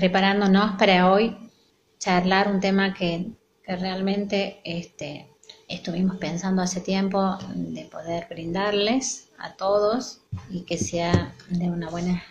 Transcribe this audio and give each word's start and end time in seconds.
preparándonos 0.00 0.76
para 0.78 1.12
hoy 1.12 1.36
charlar 1.98 2.50
un 2.50 2.58
tema 2.58 2.94
que, 2.94 3.32
que 3.62 3.76
realmente 3.76 4.62
este, 4.64 5.28
estuvimos 5.68 6.16
pensando 6.16 6.62
hace 6.62 6.80
tiempo 6.80 7.36
de 7.54 7.84
poder 7.84 8.26
brindarles 8.30 9.30
a 9.36 9.54
todos 9.56 10.22
y 10.48 10.62
que 10.62 10.78
sea 10.78 11.34
de 11.50 11.68
una 11.68 11.90
buena 11.90 12.22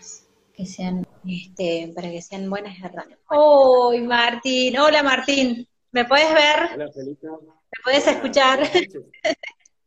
que 0.52 0.66
sean 0.66 1.06
este 1.28 1.94
para 1.94 2.10
que 2.10 2.24
sean 2.24 2.50
buenas 2.50 2.76
herramientas. 2.80 3.24
¡Hoy, 3.30 4.02
Martín! 4.02 4.80
Hola, 4.80 5.04
Martín. 5.04 5.68
¿Me 5.92 6.06
puedes 6.06 6.34
ver? 6.34 6.72
Hola, 6.74 6.92
Felicia. 6.92 7.30
¿Me 7.30 7.84
puedes 7.84 8.08
escuchar? 8.08 8.66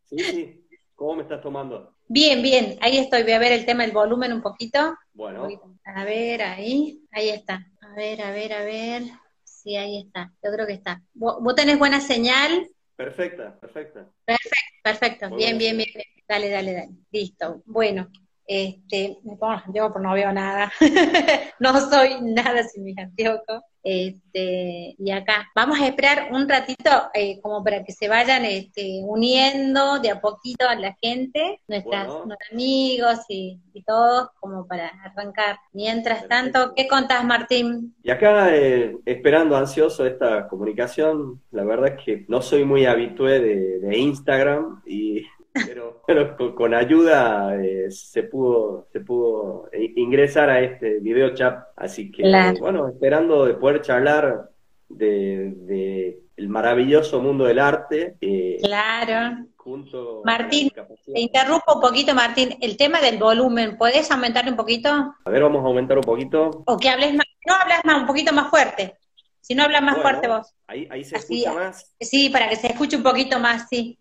Sí, 0.06 0.18
sí. 0.18 0.68
¿Cómo 0.94 1.16
me 1.16 1.22
estás 1.22 1.42
tomando? 1.42 1.91
Bien, 2.12 2.42
bien. 2.42 2.76
Ahí 2.82 2.98
estoy. 2.98 3.22
Voy 3.22 3.32
a 3.32 3.38
ver 3.38 3.52
el 3.52 3.64
tema 3.64 3.84
del 3.84 3.92
volumen 3.92 4.34
un 4.34 4.42
poquito. 4.42 4.94
Bueno. 5.14 5.48
A 5.82 6.04
ver, 6.04 6.42
ahí. 6.42 7.00
Ahí 7.10 7.30
está. 7.30 7.66
A 7.80 7.94
ver, 7.94 8.20
a 8.20 8.30
ver, 8.30 8.52
a 8.52 8.64
ver. 8.64 9.04
Sí, 9.44 9.76
ahí 9.76 10.02
está. 10.02 10.30
Yo 10.44 10.52
creo 10.52 10.66
que 10.66 10.74
está. 10.74 11.02
¿Vos, 11.14 11.54
tenés 11.54 11.78
buena 11.78 12.02
señal? 12.02 12.68
Perfecta, 12.96 13.58
perfecta. 13.58 14.10
Perfecto, 14.26 14.58
perfecto. 14.82 15.36
Bien, 15.36 15.56
bien. 15.56 15.78
bien, 15.78 15.88
bien. 15.94 16.06
Dale, 16.28 16.50
dale, 16.50 16.74
dale. 16.74 16.90
Listo. 17.10 17.62
Bueno, 17.64 18.10
este, 18.52 19.16
bueno, 19.22 19.62
yo 19.72 19.88
no 19.88 20.12
veo 20.12 20.30
nada. 20.32 20.70
no 21.58 21.80
soy 21.80 22.20
nada 22.20 22.62
sin 22.64 22.84
mis 22.84 22.98
anteojos. 22.98 23.62
Este, 23.84 24.94
y 24.96 25.10
acá, 25.10 25.50
vamos 25.56 25.80
a 25.80 25.88
esperar 25.88 26.28
un 26.30 26.48
ratito 26.48 26.90
eh, 27.14 27.40
como 27.40 27.64
para 27.64 27.82
que 27.82 27.90
se 27.92 28.08
vayan 28.08 28.44
este, 28.44 29.00
uniendo 29.02 29.98
de 29.98 30.10
a 30.10 30.20
poquito 30.20 30.68
a 30.68 30.76
la 30.76 30.96
gente, 31.02 31.60
nuestras, 31.66 32.06
Bueno. 32.06 32.26
nuestros 32.26 32.52
amigos 32.52 33.18
y, 33.28 33.58
y 33.72 33.82
todos, 33.82 34.28
como 34.38 34.68
para 34.68 34.88
arrancar. 35.04 35.58
Mientras 35.72 36.28
tanto, 36.28 36.74
¿qué 36.76 36.86
contás, 36.86 37.24
Martín? 37.24 37.94
Y 38.04 38.10
acá, 38.10 38.54
eh, 38.54 38.96
esperando 39.04 39.56
ansioso 39.56 40.06
esta 40.06 40.46
comunicación, 40.46 41.40
la 41.50 41.64
verdad 41.64 41.96
es 41.96 42.04
que 42.04 42.24
no 42.28 42.40
soy 42.40 42.64
muy 42.64 42.86
habitué 42.86 43.40
de, 43.40 43.80
de 43.80 43.98
Instagram, 43.98 44.82
y, 44.86 45.22
pero, 45.52 46.02
pero 46.06 46.36
con, 46.36 46.54
con 46.54 46.74
ayuda 46.74 47.54
eh, 47.62 47.90
se 47.90 48.22
pudo, 48.24 48.86
se 48.92 49.00
pudo 49.00 49.68
i- 49.72 50.00
ingresar 50.00 50.50
a 50.50 50.60
este 50.60 50.98
video 51.00 51.34
chat. 51.34 51.58
Así 51.76 52.10
que, 52.10 52.22
Claro. 52.22 52.58
bueno, 52.58 52.88
esperando 52.88 53.44
de 53.44 53.54
poder 53.54 53.80
charlar 53.82 54.48
de, 54.88 55.52
de 55.56 56.18
el 56.36 56.48
maravilloso 56.48 57.20
mundo 57.20 57.44
del 57.44 57.58
arte, 57.58 58.16
eh, 58.20 58.58
Claro. 58.62 59.46
junto 59.56 60.22
Martín, 60.24 60.70
Te 60.70 61.20
interrumpo 61.20 61.74
un 61.76 61.80
poquito, 61.80 62.14
Martín. 62.14 62.56
El 62.60 62.76
tema 62.76 63.00
del 63.00 63.18
volumen, 63.18 63.76
¿puedes 63.78 64.10
aumentar 64.10 64.48
un 64.48 64.56
poquito? 64.56 64.88
A 65.24 65.30
ver, 65.30 65.42
vamos 65.42 65.62
a 65.62 65.66
aumentar 65.68 65.96
un 65.98 66.04
poquito. 66.04 66.62
O 66.66 66.76
que 66.78 66.88
hables 66.88 67.14
más, 67.14 67.26
no 67.46 67.54
hablas 67.54 67.80
más, 67.84 68.00
un 68.00 68.06
poquito 68.06 68.32
más 68.32 68.48
fuerte. 68.50 68.94
Si 69.40 69.54
no 69.54 69.64
hablas 69.64 69.82
más 69.82 69.96
Bueno, 69.96 70.08
fuerte 70.08 70.28
vos. 70.28 70.54
Ahí, 70.66 70.86
ahí 70.90 71.04
se 71.04 71.16
Así, 71.16 71.44
escucha 71.44 71.54
más. 71.54 71.94
Sí, 72.00 72.30
para 72.30 72.48
que 72.48 72.56
se 72.56 72.68
escuche 72.68 72.96
un 72.96 73.02
poquito 73.02 73.38
más, 73.38 73.66
sí. 73.68 73.98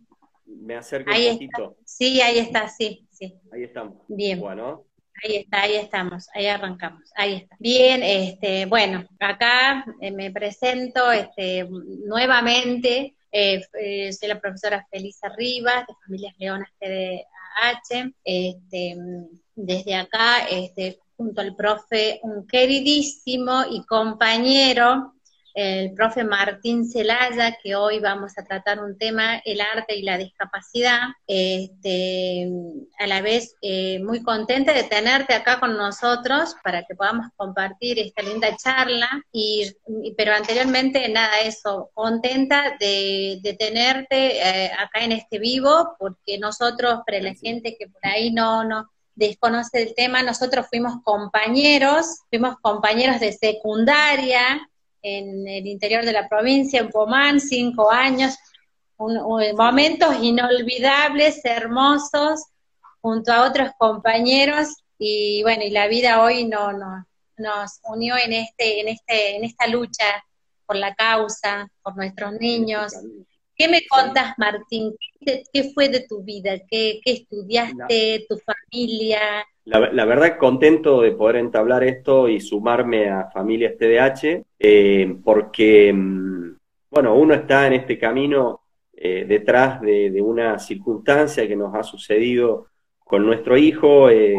Me 0.59 0.75
acerco 0.75 1.11
Ahí 1.11 1.27
un 1.27 1.41
está. 1.43 1.57
poquito. 1.57 1.77
Sí, 1.85 2.21
ahí 2.21 2.39
está, 2.39 2.67
sí, 2.69 3.07
sí. 3.11 3.33
Ahí 3.51 3.63
estamos. 3.63 3.97
Bien, 4.07 4.39
Bueno, 4.39 4.85
ahí 5.23 5.37
está, 5.37 5.61
ahí 5.63 5.75
estamos, 5.75 6.27
ahí 6.33 6.47
arrancamos, 6.47 7.09
ahí 7.15 7.35
está. 7.35 7.55
Bien, 7.59 8.01
este, 8.03 8.65
bueno, 8.65 9.05
acá 9.19 9.85
eh, 10.01 10.11
me 10.11 10.31
presento 10.31 11.11
este, 11.11 11.67
nuevamente. 12.05 13.15
eh, 13.31 13.61
eh, 13.79 14.11
soy 14.13 14.27
la 14.29 14.39
profesora 14.41 14.85
Felisa 14.91 15.29
Rivas, 15.37 15.85
de 15.87 15.93
Familias 16.05 16.33
Leonas 16.37 16.69
TDAH. 16.79 18.11
Este, 18.23 18.95
desde 19.55 19.95
acá, 19.95 20.45
este, 20.49 20.99
junto 21.15 21.41
al 21.41 21.55
profe, 21.55 22.19
un 22.23 22.47
queridísimo 22.47 23.63
y 23.69 23.85
compañero, 23.85 25.13
el 25.53 25.93
profe 25.93 26.23
Martín 26.23 26.89
Celaya, 26.89 27.57
que 27.61 27.75
hoy 27.75 27.99
vamos 27.99 28.37
a 28.37 28.43
tratar 28.43 28.79
un 28.79 28.97
tema, 28.97 29.41
el 29.45 29.61
arte 29.61 29.95
y 29.95 30.03
la 30.03 30.17
discapacidad. 30.17 31.01
Este, 31.27 32.49
a 32.99 33.07
la 33.07 33.21
vez, 33.21 33.55
eh, 33.61 33.99
muy 34.03 34.23
contenta 34.23 34.73
de 34.73 34.83
tenerte 34.83 35.33
acá 35.33 35.59
con 35.59 35.75
nosotros 35.77 36.55
para 36.63 36.83
que 36.83 36.95
podamos 36.95 37.27
compartir 37.35 37.99
esta 37.99 38.21
linda 38.21 38.55
charla. 38.55 39.09
Y, 39.31 39.71
pero 40.17 40.33
anteriormente, 40.33 41.07
nada, 41.09 41.39
eso, 41.41 41.91
contenta 41.93 42.77
de, 42.79 43.39
de 43.41 43.53
tenerte 43.53 44.37
eh, 44.37 44.71
acá 44.77 45.03
en 45.03 45.13
este 45.13 45.39
vivo, 45.39 45.95
porque 45.99 46.37
nosotros, 46.37 47.01
para 47.05 47.19
la 47.19 47.33
gente 47.33 47.75
que 47.77 47.87
por 47.87 48.05
ahí 48.05 48.31
no, 48.31 48.63
no, 48.63 48.89
desconoce 49.15 49.83
el 49.83 49.93
tema, 49.93 50.23
nosotros 50.23 50.67
fuimos 50.69 50.95
compañeros, 51.03 52.21
fuimos 52.29 52.55
compañeros 52.61 53.19
de 53.19 53.33
secundaria 53.33 54.67
en 55.01 55.47
el 55.47 55.67
interior 55.67 56.05
de 56.05 56.13
la 56.13 56.27
provincia, 56.29 56.79
en 56.79 56.89
Pomán, 56.89 57.39
cinco 57.39 57.91
años, 57.91 58.37
un- 58.97 59.17
un- 59.17 59.55
momentos 59.55 60.15
inolvidables, 60.21 61.43
hermosos, 61.43 62.45
junto 63.01 63.31
a 63.33 63.47
otros 63.47 63.71
compañeros, 63.77 64.67
y 64.97 65.41
bueno, 65.43 65.63
y 65.63 65.71
la 65.71 65.87
vida 65.87 66.21
hoy 66.21 66.45
no, 66.45 66.71
no, 66.73 67.05
nos 67.37 67.79
unió 67.85 68.15
en 68.23 68.33
este, 68.33 68.81
en 68.81 68.87
este, 68.89 69.35
en 69.37 69.43
esta 69.43 69.65
lucha 69.67 70.23
por 70.67 70.75
la 70.75 70.93
causa, 70.93 71.67
por 71.81 71.95
nuestros 71.97 72.33
niños. 72.33 72.93
¿Qué 73.55 73.67
me 73.67 73.81
contas, 73.87 74.33
Martín? 74.37 74.95
¿Qué, 75.25 75.43
qué 75.53 75.71
fue 75.73 75.89
de 75.89 76.05
tu 76.07 76.23
vida? 76.23 76.57
¿Qué, 76.69 76.99
qué 77.03 77.11
estudiaste? 77.13 78.25
¿Tu 78.27 78.37
familia? 78.39 79.19
la, 79.65 79.91
la 79.91 80.05
verdad 80.05 80.37
contento 80.37 81.01
de 81.01 81.11
poder 81.11 81.35
entablar 81.37 81.83
esto 81.83 82.27
y 82.27 82.39
sumarme 82.39 83.09
a 83.09 83.29
Familias 83.31 83.77
TDH, 83.77 84.43
eh, 84.59 85.15
porque, 85.23 85.93
mm, 85.93 86.55
bueno, 86.89 87.15
uno 87.15 87.33
está 87.33 87.67
en 87.67 87.73
este 87.73 87.97
camino 87.99 88.61
eh, 88.93 89.25
detrás 89.27 89.81
de, 89.81 90.09
de 90.11 90.21
una 90.21 90.57
circunstancia 90.59 91.47
que 91.47 91.55
nos 91.55 91.73
ha 91.75 91.83
sucedido 91.83 92.67
con 92.99 93.25
nuestro 93.25 93.57
hijo. 93.57 94.09
eh, 94.09 94.35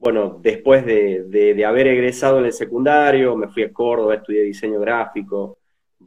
bueno, 0.00 0.38
después 0.40 0.86
de, 0.86 1.24
de- 1.24 1.54
de 1.54 1.64
haber 1.64 1.88
egresado 1.88 2.38
en 2.38 2.44
el 2.46 2.52
secundario, 2.52 3.34
me 3.36 3.48
fui 3.48 3.64
a 3.64 3.72
Córdoba, 3.72 4.14
estudié 4.16 4.42
diseño 4.42 4.78
gráfico, 4.80 5.57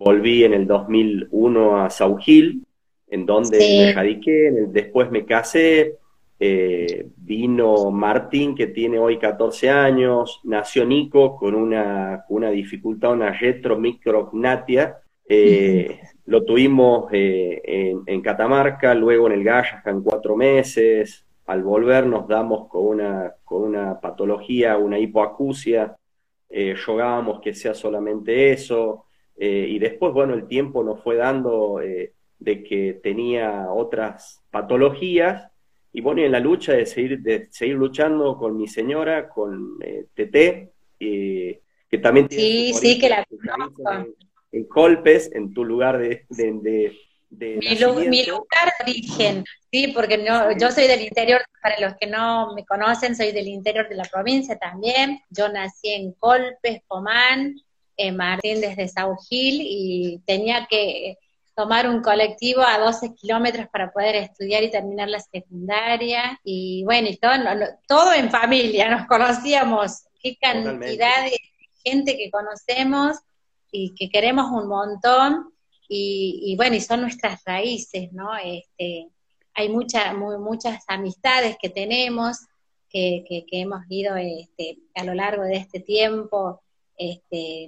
volví 0.03 0.43
en 0.43 0.53
el 0.53 0.65
2001 0.65 1.83
a 1.83 1.89
Saugil, 1.91 2.65
en 3.07 3.25
donde 3.25 3.59
Sí. 3.59 3.77
me 3.77 3.93
radiqué, 3.93 4.51
después 4.69 5.11
me 5.11 5.25
casé, 5.25 5.97
eh, 6.39 7.05
vino 7.17 7.91
Martín, 7.91 8.55
que 8.55 8.65
tiene 8.67 8.97
hoy 8.97 9.19
14 9.19 9.69
años, 9.69 10.39
nació 10.43 10.85
Nico 10.85 11.35
con 11.35 11.53
una, 11.53 12.25
una 12.29 12.49
dificultad, 12.49 13.11
una 13.13 13.31
retromicrognatia, 13.31 14.97
eh, 15.29 15.99
lo 16.25 16.43
tuvimos 16.43 17.05
eh, 17.11 17.61
en, 17.63 18.01
en 18.07 18.21
Catamarca, 18.21 18.95
luego 18.95 19.27
en 19.27 19.33
el 19.33 19.43
Gallahan 19.43 20.01
cuatro 20.01 20.35
meses, 20.35 21.25
al 21.45 21.61
volver 21.63 22.07
nos 22.07 22.27
damos 22.27 22.67
con 22.69 22.87
una, 22.87 23.33
con 23.43 23.61
una 23.61 23.99
patología, 23.99 24.77
una 24.77 24.97
hipoacusia, 24.97 25.95
rogábamos 26.85 27.39
que 27.39 27.53
sea 27.53 27.73
solamente 27.73 28.51
eso, 28.51 29.05
eh, 29.37 29.65
y 29.69 29.79
después, 29.79 30.13
bueno, 30.13 30.33
el 30.33 30.47
tiempo 30.47 30.83
nos 30.83 31.01
fue 31.03 31.15
dando 31.15 31.81
eh, 31.81 32.13
de 32.39 32.63
que 32.63 32.99
tenía 33.03 33.71
otras 33.71 34.41
patologías, 34.51 35.49
y 35.93 36.01
bueno, 36.01 36.21
y 36.21 36.25
en 36.25 36.31
la 36.31 36.39
lucha 36.39 36.73
de 36.73 36.85
seguir, 36.85 37.19
de 37.19 37.47
seguir 37.51 37.75
luchando 37.75 38.37
con 38.37 38.55
mi 38.57 38.67
señora, 38.67 39.27
con 39.29 39.77
eh, 39.83 40.05
Tete, 40.13 40.71
eh, 40.99 41.59
que 41.89 41.97
también 41.97 42.27
tiene 42.27 42.43
Sí, 42.43 42.73
sí, 42.73 42.99
que 42.99 43.09
la 43.09 43.25
en, 43.29 44.15
en 44.53 44.63
Colpes, 44.65 45.31
en 45.33 45.53
tu 45.53 45.65
lugar 45.65 45.97
de, 45.97 46.25
de, 46.29 46.53
de, 46.61 46.97
de 47.29 47.57
Mi, 47.57 47.75
lu- 47.77 47.89
mi 47.89 47.95
nacimiento. 47.95 48.31
lugar 48.31 48.73
de 48.85 48.91
origen, 48.91 49.43
sí, 49.71 49.87
porque 49.93 50.17
no, 50.17 50.57
yo 50.57 50.71
soy 50.71 50.87
del 50.87 51.01
interior, 51.01 51.41
para 51.61 51.79
los 51.81 51.95
que 51.99 52.07
no 52.07 52.53
me 52.55 52.65
conocen, 52.65 53.15
soy 53.15 53.31
del 53.33 53.47
interior 53.49 53.89
de 53.89 53.95
la 53.95 54.03
provincia 54.05 54.57
también. 54.57 55.19
Yo 55.29 55.49
nací 55.49 55.89
en 55.89 56.13
Colpes, 56.13 56.81
Pomán, 56.87 57.55
eh, 57.97 58.11
Martín 58.11 58.61
desde 58.61 58.87
Saugil 58.87 59.61
y 59.61 60.19
tenía 60.25 60.67
que 60.69 61.17
tomar 61.55 61.87
un 61.89 62.01
colectivo 62.01 62.61
a 62.61 62.79
12 62.79 63.13
kilómetros 63.13 63.67
para 63.71 63.91
poder 63.91 64.15
estudiar 64.15 64.63
y 64.63 64.71
terminar 64.71 65.09
la 65.09 65.19
secundaria. 65.19 66.39
Y 66.43 66.83
bueno, 66.85 67.09
y 67.09 67.17
todo, 67.17 67.33
todo 67.87 68.13
en 68.13 68.29
familia, 68.31 68.89
nos 68.89 69.07
conocíamos. 69.07 70.03
Qué 70.21 70.37
cantidad 70.37 70.71
Totalmente. 70.73 70.97
de 71.29 71.37
gente 71.83 72.17
que 72.17 72.31
conocemos 72.31 73.17
y 73.71 73.93
que 73.95 74.09
queremos 74.09 74.49
un 74.51 74.67
montón. 74.67 75.53
Y, 75.87 76.41
y 76.45 76.55
bueno, 76.55 76.75
y 76.75 76.81
son 76.81 77.01
nuestras 77.01 77.43
raíces, 77.45 78.13
¿no? 78.13 78.29
Este, 78.37 79.07
hay 79.53 79.67
mucha, 79.69 80.13
mu- 80.13 80.39
muchas 80.39 80.83
amistades 80.87 81.57
que 81.61 81.69
tenemos, 81.69 82.37
que, 82.89 83.25
que, 83.27 83.45
que 83.45 83.59
hemos 83.61 83.81
ido 83.89 84.15
este, 84.15 84.77
a 84.95 85.03
lo 85.03 85.13
largo 85.13 85.43
de 85.43 85.57
este 85.57 85.81
tiempo. 85.81 86.60
Este, 87.01 87.67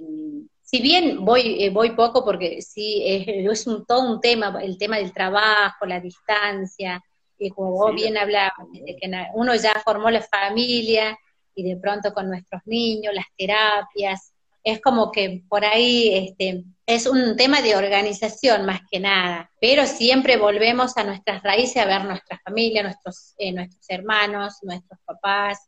si 0.62 0.80
bien 0.80 1.24
voy, 1.24 1.64
eh, 1.64 1.70
voy 1.70 1.90
poco, 1.90 2.24
porque 2.24 2.62
sí, 2.62 3.02
es, 3.04 3.24
es 3.60 3.66
un, 3.66 3.84
todo 3.84 4.08
un 4.12 4.20
tema, 4.20 4.56
el 4.62 4.78
tema 4.78 4.98
del 4.98 5.12
trabajo, 5.12 5.86
la 5.86 6.00
distancia, 6.00 7.02
y 7.36 7.50
como 7.50 7.72
vos 7.72 7.90
Sí, 7.90 8.02
bien 8.02 8.16
hablabas, 8.16 8.52
de 8.72 8.96
que 8.96 9.10
uno 9.34 9.54
ya 9.56 9.72
formó 9.84 10.08
la 10.10 10.22
familia 10.22 11.18
y 11.56 11.64
de 11.64 11.76
pronto 11.76 12.12
con 12.14 12.28
nuestros 12.28 12.62
niños, 12.64 13.12
las 13.12 13.26
terapias, 13.36 14.32
es 14.62 14.80
como 14.80 15.10
que 15.10 15.42
por 15.48 15.64
ahí 15.64 16.14
este, 16.14 16.64
es 16.86 17.06
un 17.06 17.36
tema 17.36 17.60
de 17.60 17.76
organización 17.76 18.64
más 18.64 18.80
que 18.88 19.00
nada, 19.00 19.50
pero 19.60 19.84
siempre 19.86 20.36
volvemos 20.36 20.96
a 20.96 21.04
nuestras 21.04 21.42
raíces, 21.42 21.76
a 21.76 21.86
ver 21.86 22.04
nuestra 22.04 22.40
familia, 22.44 22.84
nuestros, 22.84 23.34
eh, 23.38 23.52
nuestros 23.52 23.84
hermanos, 23.88 24.54
nuestros 24.62 25.00
papás, 25.04 25.58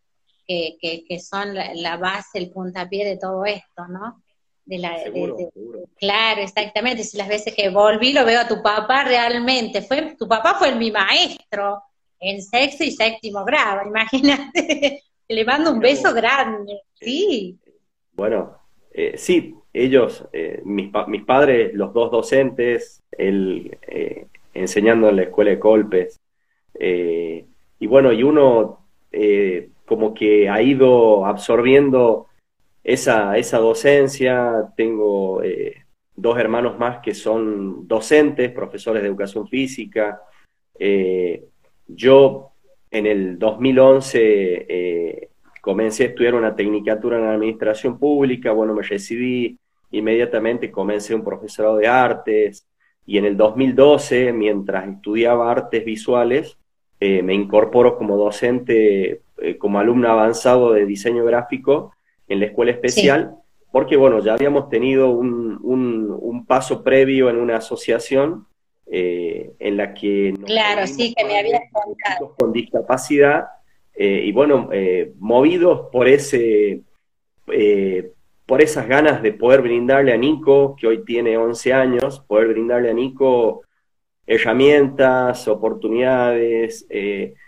que, 0.47 1.05
que, 1.09 1.19
son 1.19 1.55
la, 1.55 1.97
base, 1.97 2.39
el 2.39 2.51
puntapié 2.51 3.05
de 3.05 3.17
todo 3.17 3.45
esto, 3.45 3.87
¿no? 3.89 4.23
De 4.65 4.79
la, 4.79 4.97
Claro, 5.97 6.43
exactamente. 6.43 7.05
Si 7.05 7.17
las 7.17 7.29
veces 7.29 7.55
que 7.55 7.69
volví 7.71 8.13
lo 8.13 8.25
veo 8.25 8.41
a 8.41 8.49
tu 8.49 8.63
papá 8.63 9.05
realmente, 9.05 9.83
fue 9.83 10.17
tu 10.19 10.27
papá 10.29 10.55
fue 10.59 10.75
mi 10.75 10.91
maestro 10.91 11.83
en 12.21 12.43
sexto 12.43 12.85
y 12.85 12.91
séptimo 12.91 13.45
grado, 13.45 13.83
imagínate. 13.87 15.03
Le 15.29 15.45
mando 15.45 15.73
un 15.73 15.81
beso 15.81 16.15
grande, 16.15 16.83
sí. 16.95 17.59
Bueno, 18.13 18.57
eh, 18.93 19.15
sí, 19.17 19.55
ellos, 19.73 20.25
eh, 20.33 20.63
mis, 20.65 20.91
mis, 21.09 21.25
padres, 21.25 21.75
los 21.75 21.93
dos 21.93 22.11
docentes, 22.11 23.03
él 23.11 23.77
eh, 23.83 24.27
enseñando 24.55 25.09
en 25.09 25.17
la 25.17 25.23
escuela 25.25 25.51
de 25.51 25.59
Colpes, 25.59 26.21
y 26.79 27.87
bueno, 27.87 28.13
y 28.13 28.23
uno 28.23 28.87
como 29.87 30.13
que 30.15 30.49
ha 30.49 30.61
ido 30.61 31.25
absorbiendo 31.27 32.27
esa, 32.85 33.37
esa 33.37 33.59
docencia, 33.59 34.73
tengo 34.77 35.41
dos 36.15 36.39
hermanos 36.39 36.79
más 36.79 36.99
que 36.99 37.15
son 37.15 37.87
docentes, 37.89 38.53
profesores 38.53 39.03
de 39.03 39.09
educación 39.09 39.49
física, 39.49 40.21
yo 41.89 42.53
en 42.91 43.07
el 43.07 43.39
2011 43.39 45.31
comencé 45.61 46.05
a 46.05 46.07
estudiar 46.07 46.35
una 46.35 46.55
tecnicatura 46.55 47.19
en 47.19 47.25
administración 47.25 47.99
pública, 47.99 48.53
bueno, 48.53 48.75
me 48.75 48.83
recibí 48.83 49.59
inmediatamente, 49.91 50.71
comencé 50.71 51.15
un 51.15 51.25
profesorado 51.25 51.77
de 51.77 51.89
artes. 51.89 52.67
Y 53.05 53.19
en 53.19 53.25
el 53.25 53.37
2012, 53.37 54.33
mientras 54.33 54.89
estudiaba 54.89 55.51
artes 55.51 55.85
visuales, 55.85 56.57
eh, 57.01 57.23
me 57.23 57.35
incorporo 57.35 57.97
como 57.97 58.17
docente, 58.17 59.23
eh, 59.39 59.59
como 59.59 59.79
alumno 59.79 60.09
avanzado 60.09 60.73
de 60.73 60.87
diseño 60.87 61.23
gráfico 61.25 61.93
en 62.27 62.41
la 62.41 62.47
escuela 62.47 62.73
especial, 62.73 63.37
porque 63.71 63.97
bueno, 63.97 64.21
ya 64.21 64.33
habíamos 64.33 64.71
tenido 64.71 65.11
un, 65.11 65.59
un, 65.63 66.47
paso 66.47 66.83
previo 66.83 67.29
en 67.29 67.37
una 67.37 67.57
asociación 67.57 68.47
eh, 68.87 69.53
en 69.59 69.77
la 69.77 69.93
que... 69.93 70.33
claro, 70.47 70.87
sí, 70.87 71.13
que 71.15 71.25
me 71.25 71.39
había 71.39 71.61
contado. 71.71 72.35
Con 72.39 72.53
discapacidad 72.53 73.49
eh, 73.95 74.23
y 74.25 74.33
bueno, 74.33 74.71
movidos 75.19 75.89
por 75.93 76.09
ese, 76.09 76.83
por 78.47 78.63
esas 78.63 78.89
ganas 78.89 79.23
de 79.23 79.33
poder 79.33 79.61
brindarle 79.61 80.15
a 80.15 80.17
Nico, 80.17 80.77
que 80.77 80.87
hoy 80.87 81.05
tiene 81.05 81.37
11 81.37 81.73
años, 81.75 82.21
poder 82.21 82.49
brindarle 82.49 82.91
a 82.91 82.95
Nico 82.95 83.63
herramientas, 84.27 85.47
oportunidades, 85.47 86.87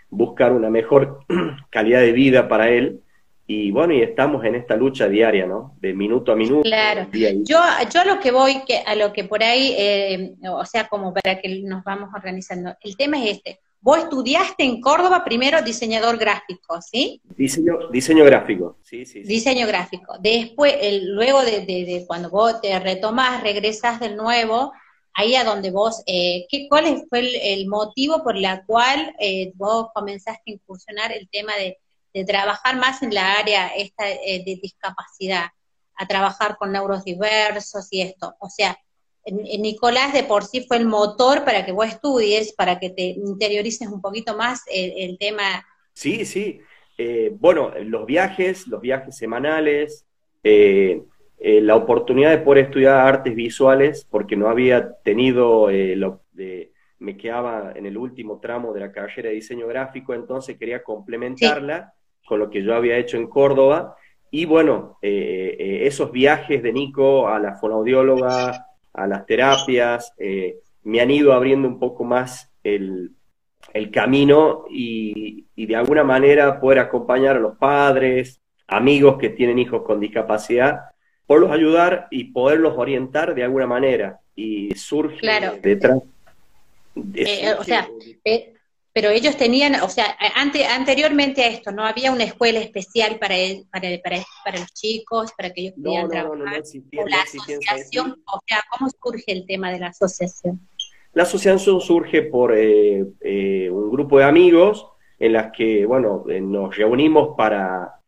buscar 0.09 0.51
una 0.51 0.69
mejor 0.69 1.25
calidad 1.69 2.01
de 2.01 2.11
vida 2.11 2.47
para 2.47 2.69
él. 2.69 3.01
Y 3.47 3.71
bueno, 3.71 3.93
y 3.93 4.01
estamos 4.01 4.45
en 4.45 4.55
esta 4.55 4.75
lucha 4.75 5.09
diaria, 5.09 5.47
¿no? 5.47 5.75
De 5.79 5.93
minuto 5.93 6.31
a 6.31 6.35
minuto. 6.35 6.61
Claro. 6.61 7.07
Yo, 7.11 7.57
yo 7.91 8.01
a 8.01 8.05
lo 8.05 8.19
que 8.19 8.29
voy, 8.31 8.61
que, 8.67 8.77
a 8.85 8.93
lo 8.93 9.11
que 9.11 9.23
por 9.23 9.41
ahí, 9.41 10.35
o 10.43 10.65
sea, 10.65 10.87
como 10.87 11.13
para 11.13 11.39
que 11.39 11.61
nos 11.63 11.83
vamos 11.83 12.09
organizando, 12.13 12.75
el 12.81 12.95
tema 12.95 13.23
es 13.23 13.37
este 13.37 13.59
Vos 13.81 13.97
estudiaste 13.99 14.63
en 14.63 14.81
Córdoba 14.81 15.23
primero 15.23 15.61
diseñador 15.61 16.17
gráfico, 16.17 16.81
¿sí? 16.81 17.21
Diseño, 17.37 17.87
diseño 17.89 18.25
gráfico, 18.25 18.77
sí, 18.83 19.05
sí. 19.05 19.21
Diseño 19.21 19.65
gráfico. 19.67 20.17
Después, 20.19 20.75
el, 20.81 21.15
luego 21.15 21.41
de, 21.43 22.03
cuando 22.05 22.29
vos 22.29 22.59
te 22.59 22.77
retomás, 22.77 23.41
regresas 23.41 24.01
del 24.01 24.17
nuevo, 24.17 24.73
ahí 25.13 25.35
a 25.35 25.43
donde 25.43 25.71
vos, 25.71 26.01
eh, 26.05 26.45
¿qué, 26.49 26.67
¿cuál 26.69 27.05
fue 27.09 27.53
el, 27.53 27.67
motivo 27.67 28.23
por 28.23 28.37
la 28.37 28.63
cual 28.65 29.13
eh, 29.19 29.51
vos 29.55 29.87
comenzaste 29.93 30.41
a 30.47 30.53
incursionar 30.53 31.11
el 31.11 31.29
tema 31.29 31.53
de, 31.55 31.77
trabajar 32.25 32.75
más 32.75 33.01
en 33.01 33.13
la 33.13 33.33
área 33.33 33.67
esta 33.69 34.09
eh, 34.09 34.43
de 34.45 34.59
discapacidad, 34.61 35.45
a 35.95 36.07
trabajar 36.07 36.57
con 36.57 36.71
neurodiversos 36.71 37.87
y 37.91 38.01
esto? 38.01 38.35
O 38.39 38.49
sea, 38.49 38.77
Nicolás 39.25 40.11
de 40.13 40.23
por 40.23 40.43
sí 40.43 40.65
fue 40.67 40.77
el 40.77 40.85
motor 40.85 41.45
para 41.45 41.65
que 41.65 41.71
vos 41.71 41.87
estudies, 41.87 42.53
para 42.53 42.79
que 42.79 42.89
te 42.89 43.03
interiorices 43.03 43.87
un 43.87 44.01
poquito 44.01 44.35
más 44.35 44.63
el, 44.69 45.17
tema. 45.17 45.65
Sí, 45.93 46.25
sí. 46.25 46.59
Eh, 46.97 47.31
bueno, 47.39 47.71
los 47.83 48.05
viajes, 48.05 48.67
los 48.67 48.81
viajes 48.81 49.15
semanales, 49.15 50.05
eh, 51.39 51.57
eh, 51.57 51.61
la 51.61 51.75
oportunidad 51.75 52.31
de 52.31 52.39
poder 52.39 52.65
estudiar 52.65 52.99
artes 52.99 53.35
visuales, 53.35 54.07
porque 54.09 54.35
no 54.35 54.49
había 54.49 54.93
tenido, 55.03 55.69
lo 55.71 56.21
de, 56.31 56.71
me 56.99 57.17
quedaba 57.17 57.73
en 57.75 57.85
el 57.85 57.97
último 57.97 58.39
tramo 58.39 58.73
de 58.73 58.81
la 58.81 58.91
carrera 58.91 59.29
de 59.29 59.35
diseño 59.35 59.67
gráfico, 59.67 60.13
entonces 60.13 60.57
quería 60.57 60.83
complementarla 60.83 61.93
con 62.25 62.39
lo 62.39 62.49
que 62.49 62.61
yo 62.61 62.75
había 62.75 62.97
hecho 62.97 63.17
en 63.17 63.27
Córdoba. 63.27 63.95
Y 64.31 64.45
bueno, 64.45 64.99
esos 65.01 66.11
viajes 66.11 66.61
de 66.61 66.71
Nico 66.71 67.27
a 67.27 67.39
la 67.39 67.55
fonoaudióloga, 67.55 68.69
a 68.93 69.07
las 69.07 69.25
terapias, 69.25 70.13
eh, 70.17 70.59
me 70.83 71.01
han 71.01 71.11
ido 71.11 71.33
abriendo 71.33 71.67
un 71.67 71.79
poco 71.79 72.03
más 72.03 72.51
el, 72.63 73.15
camino 73.91 74.65
y, 74.69 75.45
de 75.55 75.75
alguna 75.75 76.03
manera 76.03 76.59
poder 76.59 76.79
acompañar 76.79 77.35
a 77.35 77.39
los 77.39 77.57
padres, 77.57 78.41
amigos 78.67 79.17
que 79.17 79.29
tienen 79.29 79.59
hijos 79.59 79.83
con 79.83 79.99
discapacidad, 79.99 80.79
poderlos 81.29 81.51
ayudar 81.51 82.07
y 82.09 82.23
poderlos 82.23 82.73
orientar 82.75 83.35
de 83.35 83.43
alguna 83.43 83.67
manera. 83.67 84.19
Y 84.35 84.73
surge 84.73 85.19
detrás. 85.61 85.99
Eh, 87.13 87.53
o 87.53 87.63
sea, 87.63 87.87
eh, 88.25 88.55
pero 88.91 89.09
ellos 89.09 89.37
tenían, 89.37 89.75
o 89.75 89.89
sea, 89.89 90.17
ante, 90.35 90.65
anteriormente 90.65 91.43
a 91.43 91.49
esto, 91.49 91.71
¿no 91.71 91.85
había 91.85 92.11
una 92.11 92.23
escuela 92.23 92.59
especial 92.59 93.19
para, 93.19 93.35
para, 93.71 93.89
para, 94.01 94.59
los 94.59 94.73
chicos, 94.73 95.31
para 95.37 95.51
que 95.51 95.61
ellos 95.61 95.75
pudieran 95.75 96.09
trabajar? 96.09 96.63
o 96.97 97.07
la 97.07 97.21
asociación, 97.21 98.23
o 98.25 98.39
sea, 98.47 98.63
¿cómo 98.71 98.89
surge 98.89 99.31
el 99.31 99.45
tema 99.45 99.71
de 99.71 99.81
la 99.81 99.87
asociación? 99.89 100.59
La 101.13 101.23
asociación 101.23 101.79
surge 101.79 102.23
por 102.23 102.57
eh, 102.57 103.05
eh, 103.21 103.69
un 103.69 103.91
grupo 103.91 104.17
de 104.17 104.23
amigos 104.23 104.87
en 105.19 105.33
las 105.33 105.51
que, 105.51 105.85
bueno, 105.85 106.25
eh, 106.27 106.41
nos 106.41 106.75
reunimos 106.75 107.35
para 107.37 107.98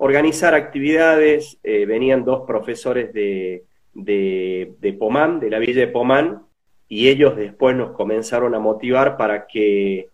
organizar 0.00 0.54
actividades, 0.54 1.58
venían 1.62 2.24
dos 2.24 2.42
profesores 2.46 3.12
de, 3.12 3.64
de, 3.94 4.74
de 4.80 4.92
Pomán, 4.94 5.40
de 5.40 5.50
la 5.50 5.58
Villa 5.58 5.80
de 5.80 5.88
Pomán, 5.88 6.42
y 6.88 7.08
ellos 7.08 7.36
después 7.36 7.76
nos 7.76 7.92
comenzaron 7.92 8.54
a 8.54 8.58
motivar 8.58 9.16
para 9.16 9.46
que 9.46 10.08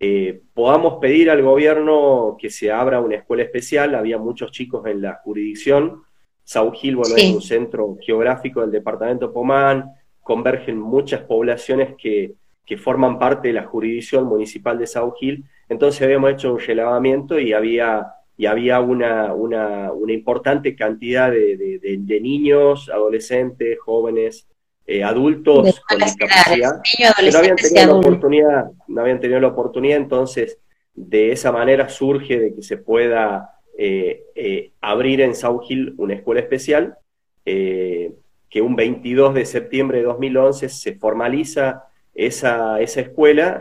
eh, 0.00 0.42
podamos 0.54 0.98
pedir 1.00 1.28
al 1.30 1.42
gobierno 1.42 2.36
que 2.38 2.50
se 2.50 2.70
abra 2.70 3.00
una 3.00 3.16
escuela 3.16 3.42
especial. 3.42 3.94
Había 3.94 4.18
muchos 4.18 4.52
chicos 4.52 4.86
en 4.86 5.02
la 5.02 5.14
jurisdicción. 5.24 6.02
Saugil, 6.44 6.96
bueno, 6.96 7.16
es 7.16 7.34
un 7.34 7.42
centro 7.42 7.96
geográfico 8.00 8.62
del 8.62 8.70
departamento 8.70 9.32
Pomán, 9.32 9.92
convergen 10.22 10.78
muchas 10.78 11.20
poblaciones 11.22 11.94
que, 11.96 12.34
forman 12.78 13.18
parte 13.18 13.48
de 13.48 13.54
la 13.54 13.64
jurisdicción 13.64 14.24
municipal 14.24 14.78
de 14.78 14.86
Saugil. 14.86 15.44
Entonces 15.68 16.02
habíamos 16.02 16.32
hecho 16.32 16.52
un 16.52 16.60
relevamiento 16.60 17.38
y 17.38 17.52
había, 17.52 18.06
y 18.38 18.46
había 18.46 18.80
una, 18.80 19.34
una, 19.34 19.92
importante 20.08 20.74
cantidad 20.74 21.30
de 21.30 22.20
niños, 22.22 22.88
adolescentes, 22.88 23.78
jóvenes, 23.78 24.48
eh, 24.90 25.04
adultos 25.04 25.82
con 25.86 25.98
discapacidad 25.98 26.80
que 26.82 27.30
no 27.30 27.38
habían 27.38 27.56
tenido 27.56 27.86
la 27.88 27.94
oportunidad, 27.94 28.70
no 28.86 29.02
habían 29.02 29.20
tenido 29.20 29.38
la 29.38 29.48
oportunidad, 29.48 29.98
entonces 29.98 30.58
de 30.94 31.30
esa 31.30 31.52
manera 31.52 31.90
surge 31.90 32.40
de 32.40 32.54
que 32.54 32.62
se 32.62 32.78
pueda 32.78 33.50
eh, 33.76 34.22
eh, 34.34 34.72
abrir 34.80 35.20
en 35.20 35.34
South 35.34 35.60
Hill 35.68 35.92
una 35.98 36.14
escuela 36.14 36.40
especial, 36.40 36.96
que 37.44 38.62
un 38.62 38.76
22 38.76 39.34
de 39.34 39.44
septiembre 39.44 39.98
de 39.98 40.04
2011 40.04 40.70
se 40.70 40.94
formaliza 40.94 41.84
esa, 42.14 42.80
esa 42.80 43.00
escuela 43.02 43.60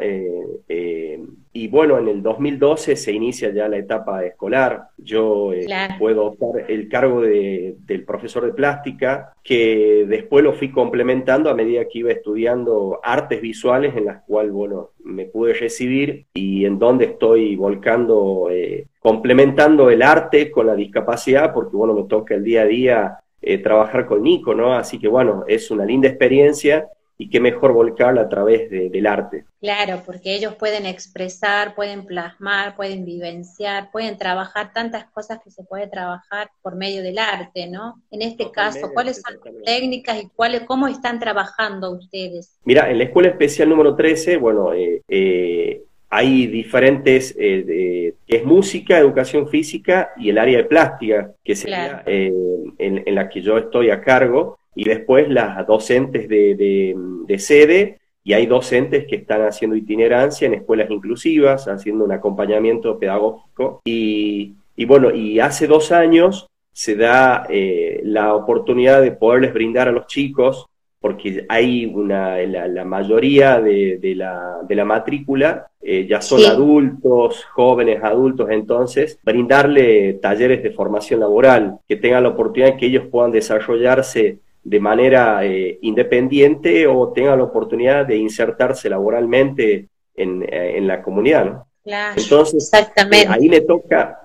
y 1.53 1.67
bueno, 1.67 1.97
en 1.97 2.07
el 2.07 2.21
2012 2.21 2.95
se 2.95 3.11
inicia 3.11 3.51
ya 3.51 3.67
la 3.67 3.77
etapa 3.77 4.23
escolar. 4.23 4.89
Yo 4.97 5.53
eh, 5.53 5.65
puedo 5.97 6.25
optar 6.25 6.69
el 6.69 6.87
cargo 6.87 7.21
de, 7.21 7.75
del 7.85 8.03
profesor 8.03 8.45
de 8.45 8.53
plástica, 8.53 9.33
que 9.43 10.05
después 10.07 10.43
lo 10.43 10.53
fui 10.53 10.71
complementando 10.71 11.49
a 11.49 11.55
medida 11.55 11.85
que 11.85 11.99
iba 11.99 12.11
estudiando 12.11 12.99
artes 13.03 13.41
visuales, 13.41 13.95
en 13.95 14.05
las 14.05 14.23
cuales, 14.23 14.51
bueno, 14.51 14.91
me 15.03 15.25
pude 15.25 15.53
recibir 15.53 16.25
y 16.33 16.65
en 16.65 16.77
donde 16.79 17.05
estoy 17.05 17.55
volcando, 17.55 18.49
eh, 18.51 18.87
complementando 18.99 19.89
el 19.89 20.01
arte 20.01 20.51
con 20.51 20.67
la 20.67 20.75
discapacidad, 20.75 21.53
porque, 21.53 21.75
bueno, 21.75 21.93
me 21.93 22.03
toca 22.03 22.35
el 22.35 22.43
día 22.43 22.61
a 22.61 22.65
día 22.65 23.17
eh, 23.41 23.57
trabajar 23.59 24.05
con 24.05 24.23
Nico, 24.23 24.53
¿no? 24.53 24.73
Así 24.73 24.99
que, 24.99 25.07
bueno, 25.07 25.43
es 25.47 25.71
una 25.71 25.85
linda 25.85 26.07
experiencia 26.07 26.87
y 27.17 27.29
qué 27.29 27.39
mejor 27.39 27.73
volcarla 27.73 28.21
a 28.21 28.29
través 28.29 28.69
del 28.69 29.07
arte. 29.07 29.45
Claro, 29.59 30.03
porque 30.05 30.35
ellos 30.35 30.53
pueden 30.53 30.85
expresar, 30.85 31.73
pueden 31.73 32.05
plasmar, 32.05 32.75
pueden 32.75 33.05
vivenciar, 33.05 33.89
pueden 33.91 34.17
trabajar 34.17 34.71
tantas 34.71 35.05
cosas 35.05 35.39
que 35.43 35.49
se 35.49 35.63
puede 35.63 35.87
trabajar 35.87 36.51
por 36.61 36.75
medio 36.75 37.01
del 37.01 37.17
arte, 37.17 37.67
¿no? 37.67 38.03
En 38.11 38.21
este 38.21 38.51
caso, 38.51 38.91
¿cuáles 38.93 39.21
son 39.21 39.39
las 39.43 39.63
técnicas 39.65 40.21
y 40.21 40.29
cuáles, 40.35 40.61
cómo 40.63 40.87
están 40.87 41.19
trabajando 41.19 41.91
ustedes? 41.91 42.55
Mira, 42.65 42.91
en 42.91 42.99
la 42.99 43.05
Escuela 43.05 43.29
Especial 43.29 43.69
número 43.69 43.95
13, 43.95 44.37
bueno, 44.37 44.73
eh, 44.73 45.01
eh, 45.07 45.81
hay 46.09 46.45
diferentes, 46.45 47.35
eh, 47.39 48.13
es 48.27 48.45
música, 48.45 48.99
educación 48.99 49.49
física 49.49 50.11
y 50.17 50.29
el 50.29 50.37
área 50.37 50.59
de 50.59 50.65
plástica, 50.65 51.31
que 51.43 51.55
sería 51.55 52.03
en, 52.05 52.75
en 52.77 53.15
la 53.15 53.27
que 53.27 53.41
yo 53.41 53.57
estoy 53.57 53.89
a 53.89 54.01
cargo 54.01 54.57
y 54.77 54.83
después 54.83 55.27
las 55.27 55.65
docentes 55.65 56.29
de, 56.29 57.35
sede, 57.39 57.97
y 58.23 58.33
hay 58.33 58.45
docentes 58.45 59.07
que 59.07 59.15
están 59.15 59.41
haciendo 59.41 59.75
itinerancia 59.75 60.45
en 60.45 60.53
escuelas 60.53 60.91
inclusivas, 60.91 61.67
haciendo 61.67 62.05
un 62.05 62.11
acompañamiento 62.11 62.99
pedagógico. 62.99 63.81
Y, 63.85 64.55
bueno, 64.85 65.09
y 65.11 65.39
hace 65.39 65.65
dos 65.65 65.91
años 65.91 66.47
se 66.71 66.95
da 66.95 67.47
eh, 67.49 68.01
la 68.03 68.35
oportunidad 68.35 69.01
de 69.01 69.13
poderles 69.13 69.51
brindar 69.51 69.87
a 69.87 69.91
los 69.91 70.05
chicos, 70.05 70.67
porque 70.99 71.45
hay 71.49 71.87
una, 71.87 72.37
la, 72.37 72.85
mayoría 72.85 73.59
de, 73.59 73.99
la, 74.15 74.59
de, 74.67 74.75
la, 74.75 74.85
matrícula 74.85 75.71
eh, 75.81 76.05
ya 76.07 76.21
son 76.21 76.45
adultos, 76.45 77.45
jóvenes 77.45 78.03
adultos, 78.03 78.49
entonces 78.51 79.17
brindarle 79.23 80.13
talleres 80.21 80.61
de 80.61 80.69
formación 80.69 81.21
laboral, 81.21 81.79
que 81.87 81.95
tengan 81.95 82.23
la 82.23 82.29
oportunidad 82.29 82.73
de 82.73 82.77
que 82.77 82.85
ellos 82.87 83.05
puedan 83.09 83.31
desarrollarse 83.31 84.39
de 84.67 84.81
manera 84.81 85.45
eh, 85.45 85.79
independiente 85.81 86.85
o 86.87 87.13
tenga 87.13 87.37
la 87.37 87.43
oportunidad 87.43 88.05
de 88.05 88.17
insertarse 88.17 88.89
laboralmente 88.89 89.87
en, 90.13 90.45
eh, 90.45 90.77
la 90.81 91.01
comunidad, 91.01 91.45
¿no? 91.45 91.67
Claro, 91.85 92.19
Entonces, 92.21 92.65
exactamente. 92.65 93.27
Eh, 93.27 93.29
ahí 93.29 93.47
le 93.47 93.61
toca, 93.61 94.19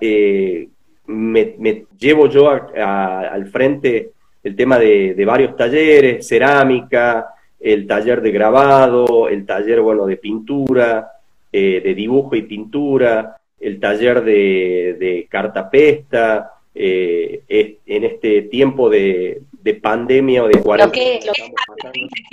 me, 1.05 1.85
llevo 1.97 2.27
yo 2.27 2.49
al 2.49 3.47
frente 3.47 4.11
el 4.43 4.53
tema 4.57 4.77
de, 4.77 5.23
varios 5.25 5.55
talleres, 5.55 6.27
cerámica, 6.27 7.27
el 7.57 7.87
taller 7.87 8.21
de 8.21 8.31
grabado, 8.31 9.29
el 9.29 9.45
taller, 9.45 9.79
bueno, 9.79 10.05
de 10.05 10.17
pintura, 10.17 11.09
de 11.49 11.93
dibujo 11.95 12.35
y 12.35 12.41
pintura, 12.41 13.37
el 13.61 13.79
taller 13.79 14.25
de, 14.25 14.97
de 14.99 15.27
cartapesta, 15.29 16.51
en 16.75 18.03
este 18.03 18.41
tiempo 18.41 18.89
de, 18.89 19.41
de 19.63 19.75
pandemia 19.75 20.43
o 20.43 20.47
de 20.47 20.59
cuarentena. 20.59 20.85
Lo 20.85 20.91
que, 20.91 21.25
lo 21.25 21.33
que 21.33 21.43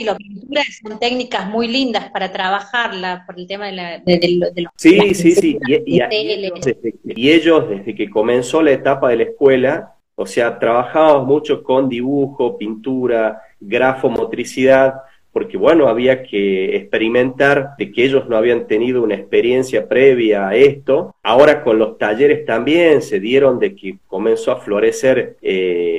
es 0.04 0.16
pintura 0.16 0.62
son 0.82 0.98
técnicas 0.98 1.48
muy 1.48 1.68
lindas 1.68 2.10
para 2.10 2.32
trabajarla 2.32 3.24
por 3.24 3.38
el 3.38 3.46
tema 3.46 3.66
de, 3.66 3.72
la, 3.72 3.98
de, 3.98 4.52
los... 4.56 4.72
Sí, 4.76 5.14
sí, 5.14 5.32
sí. 5.32 5.58
Y, 5.86 7.30
ellos, 7.30 7.68
desde 7.68 7.94
que 7.94 8.10
comenzó 8.10 8.62
la 8.62 8.72
etapa 8.72 9.10
de 9.10 9.16
la 9.16 9.22
escuela, 9.24 9.94
o 10.16 10.26
sea, 10.26 10.58
trabajábamos 10.58 11.26
mucho 11.26 11.62
con 11.62 11.88
dibujo, 11.88 12.58
pintura, 12.58 13.42
grafomotricidad, 13.60 14.94
porque 15.32 15.56
bueno, 15.56 15.86
había 15.86 16.24
que 16.24 16.76
experimentar 16.76 17.70
de 17.78 17.92
que 17.92 18.04
ellos 18.04 18.28
no 18.28 18.36
habían 18.36 18.66
tenido 18.66 19.02
una 19.02 19.14
experiencia 19.14 19.88
previa 19.88 20.48
a 20.48 20.56
esto. 20.56 21.14
Ahora 21.22 21.62
con 21.62 21.78
los 21.78 21.98
talleres 21.98 22.44
también 22.44 23.00
se 23.00 23.20
dieron 23.20 23.60
de 23.60 23.76
que 23.76 23.98
comenzó 24.08 24.50
a 24.50 24.56
florecer 24.56 25.36
eh, 25.40 25.89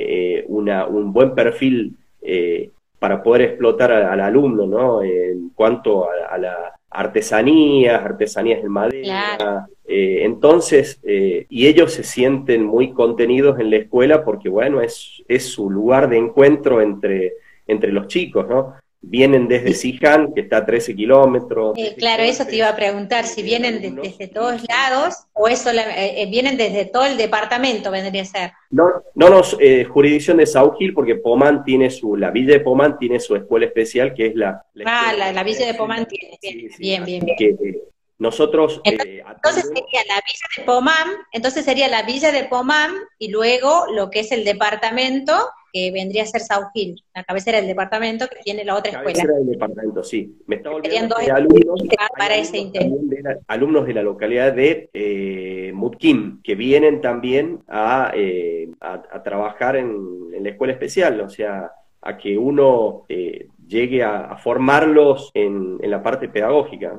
una, 0.62 0.86
un 0.86 1.12
buen 1.12 1.34
perfil 1.34 1.96
eh, 2.20 2.70
para 2.98 3.22
poder 3.22 3.42
explotar 3.42 3.92
al, 3.92 4.20
alumno, 4.20 4.66
¿no? 4.66 5.02
En 5.02 5.50
cuanto 5.54 6.08
a, 6.08 6.38
la 6.38 6.72
artesanías, 6.90 8.02
artesanías 8.02 8.62
en 8.62 8.70
madera. 8.70 9.66
entonces, 9.86 11.00
y 11.04 11.66
ellos 11.66 11.92
se 11.92 12.04
sienten 12.04 12.64
muy 12.64 12.92
contenidos 12.92 13.58
en 13.58 13.70
la 13.70 13.76
escuela 13.78 14.24
porque, 14.24 14.48
bueno, 14.48 14.80
es, 14.80 15.22
es 15.26 15.46
su 15.46 15.70
lugar 15.70 16.08
de 16.08 16.18
encuentro 16.18 16.80
entre, 16.80 17.34
entre 17.66 17.92
los 17.92 18.06
chicos, 18.06 18.46
¿no? 18.48 18.74
Vienen 19.02 19.48
desde 19.48 19.74
Siján, 19.74 20.32
que 20.32 20.42
está 20.42 20.58
a 20.58 20.66
13 20.66 20.94
kilómetros. 20.94 21.76
Eh, 21.76 21.94
claro, 21.98 22.22
eso 22.22 22.46
te 22.46 22.56
iba 22.56 22.68
a 22.68 22.76
preguntar, 22.76 23.26
si 23.26 23.42
vienen 23.42 23.96
desde 24.00 24.28
todos 24.28 24.62
lados 24.68 25.16
o 25.32 25.48
eso 25.48 25.70
eh, 25.70 26.22
eh, 26.22 26.26
vienen 26.30 26.56
desde 26.56 26.84
todo 26.84 27.04
el 27.04 27.16
departamento, 27.16 27.90
vendría 27.90 28.22
a 28.22 28.26
ser. 28.26 28.52
No, 28.70 29.02
no, 29.16 29.28
no 29.28 29.42
jurisdicción 29.88 30.36
de 30.36 30.46
Sauquil, 30.46 30.94
porque 30.94 31.16
Pomán 31.16 31.64
tiene 31.64 31.90
su, 31.90 32.16
la 32.16 32.30
villa 32.30 32.54
de 32.54 32.60
Pomán 32.60 32.96
tiene 32.96 33.18
su 33.18 33.34
escuela 33.34 33.66
especial, 33.66 34.14
que 34.14 34.28
es 34.28 34.36
la... 34.36 34.64
ah, 34.86 35.12
la, 35.12 35.42
villa 35.42 35.66
de 35.66 35.74
Pomán 35.74 36.06
tiene, 36.06 36.38
bien, 36.78 37.04
bien, 37.04 37.26
bien. 37.36 37.82
nosotros... 38.18 38.80
Entonces, 38.84 39.64
sería 39.64 40.02
la 40.08 40.14
villa 40.14 40.46
de 40.56 40.62
Pomán, 40.64 41.08
entonces 41.32 41.64
sería 41.64 41.88
la 41.88 42.02
villa 42.04 42.30
de 42.30 42.44
Pomán 42.44 42.92
y 43.18 43.28
luego 43.28 43.86
lo 43.92 44.10
que 44.10 44.20
es 44.20 44.30
el 44.30 44.44
departamento 44.44 45.34
que 45.72 45.90
vendría 45.90 46.24
a 46.24 46.26
ser 46.26 46.42
South 46.42 46.68
Hill, 46.74 47.02
la 47.14 47.24
cabecera 47.24 47.58
del 47.58 47.66
departamento 47.66 48.28
que 48.28 48.40
tiene 48.44 48.64
la 48.64 48.76
otra 48.76 48.90
escuela. 48.90 49.18
Cabecera 49.18 49.38
del 49.38 49.46
departamento, 49.48 50.04
sí. 50.04 50.36
Me 50.46 50.56
está 50.56 50.70
olvidando 50.70 51.16
de 51.16 51.30
alumnos, 51.30 51.82
para 52.18 52.36
ese 52.36 52.70
de 52.72 53.22
la, 53.22 53.38
alumnos 53.48 53.86
de 53.86 53.94
la 53.94 54.02
localidad 54.02 54.52
de 54.52 54.90
eh, 54.92 55.72
que 56.42 56.54
vienen 56.54 57.00
también 57.00 57.60
a, 57.68 58.12
eh, 58.14 58.68
a, 58.80 59.22
trabajar 59.22 59.76
en, 59.76 59.96
en, 60.34 60.42
la 60.42 60.50
escuela 60.50 60.72
especial, 60.72 61.20
o 61.20 61.28
sea, 61.28 61.70
a 62.00 62.18
que 62.18 62.36
uno 62.36 63.04
eh, 63.08 63.46
llegue 63.72 64.02
a, 64.04 64.36
formarlos 64.36 65.30
en, 65.34 65.78
la 65.82 66.02
parte 66.02 66.28
pedagógica. 66.28 66.94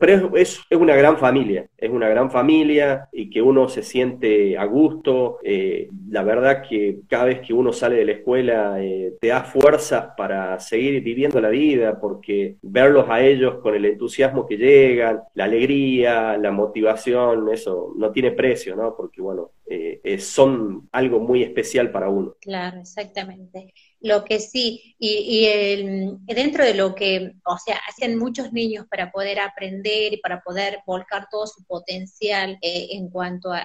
Pero, 0.00 0.36
es, 0.36 0.60
es, 0.70 0.78
una 0.78 0.96
gran 0.96 1.18
familia, 1.18 1.66
es 1.76 1.90
una 1.90 2.08
gran 2.08 2.30
familia 2.30 3.08
y 3.12 3.28
que 3.30 3.42
uno 3.42 3.68
se 3.68 3.82
siente 3.82 4.56
a 4.56 4.64
gusto. 4.64 5.38
Eh, 5.42 5.88
la 6.08 6.22
verdad 6.22 6.62
que 6.68 7.00
cada 7.08 7.24
vez 7.26 7.40
que 7.40 7.52
uno 7.52 7.72
sale 7.72 7.96
de 7.96 8.04
la 8.04 8.12
escuela 8.12 8.82
eh, 8.82 9.14
te 9.20 9.28
da 9.28 9.42
fuerzas 9.42 10.10
para 10.16 10.58
seguir 10.60 11.02
viviendo 11.02 11.40
la 11.40 11.50
vida, 11.50 12.00
porque 12.00 12.56
verlos 12.62 13.06
a 13.08 13.20
ellos 13.20 13.56
con 13.56 13.74
el 13.74 13.84
entusiasmo 13.84 14.46
que 14.46 14.56
llegan, 14.56 15.20
la 15.34 15.44
alegría, 15.44 16.36
la 16.38 16.50
motivación, 16.50 17.48
eso 17.52 17.92
no 17.96 18.10
tiene 18.10 18.32
precio, 18.32 18.76
¿no? 18.76 18.94
Porque 18.96 19.20
bueno, 19.20 19.50
eh, 19.70 20.18
son 20.18 20.88
algo 20.92 21.20
muy 21.20 21.42
especial 21.42 21.90
para 21.90 22.08
uno. 22.08 22.36
Claro, 22.40 22.80
exactamente. 22.80 23.74
Lo 24.00 24.24
que 24.24 24.38
sí, 24.38 24.94
y, 25.00 25.46
el, 25.46 26.18
dentro 26.24 26.64
de 26.64 26.74
lo 26.74 26.94
que, 26.94 27.32
o 27.44 27.58
sea, 27.58 27.80
hacen 27.88 28.16
muchos 28.16 28.52
niños 28.52 28.86
para 28.88 29.10
poder 29.10 29.40
aprender 29.40 30.12
y 30.12 30.18
para 30.18 30.40
poder 30.40 30.78
volcar 30.86 31.26
todo 31.28 31.48
su 31.48 31.64
potencial 31.64 32.58
eh, 32.62 32.88
en 32.92 33.08
cuanto 33.10 33.52
a, 33.52 33.64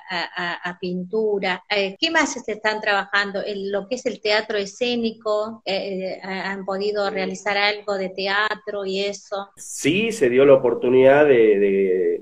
pintura. 0.81 1.63
Eh, 1.69 1.95
¿Qué 1.99 2.09
más 2.09 2.33
se 2.33 2.51
están 2.51 2.81
trabajando? 2.81 3.41
Lo 3.55 3.87
que 3.87 3.95
es 3.95 4.05
el 4.07 4.21
teatro 4.21 4.57
escénico, 4.57 5.61
eh, 5.65 6.19
¿han 6.23 6.65
podido 6.65 7.09
realizar 7.11 7.57
algo 7.57 7.95
de 7.95 8.09
teatro 8.09 8.85
y 8.85 9.01
eso? 9.01 9.51
Sí, 9.55 10.11
se 10.11 10.29
dio 10.29 10.45
la 10.45 10.55
oportunidad 10.55 11.27
de, 11.27 12.21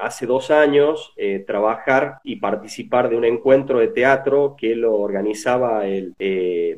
hace 0.00 0.26
dos 0.26 0.50
años 0.50 1.12
trabajar 1.46 2.20
y 2.22 2.36
participar 2.36 2.95
de 3.08 3.16
un 3.16 3.24
encuentro 3.24 3.78
de 3.78 3.88
teatro 3.88 4.56
que 4.58 4.74
lo 4.74 4.94
organizaba 4.94 5.86
el, 5.86 6.14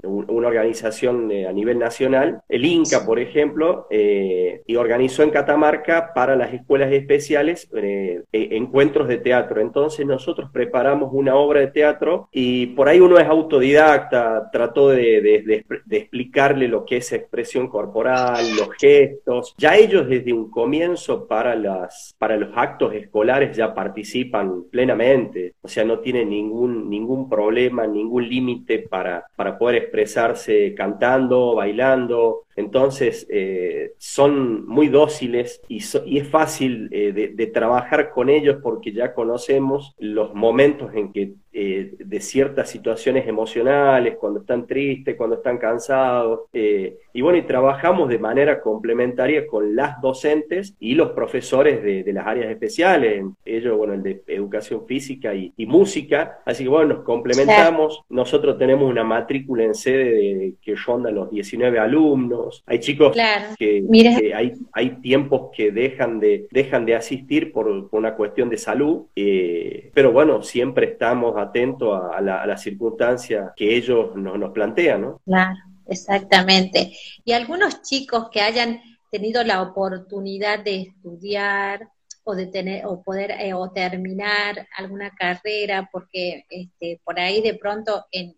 una 0.02 0.48
organización 0.48 1.30
a 1.48 1.52
nivel 1.52 1.78
nacional, 1.78 2.42
el 2.48 2.64
INCA, 2.64 3.06
por 3.06 3.18
ejemplo, 3.18 3.86
eh, 3.90 4.62
y 4.66 4.76
organizó 4.76 5.22
en 5.22 5.30
Catamarca 5.30 6.12
para 6.14 6.36
las 6.36 6.52
escuelas 6.52 6.92
especiales 6.92 7.68
eh, 7.74 8.22
e, 8.32 8.56
encuentros 8.56 9.08
de 9.08 9.18
teatro. 9.18 9.60
Entonces 9.60 10.04
nosotros 10.06 10.50
preparamos 10.52 11.10
una 11.12 11.36
obra 11.36 11.60
de 11.60 11.68
teatro 11.68 12.28
y 12.32 12.66
por 12.68 12.88
ahí 12.88 13.00
uno 13.00 13.18
es 13.18 13.26
autodidacta, 13.26 14.50
trató 14.50 14.90
de, 14.90 15.20
de, 15.20 15.64
explicarle 15.90 16.68
lo 16.68 16.84
que 16.84 16.98
es 16.98 17.12
expresión 17.12 17.68
corporal, 17.68 18.44
los 18.56 18.70
gestos. 18.78 19.54
Ya 19.58 19.76
ellos 19.76 20.08
desde 20.08 20.32
un 20.32 20.50
comienzo 20.50 21.26
para, 21.26 21.54
las, 21.54 22.14
para 22.18 22.36
los 22.36 22.50
actos 22.56 22.94
escolares 22.94 23.56
ya 23.56 23.74
participan 23.74 24.64
plenamente, 24.70 25.54
o 25.62 25.68
sea, 25.68 25.84
no 25.84 26.00
tienen 26.10 26.30
ningún, 26.30 26.88
ningún 26.88 27.28
problema, 27.28 27.86
ningún 27.86 28.26
límite 28.26 28.78
para, 28.78 29.26
para 29.36 29.58
poder 29.58 29.82
expresarse 29.82 30.74
cantando, 30.74 31.54
bailando, 31.54 32.46
entonces 32.58 33.24
eh, 33.30 33.92
son 33.98 34.66
muy 34.66 34.88
dóciles 34.88 35.62
y, 35.68 35.76
es 35.78 36.28
fácil 36.28 36.88
eh, 36.90 37.30
de, 37.32 37.46
trabajar 37.46 38.10
con 38.10 38.28
ellos 38.28 38.58
porque 38.60 38.92
ya 38.92 39.14
conocemos 39.14 39.94
los 40.00 40.34
momentos 40.34 40.92
en 40.92 41.12
que 41.12 41.34
eh, 41.52 41.94
de 41.98 42.20
ciertas 42.20 42.68
situaciones 42.68 43.26
emocionales, 43.26 44.16
cuando 44.16 44.40
están 44.40 44.66
tristes, 44.66 45.16
cuando 45.16 45.36
están 45.36 45.58
cansados. 45.58 46.42
Y 46.52 47.20
bueno, 47.20 47.38
y 47.38 47.42
trabajamos 47.42 48.08
de 48.08 48.18
manera 48.18 48.60
complementaria 48.60 49.46
con 49.46 49.74
las 49.74 50.00
docentes 50.00 50.76
y 50.78 50.94
los 50.94 51.10
profesores 51.10 51.82
de, 51.82 52.12
las 52.12 52.26
áreas 52.26 52.50
especiales, 52.50 53.24
ellos, 53.44 53.76
bueno, 53.76 53.94
el 53.94 54.02
de 54.02 54.22
educación 54.28 54.86
física 54.86 55.34
y, 55.34 55.52
música. 55.66 56.40
Así 56.44 56.64
que 56.64 56.70
bueno, 56.70 56.94
nos 56.94 57.04
complementamos. 57.04 58.02
Nosotros 58.08 58.56
tenemos 58.58 58.88
una 58.88 59.04
matrícula 59.04 59.64
en 59.64 59.74
sede 59.74 60.04
de, 60.12 60.54
que 60.62 60.74
ronda 60.74 61.10
los 61.10 61.30
19 61.30 61.78
alumnos. 61.78 62.47
Hay 62.66 62.80
chicos 62.80 63.16
que, 63.58 64.32
hay, 64.34 64.52
hay 64.72 64.90
tiempos 65.00 65.50
que 65.54 65.70
dejan 65.70 66.20
de, 66.20 66.46
dejan 66.50 66.84
de 66.84 66.94
asistir 66.94 67.52
por, 67.52 67.88
una 67.92 68.14
cuestión 68.14 68.48
de 68.48 68.58
salud, 68.58 69.06
eh, 69.14 69.90
pero 69.94 70.12
bueno, 70.12 70.42
siempre 70.42 70.92
estamos 70.92 71.36
atentos 71.36 72.00
a, 72.14 72.20
la, 72.20 72.42
a 72.42 72.56
circunstancia 72.56 73.52
que 73.56 73.76
ellos 73.76 74.14
nos 74.16 74.50
plantean, 74.52 75.02
¿no? 75.02 75.20
Claro, 75.24 75.56
exactamente. 75.86 76.92
Y 77.24 77.32
algunos 77.32 77.82
chicos 77.82 78.28
que 78.30 78.40
hayan 78.40 78.80
tenido 79.10 79.42
la 79.44 79.62
oportunidad 79.62 80.62
de 80.62 80.82
estudiar 80.82 81.88
o 82.24 82.34
de 82.34 82.46
tener 82.46 82.84
o 82.86 83.02
poder 83.02 83.30
eh, 83.30 83.54
o 83.54 83.70
terminar 83.70 84.68
alguna 84.76 85.14
carrera 85.14 85.88
porque 85.90 86.44
este 86.50 87.00
por 87.02 87.18
ahí 87.18 87.40
de 87.40 87.54
pronto 87.54 88.04
en, 88.12 88.36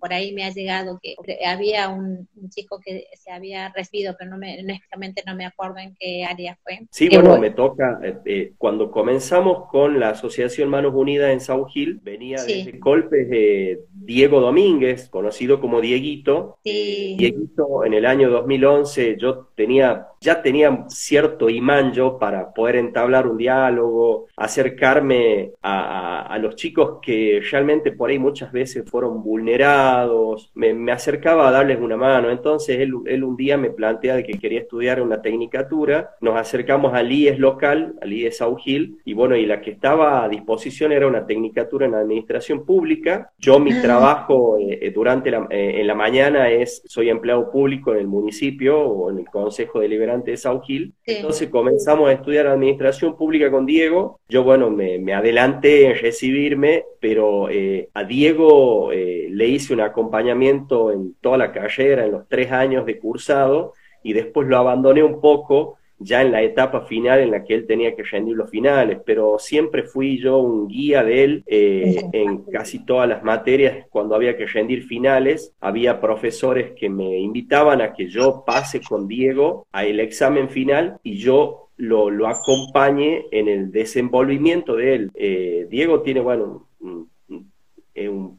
por 0.00 0.12
ahí 0.12 0.32
me 0.32 0.44
ha 0.44 0.50
llegado 0.50 0.98
que 1.02 1.14
había 1.44 1.88
un, 1.88 2.28
chico 2.50 2.80
que 2.84 3.06
se 3.16 3.30
había 3.30 3.72
recibido 3.74 4.14
pero 4.18 4.30
no 4.30 4.38
me 4.38 4.60
honestamente 4.60 5.22
no 5.26 5.34
me 5.34 5.46
acuerdo 5.46 5.78
en 5.78 5.94
qué 5.98 6.24
área 6.24 6.58
fue. 6.62 6.80
Sí 6.90 7.08
bueno 7.08 7.38
me 7.38 7.50
toca 7.50 8.00
eh, 8.02 8.16
eh, 8.26 8.52
cuando 8.58 8.90
comenzamos 8.90 9.68
con 9.70 9.98
la 9.98 10.10
asociación 10.10 10.68
Manos 10.68 10.94
Unidas 10.94 11.32
en 11.32 11.40
South 11.40 11.68
Hill 11.74 12.00
venía 12.02 12.42
desde 12.42 12.72
golpes 12.78 13.28
de 13.30 13.80
Diego 13.90 14.40
Domínguez 14.40 15.08
conocido 15.08 15.60
como 15.60 15.80
Dieguito. 15.80 16.58
Sí. 16.64 17.16
Dieguito 17.18 17.84
en 17.84 17.94
el 17.94 18.06
año 18.06 18.30
2011 18.30 19.16
yo 19.18 19.48
tenía 19.54 20.08
ya 20.24 20.40
tenía 20.40 20.86
cierto 20.88 21.50
imán 21.50 21.92
yo 21.92 22.18
para 22.18 22.52
poder 22.52 22.76
entablar 22.76 23.26
un 23.26 23.36
diálogo, 23.36 24.26
acercarme 24.36 25.52
a, 25.62 26.38
los 26.40 26.56
chicos 26.56 26.98
que 27.00 27.40
realmente 27.50 27.92
por 27.92 28.10
ahí 28.10 28.18
muchas 28.18 28.50
veces 28.50 28.84
fueron 28.90 29.22
vulnerados, 29.44 30.50
me, 30.54 30.90
acercaba 30.90 31.48
a 31.48 31.50
darles 31.50 31.78
una 31.80 31.96
mano. 31.96 32.30
Entonces 32.30 32.78
él, 32.80 32.94
un 32.94 33.36
día 33.36 33.56
me 33.56 33.70
plantea 33.70 34.16
de 34.16 34.24
que 34.24 34.38
quería 34.38 34.60
estudiar 34.60 35.02
una 35.02 35.20
tecnicatura, 35.20 36.14
nos 36.20 36.36
acercamos 36.36 36.94
al 36.94 37.12
IES 37.12 37.38
local, 37.38 37.94
al 38.00 38.12
IES 38.12 38.40
Augil, 38.40 38.98
y 39.04 39.12
bueno, 39.12 39.36
y 39.36 39.44
la 39.46 39.60
que 39.60 39.72
estaba 39.72 40.24
a 40.24 40.28
disposición 40.28 40.92
era 40.92 41.06
una 41.06 41.26
tecnicatura 41.26 41.86
en 41.86 41.94
administración 41.94 42.64
pública. 42.64 43.30
Yo 43.38 43.58
mi 43.58 43.74
trabajo 43.80 44.56
eh, 44.58 44.78
eh, 44.80 44.90
durante 44.90 45.30
la, 45.30 45.46
eh, 45.50 45.80
en 45.80 45.86
la 45.86 45.94
mañana 45.94 46.50
es, 46.50 46.82
soy 46.86 47.10
empleado 47.10 47.50
público 47.50 47.92
en 47.92 47.98
el 47.98 48.06
municipio 48.06 48.80
o 48.80 49.10
en 49.10 49.18
el 49.18 49.26
Consejo 49.26 49.80
Deliberante 49.80 50.30
de 50.30 50.36
Saugil. 50.36 50.94
Entonces 51.04 51.48
comenzamos 51.50 52.08
a 52.08 52.12
estudiar 52.12 52.46
administración 52.46 53.16
pública 53.16 53.50
con 53.50 53.66
Diego. 53.66 54.20
Yo, 54.28 54.42
bueno, 54.42 54.70
me, 54.70 55.12
adelanté 55.12 55.86
en 55.86 55.98
recibirme, 55.98 56.84
pero 56.98 57.48
eh, 57.50 57.88
a 57.94 58.04
Diego 58.04 58.92
eh, 58.92 59.28
le 59.34 59.48
hice 59.48 59.74
un 59.74 59.80
acompañamiento 59.80 60.92
en 60.92 61.14
toda 61.20 61.36
la 61.36 61.52
carrera, 61.52 62.04
en 62.04 62.12
los 62.12 62.28
tres 62.28 62.52
años 62.52 62.86
de 62.86 62.98
cursado, 62.98 63.72
y 64.02 64.12
después 64.12 64.46
lo 64.46 64.58
abandoné 64.58 65.02
un 65.02 65.20
poco 65.20 65.78
ya 65.98 66.22
en 66.22 66.32
la 66.32 66.42
etapa 66.42 66.82
final 66.82 67.20
en 67.20 67.30
la 67.30 67.44
que 67.44 67.54
él 67.54 67.66
tenía 67.66 67.94
que 67.94 68.02
rendir 68.02 68.36
los 68.36 68.50
finales, 68.50 68.98
pero 69.06 69.38
siempre 69.38 69.84
fui 69.84 70.18
yo 70.18 70.38
un 70.38 70.68
guía 70.68 71.02
de 71.02 71.24
él 71.24 71.44
eh, 71.46 72.02
en 72.12 72.42
casi 72.44 72.84
todas 72.84 73.08
las 73.08 73.22
materias 73.22 73.86
cuando 73.90 74.14
había 74.14 74.36
que 74.36 74.46
rendir 74.46 74.84
finales. 74.84 75.54
Había 75.60 76.00
profesores 76.00 76.72
que 76.72 76.90
me 76.90 77.18
invitaban 77.18 77.80
a 77.80 77.94
que 77.94 78.08
yo 78.08 78.44
pase 78.44 78.80
con 78.80 79.08
Diego 79.08 79.66
a 79.72 79.84
el 79.84 80.00
examen 80.00 80.50
final 80.50 80.98
y 81.02 81.16
yo 81.16 81.70
lo, 81.76 82.10
lo 82.10 82.28
acompañe 82.28 83.26
en 83.30 83.48
el 83.48 83.70
desenvolvimiento 83.70 84.76
de 84.76 84.94
él. 84.94 85.10
Eh, 85.14 85.66
Diego 85.70 86.02
tiene, 86.02 86.20
bueno, 86.20 86.68
un, 86.80 87.08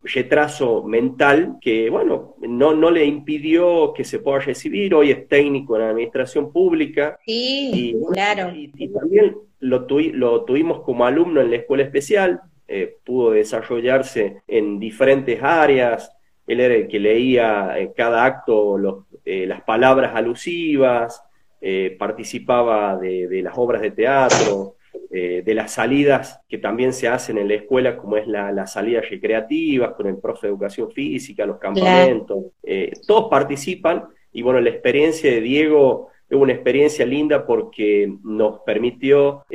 retraso 0.04 0.84
mental 0.84 1.58
que, 1.62 1.90
bueno, 1.90 2.36
no, 2.42 2.74
no 2.74 2.92
le 2.92 3.06
impidió 3.06 3.94
que 3.94 4.04
se 4.04 4.20
pueda 4.20 4.40
recibir. 4.40 4.94
Hoy 4.94 5.12
es 5.12 5.28
técnico 5.28 5.76
en 5.76 5.84
la 5.84 5.90
administración 5.90 6.52
pública. 6.52 7.18
Sí, 7.26 7.96
claro. 8.12 8.52
Y, 8.54 8.90
también 8.90 9.38
lo, 9.60 9.88
lo, 9.90 10.44
tuvimos 10.44 10.82
como 10.82 11.06
alumno 11.06 11.42
en 11.42 11.52
la 11.52 11.58
escuela 11.58 11.84
especial. 11.84 12.42
Eh, 12.68 12.98
pudo 13.06 13.32
desarrollarse 13.32 14.42
en 14.48 14.80
diferentes 14.80 15.42
áreas. 15.42 16.12
Él 16.48 16.60
era 16.60 16.74
el 16.74 16.88
que 16.88 17.00
leía 17.00 17.78
en 17.78 17.94
cada 17.94 18.26
acto 18.26 18.78
los, 18.78 19.06
eh, 19.24 19.48
las 19.48 19.62
palabras 19.64 20.16
alusivas, 20.16 21.24
eh, 21.62 21.96
participaba 21.98 22.96
de, 22.98 23.42
las 23.42 23.58
obras 23.58 23.82
de 23.82 23.90
teatro, 23.90 24.75
eh, 25.12 25.42
de 25.46 25.54
las 25.54 25.74
salidas 25.74 26.42
que 26.48 26.58
también 26.58 26.94
se 26.94 27.08
hacen 27.08 27.38
en 27.38 27.48
la 27.48 27.56
escuela, 27.56 27.98
como 27.98 28.18
es 28.18 28.28
la, 28.28 28.52
las 28.52 28.74
salidas 28.74 29.10
recreativas 29.10 29.94
con 29.94 30.08
el 30.08 30.18
profe 30.18 30.48
de 30.48 30.52
educación 30.52 30.92
física, 30.92 31.46
los 31.46 31.58
campamentos, 31.58 32.46
eh, 32.64 32.92
todos 33.08 33.30
participan 33.30 34.06
y 34.32 34.42
bueno, 34.42 34.60
la 34.60 34.70
experiencia 34.70 35.32
de 35.32 35.42
Diego 35.42 36.10
es 36.30 36.38
una 36.38 36.54
experiencia 36.54 37.06
linda 37.06 37.46
porque 37.46 38.12
nos 38.24 38.62
permitió 38.62 39.46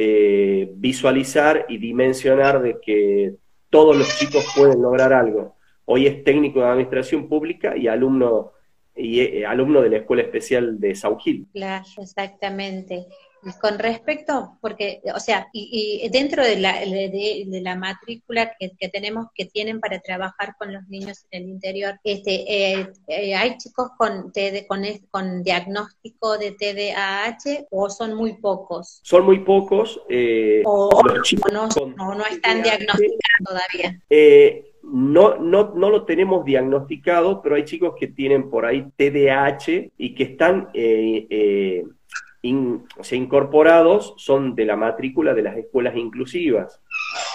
visualizar 0.77 1.67
y 1.69 1.79
dimensionar 1.79 2.63
de 2.63 2.79
que 2.81 3.35
todos 3.71 3.97
los 3.97 4.09
chicos 4.19 4.47
pueden 4.57 4.81
lograr 4.81 5.13
algo. 5.13 5.57
Hoy 5.85 6.07
es 6.07 6.23
técnico 6.23 6.61
de 6.61 6.67
administración 6.67 7.29
pública 7.29 7.77
y 7.77 7.89
alumno 7.89 8.53
y 9.01 9.21
eh, 9.21 9.47
alumno 9.47 9.83
de 9.83 9.91
la 9.91 9.97
Escuela 9.99 10.23
Especial 10.23 10.79
de 10.79 10.95
Saugil. 10.95 11.47
Claro, 11.53 11.85
exactamente. 11.99 13.07
Y 13.43 13.53
con 13.59 13.79
respecto, 13.79 14.59
porque, 14.61 15.01
o 15.15 15.21
sea, 15.21 15.49
y, 15.53 16.09
dentro 16.11 16.45
de 16.45 16.57
la, 16.57 16.81
de, 16.81 17.61
la 17.63 17.77
matrícula 17.77 18.53
que, 18.59 18.89
tenemos, 18.89 19.27
que 19.35 19.47
tienen 19.47 19.81
para 19.81 20.01
trabajar 20.01 20.55
con 20.59 20.73
los 20.73 20.87
niños 20.89 21.27
en 21.31 21.45
el 21.45 21.49
interior, 21.49 21.99
este, 22.05 22.45
eh, 22.47 22.93
eh, 23.09 23.35
¿hay 23.35 23.57
chicos 23.57 23.91
con, 23.97 24.33
con, 24.69 24.83
con 25.11 25.43
diagnóstico 25.43 26.39
de 26.39 26.53
TDAH 26.53 27.67
o 27.71 27.89
son 27.89 28.15
muy 28.15 28.35
pocos? 28.35 29.01
Son 29.03 29.25
muy 29.25 29.41
pocos. 29.41 30.01
o, 30.65 31.03
no, 31.53 32.15
no, 32.15 32.27
están 32.27 32.63
diagnosticados 32.63 33.19
todavía 33.45 34.01
no, 34.83 35.37
no, 35.37 35.73
no 35.75 35.91
lo 35.91 36.05
tenemos 36.05 36.45
diagnosticado, 36.45 37.43
pero 37.43 37.55
hay 37.55 37.65
chicos 37.65 37.95
que 37.99 38.09
tienen 38.09 38.51
por 38.51 38.67
ahí 38.67 38.87
TDAH 38.97 39.91
y 39.97 40.15
que 40.15 40.23
están 40.25 40.69
eh, 40.75 41.27
eh, 41.31 41.85
incorporados, 42.43 44.15
son 44.17 44.55
de 44.55 44.65
la 44.65 44.77
matrícula 44.77 45.35
de 45.35 45.43
las 45.43 45.57
escuelas 45.57 45.97
inclusivas. 45.97 46.81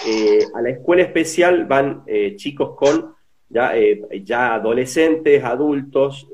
Eh, 0.06 0.40
a 0.54 0.62
la 0.62 0.70
escuela 0.70 1.02
especial 1.02 1.66
van 1.66 2.04
chicos 2.36 2.76
con 2.76 3.14
ya, 3.48 3.72
ya 4.22 4.54
adolescentes, 4.54 5.44
adultos, 5.44 6.28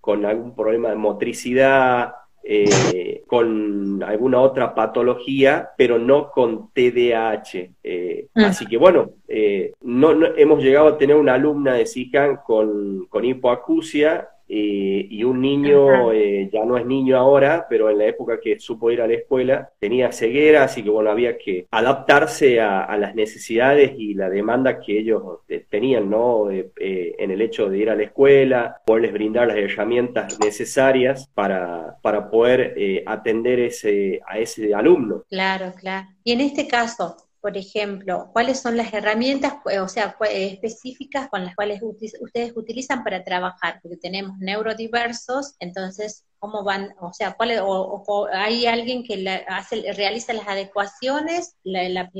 con 0.00 0.24
algún 0.24 0.54
problema 0.54 0.88
de 0.88 0.96
motricidad, 0.96 2.14
eh, 2.42 3.22
con 3.26 4.02
alguna 4.02 4.40
otra 4.40 4.74
patología, 4.74 5.70
pero 5.76 5.98
no 5.98 6.30
con 6.30 6.70
TDAH. 6.72 7.70
Eh, 7.82 8.28
mm. 8.34 8.44
Así 8.44 8.66
que 8.66 8.78
bueno, 8.78 9.10
eh, 9.28 9.72
no, 9.82 10.12
hemos 10.36 10.62
llegado 10.62 10.88
a 10.88 10.98
tener 10.98 11.16
una 11.16 11.34
alumna 11.34 11.74
de 11.74 11.84
SICAN 11.84 12.38
con, 12.44 13.06
con 13.08 13.24
hipoacusia 13.26 14.30
eh, 14.52 15.06
y 15.08 15.22
un 15.22 15.40
niño, 15.40 16.10
eh, 16.12 16.50
ya 16.52 16.64
no 16.64 16.76
es 16.76 16.84
niño 16.84 17.16
ahora, 17.16 17.66
pero 17.70 17.88
en 17.88 17.98
la 17.98 18.06
época 18.06 18.40
que 18.40 18.58
supo 18.58 18.90
ir 18.90 19.00
a 19.00 19.06
la 19.06 19.14
escuela, 19.14 19.70
tenía 19.78 20.10
ceguera, 20.10 20.64
así 20.64 20.82
que 20.82 20.90
bueno, 20.90 21.08
había 21.08 21.38
que 21.38 21.68
adaptarse 21.70 22.60
a, 22.60 22.96
las 22.96 23.14
necesidades 23.14 23.92
y 23.96 24.14
la 24.14 24.28
demanda 24.28 24.80
que 24.80 24.98
ellos 24.98 25.22
eh, 25.48 25.64
tenían, 25.70 26.10
¿no? 26.10 26.50
en 26.50 27.30
el 27.30 27.40
hecho 27.40 27.70
de 27.70 27.78
ir 27.78 27.90
a 27.90 27.94
la 27.94 28.02
escuela, 28.02 28.80
poderles 28.84 29.12
brindar 29.12 29.46
las 29.46 29.56
herramientas 29.56 30.38
necesarias 30.40 31.30
para, 31.32 31.96
para 32.02 32.28
poder 32.28 33.02
atender 33.06 33.60
ese, 33.60 34.20
a 34.26 34.38
ese 34.38 34.74
alumno. 34.74 35.22
Claro, 35.28 35.72
claro. 35.78 36.08
Y 36.24 36.32
en 36.32 36.40
este 36.40 36.66
caso, 36.66 37.16
por 37.40 37.56
ejemplo, 37.56 38.30
cuáles 38.32 38.60
son 38.60 38.76
las 38.76 38.92
herramientas, 38.92 39.54
o 39.80 39.88
sea, 39.88 40.16
específicas 40.30 41.28
con 41.28 41.44
las 41.44 41.54
cuales 41.54 41.80
ustedes 41.82 42.52
utilizan 42.54 43.02
para 43.02 43.24
trabajar, 43.24 43.80
porque 43.82 43.96
tenemos 43.96 44.38
neurodiversos, 44.38 45.54
entonces 45.58 46.24
cómo 46.40 46.64
van, 46.64 46.94
o 47.00 47.12
sea, 47.12 47.34
cuál 47.36 47.50
o, 47.62 48.26
hay 48.32 48.66
alguien 48.66 49.04
que 49.04 49.24
hace, 49.46 49.92
realiza 49.92 50.32
las 50.32 50.48
adecuaciones, 50.48 51.54
las 51.62 52.10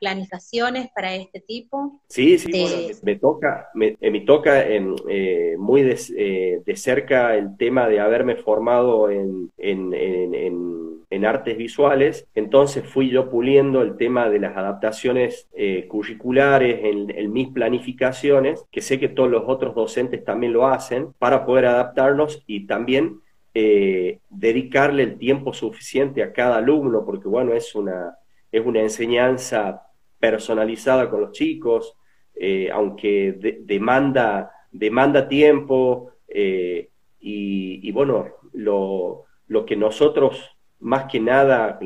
planificaciones 0.00 0.88
para 0.94 1.14
este 1.14 1.40
tipo. 1.40 2.00
Sí, 2.08 2.38
sí, 2.38 2.50
bueno, 2.50 2.98
me 3.02 3.16
toca, 3.16 3.68
me, 3.74 3.96
eh, 4.00 4.10
me 4.10 4.20
toca 4.22 4.66
eh, 4.66 5.54
muy 5.58 5.82
de, 5.82 6.62
de, 6.64 6.76
cerca 6.76 7.36
el 7.36 7.56
tema 7.58 7.88
de 7.88 8.00
haberme 8.00 8.36
formado 8.36 9.10
en, 9.10 9.52
en, 9.58 9.92
en, 9.92 11.04
en, 11.10 11.24
artes 11.26 11.58
visuales, 11.58 12.26
entonces 12.34 12.84
fui 12.86 13.10
yo 13.10 13.28
puliendo 13.28 13.82
el 13.82 13.98
tema 13.98 14.30
de 14.30 14.38
las 14.38 14.56
adaptaciones 14.56 15.46
curriculares 15.88 16.80
en, 16.84 17.10
en 17.10 17.32
mis 17.32 17.48
planificaciones, 17.48 18.64
que 18.70 18.80
sé 18.80 18.98
que 18.98 19.08
todos 19.08 19.28
los 19.28 19.42
otros 19.46 19.74
docentes 19.74 20.24
también 20.24 20.54
lo 20.54 20.66
hacen, 20.66 21.12
para 21.18 21.44
poder 21.44 21.66
adaptarnos 21.66 22.42
y 22.46 22.66
también 22.66 23.20
eh, 23.54 24.20
dedicarle 24.28 25.02
el 25.02 25.18
tiempo 25.18 25.52
suficiente 25.52 26.22
a 26.22 26.32
cada 26.32 26.58
alumno, 26.58 27.04
porque 27.04 27.28
bueno, 27.28 27.54
es 27.54 27.74
una, 27.74 28.16
es 28.52 28.64
una 28.64 28.80
enseñanza 28.80 29.82
personalizada 30.18 31.08
con 31.08 31.22
los 31.22 31.32
chicos, 31.32 31.96
eh, 32.34 32.70
aunque 32.70 33.58
demanda, 33.62 34.50
demanda 34.70 35.28
tiempo 35.28 36.12
eh, 36.28 36.90
y, 37.20 37.90
bueno, 37.90 38.28
lo, 38.52 39.24
lo, 39.48 39.64
que 39.64 39.76
nosotros 39.76 40.56
más 40.78 41.06
que 41.10 41.18
nada, 41.18 41.80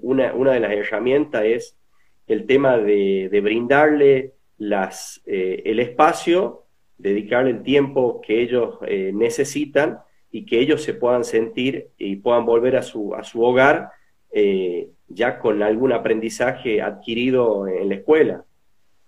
una, 0.00 0.32
una, 0.34 0.52
de 0.52 0.60
las 0.60 0.72
herramientas 0.72 1.44
es 1.44 1.78
el 2.26 2.46
tema 2.46 2.78
de, 2.78 3.28
de 3.30 3.40
brindarle 3.40 4.32
las, 4.56 5.22
el 5.26 5.78
espacio, 5.78 6.64
dedicarle 6.98 7.50
el 7.50 7.62
tiempo 7.62 8.20
que 8.20 8.42
ellos 8.42 8.78
necesitan 9.12 10.00
y 10.32 10.46
que 10.46 10.58
ellos 10.58 10.82
se 10.82 10.94
puedan 10.94 11.24
sentir 11.24 11.90
y 11.98 12.16
puedan 12.16 12.46
volver 12.46 12.76
a 12.76 12.82
su, 12.82 13.14
a 13.14 13.22
su 13.22 13.44
hogar 13.44 13.90
eh, 14.32 14.88
ya 15.08 15.38
con 15.38 15.62
algún 15.62 15.92
aprendizaje 15.92 16.80
adquirido 16.80 17.68
en 17.68 17.90
la 17.90 17.96
escuela, 17.96 18.44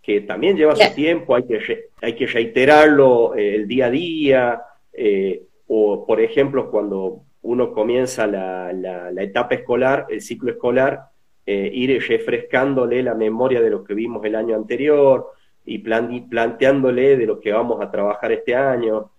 que 0.02 0.20
también 0.20 0.54
lleva 0.54 0.76
su 0.76 0.94
tiempo, 0.94 1.34
hay 1.34 1.44
que, 1.44 1.88
hay 2.02 2.14
que 2.14 2.26
reiterarlo 2.26 3.34
eh, 3.34 3.54
el 3.54 3.66
día 3.66 3.86
a 3.86 3.90
día, 3.90 4.62
eh, 4.92 5.44
o 5.66 6.06
por 6.06 6.20
ejemplo 6.20 6.70
cuando 6.70 7.22
uno 7.40 7.72
comienza 7.72 8.26
la, 8.26 8.70
la, 8.74 9.22
etapa 9.22 9.54
escolar, 9.54 10.06
el 10.10 10.20
ciclo 10.20 10.50
escolar, 10.50 11.06
ir 11.46 12.02
refrescándole 12.08 13.02
la 13.02 13.14
memoria 13.14 13.60
de 13.60 13.68
lo 13.68 13.84
que 13.84 13.92
vimos 13.92 14.24
el 14.24 14.34
año 14.34 14.56
anterior 14.56 15.32
y 15.66 15.78
planteándole 15.78 17.18
de 17.18 17.26
lo 17.26 17.38
que 17.38 17.52
vamos 17.52 17.82
a 17.82 17.90
trabajar 17.90 18.32
este 18.32 18.54
año. 18.54 19.10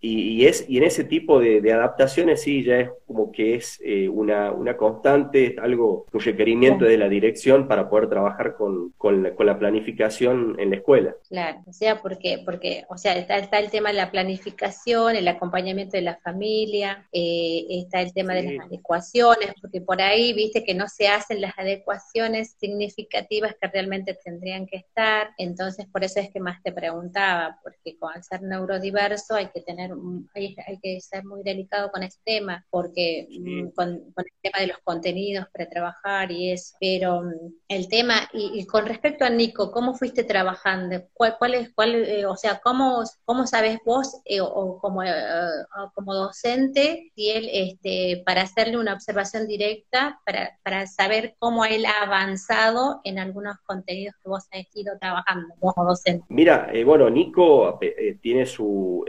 Y, 0.00 0.46
es, 0.46 0.66
y 0.68 0.76
en 0.78 0.84
ese 0.84 1.04
tipo 1.04 1.40
de, 1.40 1.72
adaptaciones 1.72 2.42
sí, 2.42 2.62
ya 2.62 2.80
es 2.80 2.90
como 3.06 3.32
que 3.32 3.54
es 3.54 3.80
eh, 3.84 4.08
una, 4.08 4.52
una, 4.52 4.76
constante, 4.76 5.56
algo, 5.60 6.06
un 6.12 6.20
requerimiento 6.20 6.84
de 6.84 6.98
la 6.98 7.08
dirección 7.08 7.66
para 7.66 7.88
poder 7.88 8.08
trabajar 8.08 8.56
con, 8.56 8.92
con, 8.98 9.22
la, 9.22 9.58
planificación 9.58 10.56
en 10.58 10.70
la 10.70 10.76
escuela. 10.76 11.16
Claro, 11.28 11.62
o 11.66 11.72
sea, 11.72 12.02
porque, 12.02 12.42
porque 12.44 12.84
o 12.88 12.98
sea, 12.98 13.16
está, 13.16 13.38
está 13.38 13.58
el 13.58 13.70
tema 13.70 13.88
de 13.88 13.96
la 13.96 14.10
planificación, 14.10 15.16
el 15.16 15.26
acompañamiento 15.28 15.96
de 15.96 16.02
la 16.02 16.16
familia, 16.16 17.08
eh, 17.12 17.64
está 17.70 18.02
el 18.02 18.12
tema 18.12 18.34
de 18.34 18.42
las 18.42 18.66
adecuaciones, 18.66 19.54
porque 19.60 19.80
por 19.80 20.02
ahí 20.02 20.32
viste 20.34 20.62
que 20.62 20.74
no 20.74 20.88
se 20.88 21.08
hacen 21.08 21.40
las 21.40 21.58
adecuaciones 21.58 22.56
significativas 22.60 23.56
que 23.60 23.68
realmente 23.68 24.16
tendrían 24.22 24.66
que 24.66 24.76
estar, 24.76 25.30
entonces 25.38 25.86
por 25.86 26.04
eso 26.04 26.20
es 26.20 26.30
que 26.30 26.40
más 26.40 26.62
te 26.62 26.72
preguntaba, 26.72 27.58
porque 27.62 27.96
con 27.98 28.22
ser 28.22 28.42
neurodiverso 28.42 29.34
hay 29.34 29.46
que 29.46 29.62
tener 29.62 29.85
hay, 30.34 30.78
que 30.82 31.00
ser 31.00 31.24
muy 31.24 31.42
delicado 31.42 31.90
con 31.90 32.02
este 32.02 32.20
tema, 32.24 32.64
porque 32.70 33.26
mm, 33.30 33.68
con, 33.74 33.88
el 33.90 34.32
tema 34.42 34.60
de 34.60 34.66
los 34.68 34.78
contenidos 34.84 35.46
para 35.52 35.68
trabajar 35.68 36.30
y 36.30 36.52
eso, 36.52 36.76
pero 36.80 37.22
mm, 37.22 37.54
el 37.68 37.88
tema, 37.88 38.28
y, 38.32 38.64
con 38.66 38.86
respecto 38.86 39.24
a 39.24 39.30
Nico, 39.30 39.70
¿cómo 39.70 39.94
fuiste 39.94 40.24
trabajando? 40.24 41.02
¿Cuál, 41.12 41.36
cuál 41.38 41.54
es, 41.54 41.72
cuál, 41.74 41.94
eh, 41.94 42.26
o 42.26 42.36
sea, 42.36 42.60
cómo, 42.62 43.02
cómo 43.24 43.46
sabes 43.46 43.78
vos, 43.84 44.20
eh, 44.24 44.40
o, 44.40 44.78
como, 44.78 45.02
eh, 45.02 45.10
como 45.94 46.14
docente, 46.14 47.10
si 47.14 47.30
él, 47.30 47.48
este, 47.52 48.22
para 48.24 48.42
hacerle 48.42 48.78
una 48.78 48.94
observación 48.94 49.46
directa, 49.46 50.20
para, 50.24 50.58
para 50.62 50.86
saber 50.86 51.34
cómo 51.38 51.64
él 51.64 51.84
ha 51.86 52.04
avanzado 52.04 53.00
en 53.04 53.18
algunos 53.18 53.56
contenidos 53.64 54.14
que 54.22 54.28
vos 54.28 54.44
has 54.52 54.66
ido 54.74 54.98
trabajando 54.98 55.54
como 55.60 55.88
docente? 55.88 56.24
Mira, 56.28 56.70
bueno, 56.84 57.10
Nico 57.10 57.78
tiene 58.20 58.46
su 58.46 59.04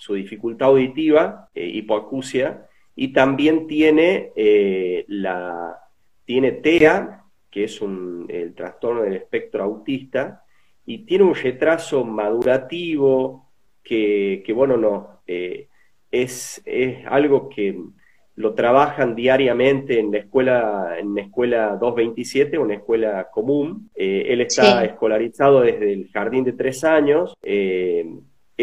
su 0.00 0.14
dificultad 0.14 0.68
auditiva, 0.68 1.50
eh, 1.54 1.66
hipoacusia, 1.66 2.66
y 2.96 3.08
también 3.12 3.66
tiene, 3.66 4.32
eh, 4.34 5.04
la, 5.08 5.76
tiene 6.24 6.52
TEA, 6.52 7.24
que 7.50 7.64
es 7.64 7.82
un, 7.82 8.24
el 8.30 8.54
trastorno 8.54 9.02
del 9.02 9.16
espectro 9.16 9.62
autista, 9.62 10.42
y 10.86 11.04
tiene 11.04 11.24
un 11.24 11.34
retraso 11.34 12.02
madurativo 12.02 13.50
que, 13.82 14.42
bueno, 14.54 14.78
no, 14.78 15.20
eh, 15.26 15.68
es, 16.10 16.62
es, 16.64 17.04
algo 17.06 17.50
que 17.50 17.78
lo 18.36 18.54
trabajan 18.54 19.14
diariamente 19.14 19.98
en 19.98 20.12
la 20.12 20.18
escuela, 20.18 20.96
en 20.98 21.14
la 21.14 21.20
escuela 21.20 21.76
227, 21.76 22.56
una 22.56 22.76
escuela 22.76 23.28
común. 23.30 23.90
él 23.94 24.40
está 24.40 24.82
escolarizado 24.82 25.60
desde 25.60 25.92
el 25.92 26.08
jardín 26.08 26.44
de 26.44 26.54
tres 26.54 26.84
años 26.84 27.36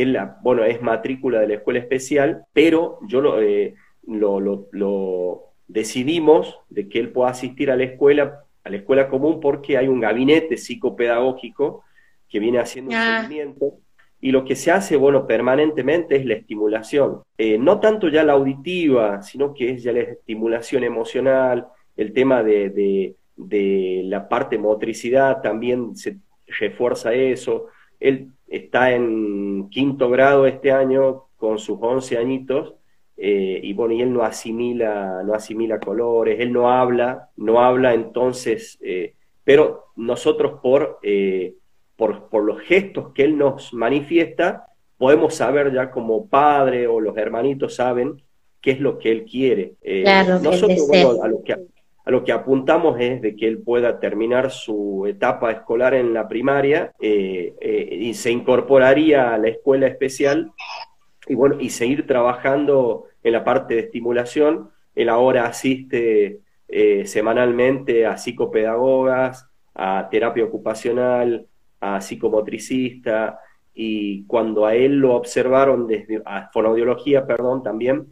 él, 0.01 0.17
bueno, 0.41 0.63
es 0.63 0.81
matrícula 0.81 1.39
de 1.39 1.47
la 1.47 1.53
escuela 1.55 1.79
especial, 1.79 2.45
pero 2.53 2.99
yo 3.07 3.21
lo, 3.21 3.41
eh, 3.41 3.75
lo, 4.07 5.43
decidimos 5.67 6.59
de 6.69 6.87
que 6.87 6.99
él 6.99 7.11
pueda 7.11 7.31
asistir 7.31 7.71
a 7.71 7.75
la 7.75 7.83
escuela, 7.83 8.43
a 8.63 8.69
la 8.69 8.77
escuela 8.77 9.09
común, 9.09 9.39
porque 9.39 9.77
hay 9.77 9.87
un 9.87 9.99
gabinete 9.99 10.57
psicopedagógico 10.57 11.83
que 12.29 12.39
viene 12.39 12.59
haciendo 12.59 12.91
un 12.91 12.97
ah. 12.97 13.21
seguimiento. 13.21 13.73
Y 14.19 14.31
lo 14.31 14.45
que 14.45 14.55
se 14.55 14.71
hace, 14.71 14.95
bueno, 14.95 15.27
permanentemente 15.27 16.15
es 16.15 16.25
la 16.25 16.33
estimulación. 16.33 17.21
Eh, 17.37 17.57
no 17.57 17.79
tanto 17.79 18.07
ya 18.07 18.23
la 18.23 18.33
auditiva, 18.33 19.21
sino 19.21 19.53
que 19.53 19.71
es 19.71 19.83
ya 19.83 19.91
la 19.91 19.99
estimulación 19.99 20.83
emocional, 20.83 21.67
el 21.95 22.13
tema 22.13 22.43
de, 22.43 22.69
de, 22.69 23.15
de 23.35 24.01
la 24.05 24.27
parte 24.27 24.57
motricidad 24.57 25.41
también 25.41 25.95
se 25.95 26.17
refuerza 26.59 27.13
eso. 27.13 27.67
Él 27.99 28.29
está 28.47 28.91
en 28.91 29.69
quinto 29.69 30.09
grado 30.09 30.45
este 30.47 30.71
año 30.71 31.25
con 31.37 31.59
sus 31.59 31.77
11 31.81 32.17
añitos 32.17 32.73
eh, 33.19 33.59
y 33.63 33.73
bueno, 33.73 33.95
y 33.95 34.01
él 34.01 34.13
no 34.13 34.21
asimila, 34.21 35.23
no 35.23 35.33
asimila 35.33 35.79
colores, 35.79 36.39
él 36.39 36.53
no 36.53 36.69
habla, 36.71 37.29
no 37.35 37.59
habla 37.59 37.95
entonces, 37.95 38.77
eh, 38.81 39.15
pero 39.43 39.85
nosotros 39.95 40.59
por, 40.61 40.99
eh, 41.01 41.55
por, 41.95 42.29
por, 42.29 42.43
los 42.43 42.61
gestos 42.61 43.13
que 43.13 43.23
él 43.23 43.35
nos 43.35 43.73
manifiesta, 43.73 44.67
podemos 44.99 45.33
saber 45.33 45.73
ya 45.73 45.89
como 45.89 46.27
padre 46.27 46.85
o 46.85 46.99
los 46.99 47.17
hermanitos 47.17 47.75
saben 47.75 48.21
qué 48.61 48.71
es 48.71 48.79
lo 48.79 48.99
que 48.99 49.11
él 49.11 49.25
quiere. 49.25 49.73
nosotros, 50.43 50.87
bueno, 50.87 51.23
a 51.23 51.27
lo 51.27 51.41
que 51.41 51.55
a 52.07 52.11
lo 52.11 52.23
que 52.23 52.31
apuntamos 52.31 52.97
es 53.01 53.21
de 53.21 53.35
que 53.35 53.49
él 53.49 53.61
pueda 53.61 53.99
terminar 53.99 54.49
su 54.49 55.05
etapa 55.05 55.51
escolar 55.51 55.93
en 55.93 56.13
la 56.13 56.25
primaria 56.25 56.93
eh, 57.01 57.53
eh, 57.59 57.97
y 57.99 58.13
se 58.13 58.31
incorporaría 58.31 59.33
a 59.33 59.37
la 59.37 59.49
escuela 59.49 59.87
especial 59.87 60.53
y 61.27 61.35
bueno, 61.35 61.57
y 61.59 61.69
seguir 61.69 62.07
trabajando 62.07 63.07
en 63.23 63.33
la 63.33 63.43
parte 63.43 63.75
de 63.75 63.81
estimulación. 63.81 64.69
Él 64.95 65.09
ahora 65.09 65.47
asiste 65.47 66.39
eh, 66.69 67.05
semanalmente 67.05 68.05
a 68.05 68.17
psicopedagogas, 68.17 69.45
a 69.75 70.07
terapia 70.09 70.45
ocupacional, 70.45 71.45
a 71.81 71.99
psicomotricista, 71.99 73.41
y 73.73 74.23
cuando 74.27 74.65
a 74.65 74.75
él 74.75 74.95
lo 74.99 75.13
observaron 75.13 75.87
desde, 75.87 76.21
a 76.25 76.49
fonoaudiología, 76.53 77.27
perdón, 77.27 77.63
también, 77.63 78.07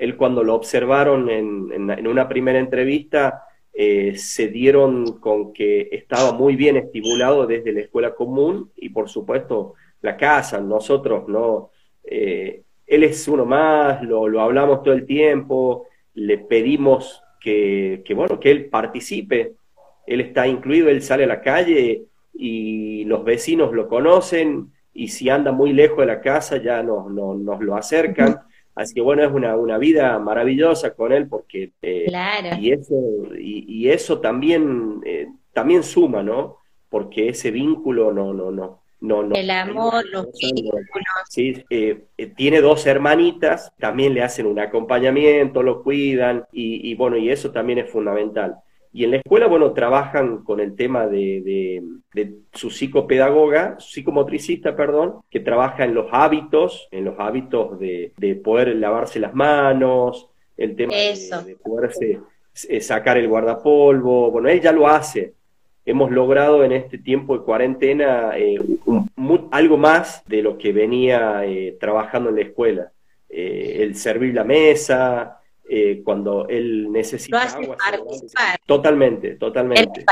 él 0.00 0.16
cuando 0.16 0.42
lo 0.42 0.54
observaron 0.54 1.28
en, 1.28 2.06
una 2.06 2.26
primera 2.26 2.58
entrevista, 2.58 3.44
eh, 3.72 4.16
se 4.16 4.48
dieron 4.48 5.20
con 5.20 5.52
que 5.52 5.88
estaba 5.92 6.32
muy 6.32 6.56
bien 6.56 6.78
estimulado 6.78 7.46
desde 7.46 7.72
la 7.72 7.80
escuela 7.80 8.14
común 8.14 8.72
y 8.76 8.88
por 8.88 9.10
supuesto 9.10 9.74
la 10.00 10.16
casa, 10.16 10.58
nosotros 10.58 11.28
no, 11.28 11.70
eh, 12.02 12.62
él 12.86 13.04
es 13.04 13.28
uno 13.28 13.44
más, 13.44 14.02
lo, 14.02 14.40
hablamos 14.40 14.82
todo 14.82 14.94
el 14.94 15.04
tiempo, 15.04 15.86
le 16.14 16.38
pedimos 16.38 17.22
que, 17.38 18.02
que, 18.02 18.14
bueno, 18.14 18.40
que 18.40 18.50
él 18.50 18.70
participe, 18.70 19.52
él 20.06 20.22
está 20.22 20.46
incluido, 20.46 20.88
él 20.88 21.02
sale 21.02 21.24
a 21.24 21.28
la 21.28 21.42
calle 21.42 22.06
y 22.32 23.04
los 23.04 23.22
vecinos 23.22 23.74
lo 23.74 23.86
conocen 23.86 24.72
y 24.94 25.08
si 25.08 25.28
anda 25.28 25.52
muy 25.52 25.74
lejos 25.74 25.98
de 25.98 26.06
la 26.06 26.22
casa 26.22 26.56
ya 26.56 26.82
nos, 26.82 27.10
nos 27.10 27.60
lo 27.60 27.76
acercan. 27.76 28.40
Así 28.80 28.94
que 28.94 29.02
bueno, 29.02 29.22
es 29.22 29.30
una, 29.30 29.56
una 29.56 29.76
vida 29.76 30.18
maravillosa 30.18 30.94
con 30.94 31.12
él 31.12 31.28
porque... 31.28 31.72
Eh, 31.82 32.10
y, 32.58 32.72
eso, 32.72 32.94
y, 33.38 33.90
eso 33.90 34.20
también, 34.20 35.02
eh, 35.04 35.26
también 35.52 35.82
suma, 35.82 36.22
¿no? 36.22 36.56
Porque 36.88 37.28
ese 37.28 37.50
vínculo 37.50 38.10
no, 38.10 38.32
no, 38.32 38.50
no, 38.50 38.80
no, 39.02 39.22
no. 39.22 39.34
El 39.34 39.50
amor, 39.50 40.02
los 40.10 40.28
vínculos. 40.32 40.80
Sí, 41.28 41.62
eh, 41.68 42.06
tiene 42.34 42.62
dos 42.62 42.86
hermanitas, 42.86 43.70
también 43.78 44.14
le 44.14 44.22
hacen 44.22 44.46
un 44.46 44.58
acompañamiento, 44.58 45.62
lo 45.62 45.82
cuidan 45.82 46.46
y, 46.50 46.94
bueno, 46.94 47.18
y 47.18 47.28
eso 47.28 47.52
también 47.52 47.80
es 47.80 47.90
fundamental. 47.90 48.56
Y 48.92 49.04
en 49.04 49.12
la 49.12 49.16
escuela, 49.18 49.46
bueno, 49.46 49.72
trabajan 49.72 50.42
con 50.44 50.60
el 50.60 50.74
tema 50.74 51.06
de, 51.06 51.82
su 52.52 52.70
psicopedagoga, 52.70 53.78
psicomotricista, 53.78 54.74
perdón, 54.74 55.20
que 55.30 55.40
trabaja 55.40 55.84
en 55.84 55.94
los 55.94 56.06
hábitos, 56.10 56.88
en 56.90 57.04
los 57.04 57.14
hábitos 57.18 57.78
de, 57.78 58.40
poder 58.42 58.74
lavarse 58.76 59.20
las 59.20 59.34
manos, 59.34 60.28
el 60.56 60.74
tema 60.74 60.94
de, 60.94 61.44
de, 61.46 61.56
poderse 61.56 62.20
eh, 62.68 62.80
sacar 62.80 63.16
el 63.16 63.28
guardapolvo, 63.28 64.30
bueno, 64.30 64.48
él 64.48 64.60
ya 64.60 64.72
lo 64.72 64.88
hace, 64.88 65.34
hemos 65.84 66.10
logrado 66.10 66.64
en 66.64 66.72
este 66.72 66.98
tiempo 66.98 67.36
de 67.36 67.44
cuarentena 67.44 68.32
eh, 68.36 68.58
algo 69.50 69.76
más 69.76 70.22
de 70.26 70.42
lo 70.42 70.58
que 70.58 70.72
venía 70.72 71.44
eh, 71.44 71.76
trabajando 71.80 72.30
en 72.30 72.36
la 72.36 72.42
escuela. 72.42 72.92
Eh, 73.28 73.78
el 73.80 73.94
servir 73.96 74.34
la 74.34 74.44
mesa, 74.44 75.39
cuando 76.04 76.48
él 76.48 76.90
necesita 76.90 77.42
agua. 77.42 77.76
Totalmente, 78.66 79.36
totalmente. 79.36 80.04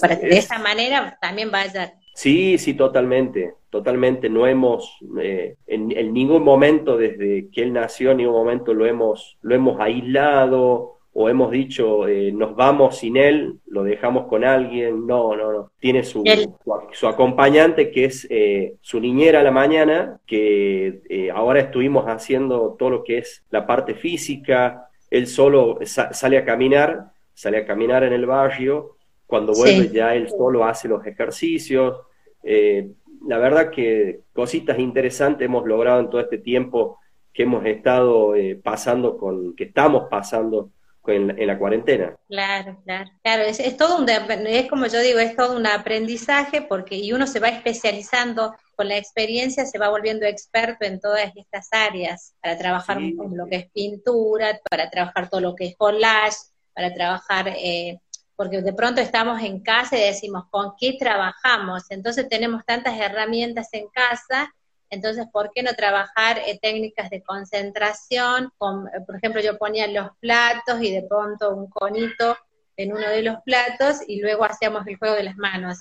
para 0.00 0.18
que 0.18 0.26
de 0.26 0.38
esa 0.38 0.58
manera 0.58 1.16
también 1.20 1.50
vaya. 1.50 1.94
Sí, 2.14 2.58
sí, 2.58 2.74
totalmente, 2.74 3.54
totalmente. 3.70 4.28
No 4.28 4.46
hemos, 4.46 4.98
en, 5.66 5.92
en, 5.96 6.12
ningún 6.12 6.42
momento 6.42 6.96
desde 6.96 7.48
que 7.50 7.62
él 7.62 7.72
nació, 7.72 8.10
en 8.10 8.18
ningún 8.18 8.34
momento 8.34 8.74
lo 8.74 8.86
hemos, 8.86 9.38
lo 9.42 9.54
hemos 9.54 9.78
aislado 9.78 10.98
o 11.20 11.28
hemos 11.28 11.50
dicho 11.50 12.06
eh, 12.06 12.30
nos 12.30 12.54
vamos 12.54 12.98
sin 12.98 13.16
él, 13.16 13.58
lo 13.66 13.82
dejamos 13.82 14.28
con 14.28 14.44
alguien, 14.44 15.04
no, 15.04 15.34
no, 15.34 15.52
no. 15.52 15.72
Tiene 15.80 16.04
su, 16.04 16.22
su, 16.92 17.08
acompañante 17.08 17.90
que 17.90 18.04
es 18.04 18.24
eh, 18.30 18.76
su 18.80 19.00
niñera 19.00 19.40
a 19.40 19.42
la 19.42 19.50
mañana, 19.50 20.20
que 20.26 21.00
eh, 21.08 21.30
ahora 21.34 21.58
estuvimos 21.58 22.04
haciendo 22.04 22.76
todo 22.78 22.90
lo 22.90 23.02
que 23.02 23.18
es 23.18 23.44
la 23.50 23.66
parte 23.66 23.94
física, 23.94 24.87
él 25.10 25.26
solo 25.26 25.78
sale 25.84 26.38
a 26.38 26.44
caminar, 26.44 27.12
sale 27.34 27.58
a 27.58 27.66
caminar 27.66 28.04
en 28.04 28.12
el 28.12 28.26
barrio, 28.26 28.96
cuando 29.26 29.52
vuelve 29.52 29.90
ya 29.90 30.14
él 30.14 30.28
solo 30.28 30.64
hace 30.64 30.88
los 30.88 31.06
ejercicios. 31.06 31.98
la 32.42 33.38
verdad 33.38 33.70
que 33.70 34.20
cositas 34.32 34.78
interesantes 34.78 35.44
hemos 35.46 35.66
logrado 35.66 36.00
en 36.00 36.10
todo 36.10 36.20
este 36.20 36.38
tiempo 36.38 36.98
que 37.32 37.42
hemos 37.42 37.64
estado 37.66 38.34
pasando 38.62 39.16
con, 39.18 39.54
que 39.54 39.64
estamos 39.64 40.08
pasando 40.10 40.70
en, 41.10 41.46
la 41.46 41.58
cuarentena. 41.58 42.16
Claro, 42.28 42.80
claro, 42.84 43.10
claro, 43.22 43.42
es, 43.44 43.76
todo 43.76 43.98
un, 43.98 44.08
es 44.08 44.68
como 44.68 44.86
yo 44.86 45.00
digo, 45.00 45.18
es 45.18 45.36
todo 45.36 45.56
un 45.56 45.66
aprendizaje 45.66 46.62
porque 46.62 46.96
y 46.96 47.12
uno 47.12 47.26
se 47.26 47.40
va 47.40 47.48
especializando 47.48 48.54
con 48.78 48.88
la 48.88 48.96
experiencia, 48.96 49.66
se 49.66 49.78
va 49.78 49.90
volviendo 49.90 50.24
experto 50.24 50.84
en 50.84 51.00
todas 51.00 51.32
estas 51.34 51.68
áreas, 51.72 52.34
para 52.40 52.56
trabajar 52.56 52.98
con 53.16 53.36
lo 53.36 53.46
que 53.46 53.56
es 53.56 53.70
pintura, 53.72 54.60
para 54.70 54.88
trabajar 54.88 55.28
todo 55.28 55.40
lo 55.40 55.54
que 55.56 55.66
es 55.66 55.76
collage, 55.76 56.36
para 56.72 56.94
trabajar, 56.94 57.48
eh, 57.48 57.98
porque 58.36 58.62
de 58.62 58.72
pronto 58.72 59.00
estamos 59.00 59.42
en 59.42 59.60
casa 59.60 59.98
y 59.98 60.02
decimos, 60.02 60.44
¿con 60.50 60.74
qué 60.78 60.96
trabajamos? 60.96 61.90
Entonces 61.90 62.28
tenemos 62.28 62.64
tantas 62.64 62.98
herramientas 62.98 63.68
en 63.72 63.88
casa 63.88 64.54
entonces, 64.90 65.26
¿por 65.30 65.50
qué 65.52 65.62
no 65.62 65.74
trabajar 65.74 66.38
eh, 66.46 66.58
técnicas 66.60 67.10
de 67.10 67.22
concentración? 67.22 68.50
Con, 68.56 68.88
eh, 68.88 69.00
por 69.06 69.16
ejemplo, 69.16 69.40
yo 69.42 69.58
ponía 69.58 69.86
los 69.86 70.10
platos 70.20 70.80
y 70.80 70.92
de 70.92 71.02
pronto 71.02 71.54
un 71.54 71.68
conito 71.68 72.36
en 72.76 72.92
uno 72.92 73.08
de 73.08 73.22
los 73.22 73.36
platos 73.44 73.98
y 74.06 74.20
luego 74.20 74.44
hacíamos 74.44 74.86
el 74.86 74.96
juego 74.96 75.14
de 75.14 75.24
las 75.24 75.36
manos 75.36 75.78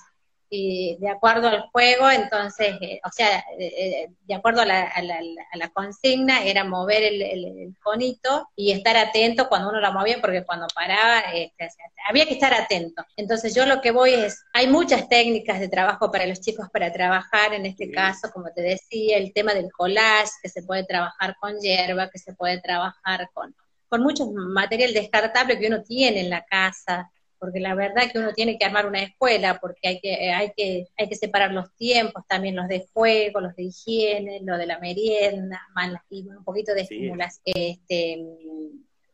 y 0.49 0.97
de 0.99 1.09
acuerdo 1.09 1.49
al 1.49 1.69
juego, 1.71 2.09
entonces, 2.09 2.75
eh, 2.81 3.01
o 3.03 3.11
sea, 3.11 3.39
eh, 3.59 3.73
eh, 3.77 4.07
de 4.25 4.33
acuerdo 4.33 4.61
a 4.61 4.65
la, 4.65 4.83
a, 4.83 5.01
la, 5.01 5.15
a 5.15 5.57
la, 5.57 5.69
consigna, 5.69 6.43
era 6.43 6.63
mover 6.63 7.03
el, 7.03 7.21
el, 7.21 7.75
conito 7.83 8.49
y 8.55 8.71
estar 8.71 8.95
atento 8.95 9.49
cuando 9.49 9.69
uno 9.69 9.81
lo 9.81 9.91
movía, 9.91 10.19
porque 10.21 10.45
cuando 10.45 10.67
paraba, 10.73 11.19
este, 11.33 11.69
había 12.07 12.25
que 12.25 12.33
estar 12.33 12.53
atento. 12.53 13.03
Entonces, 13.17 13.53
yo 13.53 13.65
lo 13.65 13.81
que 13.81 13.91
voy 13.91 14.13
es, 14.13 14.43
hay 14.53 14.67
muchas 14.67 15.09
técnicas 15.09 15.59
de 15.59 15.67
trabajo 15.67 16.11
para 16.11 16.25
los 16.25 16.39
chicos 16.39 16.67
para 16.71 16.93
trabajar, 16.93 17.53
en 17.53 17.65
este 17.65 17.91
caso, 17.91 18.29
como 18.31 18.51
te 18.53 18.61
decía, 18.61 19.17
el 19.17 19.33
tema 19.33 19.53
del 19.53 19.71
collage, 19.71 20.31
que 20.41 20.49
se 20.49 20.63
puede 20.63 20.85
trabajar 20.85 21.35
con 21.39 21.59
hierba, 21.59 22.09
que 22.09 22.19
se 22.19 22.33
puede 22.33 22.61
trabajar 22.61 23.29
con, 23.33 23.53
con 23.89 24.01
mucho 24.01 24.31
material 24.31 24.93
descartable 24.93 25.59
que 25.59 25.67
uno 25.67 25.83
tiene 25.83 26.21
en 26.21 26.29
la 26.29 26.45
casa, 26.45 27.11
porque 27.39 27.59
la 27.59 27.75
verdad 27.75 28.11
que 28.11 28.19
uno 28.19 28.33
tiene 28.33 28.57
que 28.57 28.65
armar 28.65 28.85
una 28.85 29.03
escuela, 29.03 29.59
porque 29.59 29.87
hay 29.87 29.99
que, 29.99 30.13
eh, 30.13 30.31
hay 30.33 30.51
que, 30.55 30.87
hay 30.97 31.09
que 31.09 31.15
separar 31.15 31.51
los 31.51 31.73
tiempos, 31.75 32.23
también 32.27 32.55
los 32.55 32.67
de 32.67 32.87
juego, 32.93 33.39
los 33.39 33.55
de 33.55 33.63
higiene, 33.63 34.41
lo 34.43 34.57
de 34.57 34.65
la 34.65 34.79
merienda, 34.79 35.61
y 36.09 36.27
un 36.27 36.43
poquito 36.43 36.73
de 36.73 36.81
estimulación. 36.81 37.41
Este, 37.55 38.23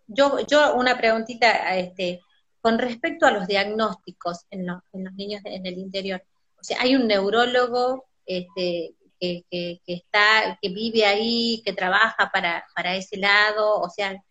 yo, 0.07 0.39
yo 0.47 0.75
una 0.75 0.97
preguntita, 0.97 1.75
este, 1.77 2.21
con 2.61 2.79
respecto 2.79 3.25
a 3.25 3.31
los 3.31 3.47
diagnósticos 3.47 4.45
en 4.49 4.65
los, 4.65 4.81
en 4.93 5.05
los 5.05 5.13
niños 5.13 5.41
en 5.45 5.65
el 5.65 5.77
interior, 5.77 6.23
o 6.59 6.63
sea, 6.63 6.81
hay 6.81 6.95
un 6.95 7.07
neurólogo 7.07 8.05
este, 8.25 8.95
que, 9.19 9.43
que, 9.49 9.81
que 9.85 9.93
está, 9.93 10.57
que 10.61 10.69
vive 10.69 11.05
ahí, 11.05 11.61
que 11.65 11.73
trabaja 11.73 12.29
para, 12.31 12.65
para 12.75 12.95
ese 12.95 13.17
lado, 13.17 13.81
o 13.81 13.89
sea, 13.89 14.21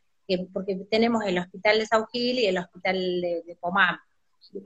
porque 0.52 0.76
tenemos 0.90 1.24
el 1.24 1.38
hospital 1.38 1.78
de 1.78 1.86
Saugil 1.86 2.38
y 2.38 2.46
el 2.46 2.58
hospital 2.58 2.96
de, 3.20 3.42
de 3.46 3.56
Pomam, 3.56 3.98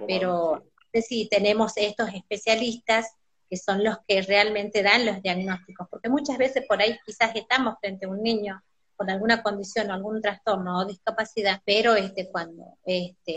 pero 0.07 0.64
sí. 0.92 1.29
tenemos 1.31 1.72
estos 1.76 2.11
especialistas 2.14 3.07
que 3.48 3.57
son 3.57 3.85
los 3.85 3.98
que 4.07 4.22
realmente 4.22 4.83
dan 4.83 5.07
los 5.07 5.22
diagnósticos, 5.22 5.87
porque 5.88 6.09
muchas 6.09 6.37
veces 6.38 6.64
por 6.66 6.81
ahí 6.81 6.98
quizás 7.07 7.35
estamos 7.35 7.76
frente 7.81 8.07
a 8.07 8.09
un 8.09 8.22
niño 8.22 8.61
con 8.96 9.11
alguna 9.11 9.42
condición 9.42 9.90
o 9.90 9.94
algún 9.94 10.20
trastorno 10.22 10.79
o 10.79 10.85
discapacidad, 10.87 11.61
pero 11.64 11.94
este 11.94 12.29
cuando 12.31 12.79
este 12.85 13.37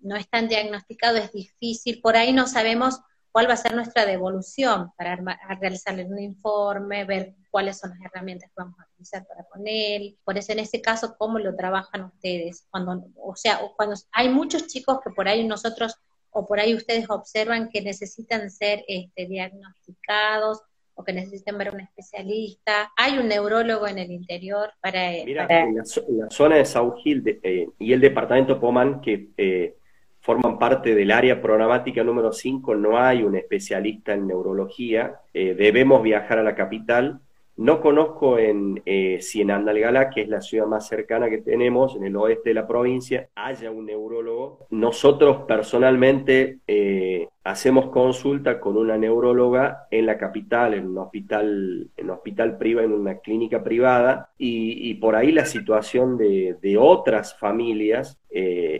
no 0.00 0.16
están 0.16 0.48
diagnosticados 0.48 1.20
es 1.20 1.32
difícil, 1.32 2.00
por 2.00 2.16
ahí 2.16 2.32
no 2.32 2.46
sabemos 2.46 3.00
cuál 3.34 3.48
va 3.48 3.54
a 3.54 3.56
ser 3.56 3.74
nuestra 3.74 4.06
devolución 4.06 4.92
para 4.96 5.18
realizarle 5.60 6.04
un 6.04 6.20
informe, 6.20 7.04
ver 7.04 7.34
cuáles 7.50 7.80
son 7.80 7.90
las 7.90 7.98
herramientas 8.02 8.48
que 8.48 8.62
vamos 8.62 8.78
a 8.78 8.86
utilizar 8.92 9.26
para 9.26 9.42
poner. 9.42 10.14
Por 10.22 10.38
eso, 10.38 10.52
en 10.52 10.60
ese 10.60 10.80
caso, 10.80 11.16
¿cómo 11.18 11.40
lo 11.40 11.56
trabajan 11.56 12.04
ustedes? 12.04 12.64
Cuando, 12.70 13.08
o 13.16 13.34
sea, 13.34 13.58
cuando 13.76 13.96
hay 14.12 14.28
muchos 14.28 14.68
chicos 14.68 15.00
que 15.02 15.10
por 15.10 15.26
ahí 15.26 15.44
nosotros 15.44 15.96
o 16.30 16.46
por 16.46 16.60
ahí 16.60 16.76
ustedes 16.76 17.10
observan 17.10 17.70
que 17.70 17.82
necesitan 17.82 18.48
ser 18.52 18.84
este, 18.86 19.26
diagnosticados 19.26 20.62
o 20.94 21.02
que 21.02 21.12
necesitan 21.12 21.58
ver 21.58 21.68
a 21.68 21.72
un 21.72 21.80
especialista. 21.80 22.92
Hay 22.96 23.18
un 23.18 23.26
neurólogo 23.26 23.88
en 23.88 23.98
el 23.98 24.12
interior 24.12 24.70
para... 24.80 25.10
Mira, 25.24 25.48
En, 25.50 25.74
la, 25.74 25.84
zona 26.30 26.54
de 26.54 26.64
South 26.64 26.98
Hill 27.04 27.40
eh, 27.42 27.66
y 27.80 27.92
el 27.94 28.00
departamento 28.00 28.60
Poman, 28.60 29.00
que 29.00 29.30
eh, 29.36 29.76
forman 30.24 30.58
parte 30.58 30.94
del 30.94 31.10
área 31.10 31.42
programática 31.42 32.02
número 32.02 32.32
5, 32.32 32.74
no 32.76 32.98
hay 32.98 33.22
un 33.22 33.36
especialista 33.36 34.14
en 34.14 34.26
neurología, 34.26 35.20
eh, 35.34 35.54
debemos 35.54 36.02
viajar 36.02 36.38
a 36.38 36.42
la 36.42 36.54
capital. 36.54 37.20
No 37.56 37.82
conozco 37.82 38.38
en, 38.38 38.82
eh, 38.86 39.18
si 39.20 39.42
en 39.42 39.50
Andalgalá, 39.50 40.08
que 40.08 40.22
es 40.22 40.28
la 40.28 40.40
ciudad 40.40 40.66
más 40.66 40.88
cercana 40.88 41.28
que 41.28 41.38
tenemos, 41.38 41.94
en 41.94 42.04
el 42.04 42.16
oeste 42.16 42.50
de 42.50 42.54
la 42.54 42.66
provincia, 42.66 43.28
haya 43.34 43.70
un 43.70 43.84
neurólogo. 43.84 44.66
Nosotros 44.70 45.42
personalmente 45.46 46.58
eh, 46.66 47.28
hacemos 47.44 47.90
consulta 47.90 48.58
con 48.58 48.78
una 48.78 48.96
neuróloga 48.96 49.86
en 49.90 50.06
la 50.06 50.16
capital, 50.16 50.72
en 50.72 50.88
un 50.88 50.98
hospital, 50.98 51.90
en 51.98 52.04
un 52.06 52.10
hospital 52.10 52.56
privado, 52.56 52.86
en 52.86 52.94
una 52.94 53.18
clínica 53.18 53.62
privada, 53.62 54.30
y, 54.38 54.94
por 54.94 55.16
ahí 55.16 55.32
la 55.32 55.44
situación 55.44 56.16
de, 56.16 56.56
de 56.62 56.78
otras 56.78 57.38
familias 57.38 58.18
y 58.30 58.78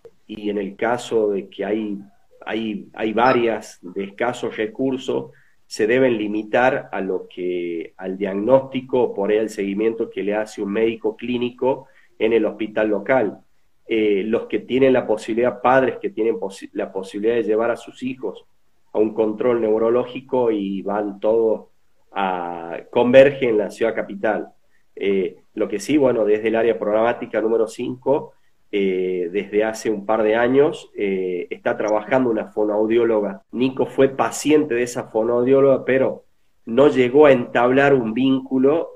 en 0.55 0.59
el 0.59 0.77
caso 0.77 1.31
de 1.31 1.49
que 1.49 1.65
hay, 1.65 1.99
hay, 2.47 2.89
hay 2.95 3.13
varias 3.13 3.81
de 3.83 4.05
escasos 4.05 4.57
recursos, 4.57 5.33
se 5.67 5.89
deben 5.89 6.17
limitar 6.17 6.89
a 6.93 7.01
lo 7.01 7.27
que, 7.29 7.95
al 7.97 8.17
diagnóstico, 8.17 9.13
por 9.13 9.31
ahí 9.31 9.39
al 9.39 9.49
seguimiento 9.49 10.09
que 10.09 10.23
le 10.23 10.35
hace 10.35 10.63
un 10.63 10.71
médico 10.71 11.17
clínico 11.17 11.89
en 12.19 12.33
el 12.33 12.45
hospital 12.45 12.89
local. 12.89 13.41
Eh, 13.87 14.23
los 14.25 14.47
que 14.47 14.61
tienen 14.61 14.93
la 14.93 15.07
posibilidad, 15.07 15.61
padres 15.61 15.97
que 16.01 16.11
tienen 16.11 16.37
la 16.73 16.93
posibilidad 16.93 17.35
de 17.35 17.43
llevar 17.43 17.73
a 17.73 17.77
sus 17.77 18.03
hijos 18.05 18.45
a 18.93 18.99
un 18.99 19.13
control 19.13 19.61
neurológico 19.61 20.53
y 20.53 20.83
van 20.83 21.19
todos 21.19 21.67
a 22.13 22.79
converge 22.93 23.49
en 23.49 23.59
la 23.59 23.71
ciudad 23.71 23.95
capital. 23.95 24.53
Eh, 24.95 25.39
lo 25.55 25.67
que 25.67 25.81
sí, 25.81 25.97
bueno, 25.97 26.25
desde 26.25 26.49
el 26.49 26.55
área 26.55 26.79
programática 26.79 27.41
número 27.41 27.67
5 27.67 28.33
eh, 28.73 29.29
desde 29.33 29.65
hace 29.65 29.91
un 29.91 30.05
par 30.05 30.23
de 30.23 30.35
años, 30.35 30.91
eh, 30.97 31.47
está 31.51 31.77
trabajando 31.77 32.31
una 32.31 32.47
fonoaudióloga. 32.47 33.43
Nico 33.53 33.87
fue 33.87 34.09
paciente 34.09 34.75
de 34.75 34.83
esa 34.83 35.05
fonoaudióloga, 35.05 35.85
pero 35.85 36.25
no 36.67 36.89
llegó 36.89 37.27
a 37.27 37.33
entablar 37.33 37.95
un 37.95 38.15
vínculo. 38.15 38.91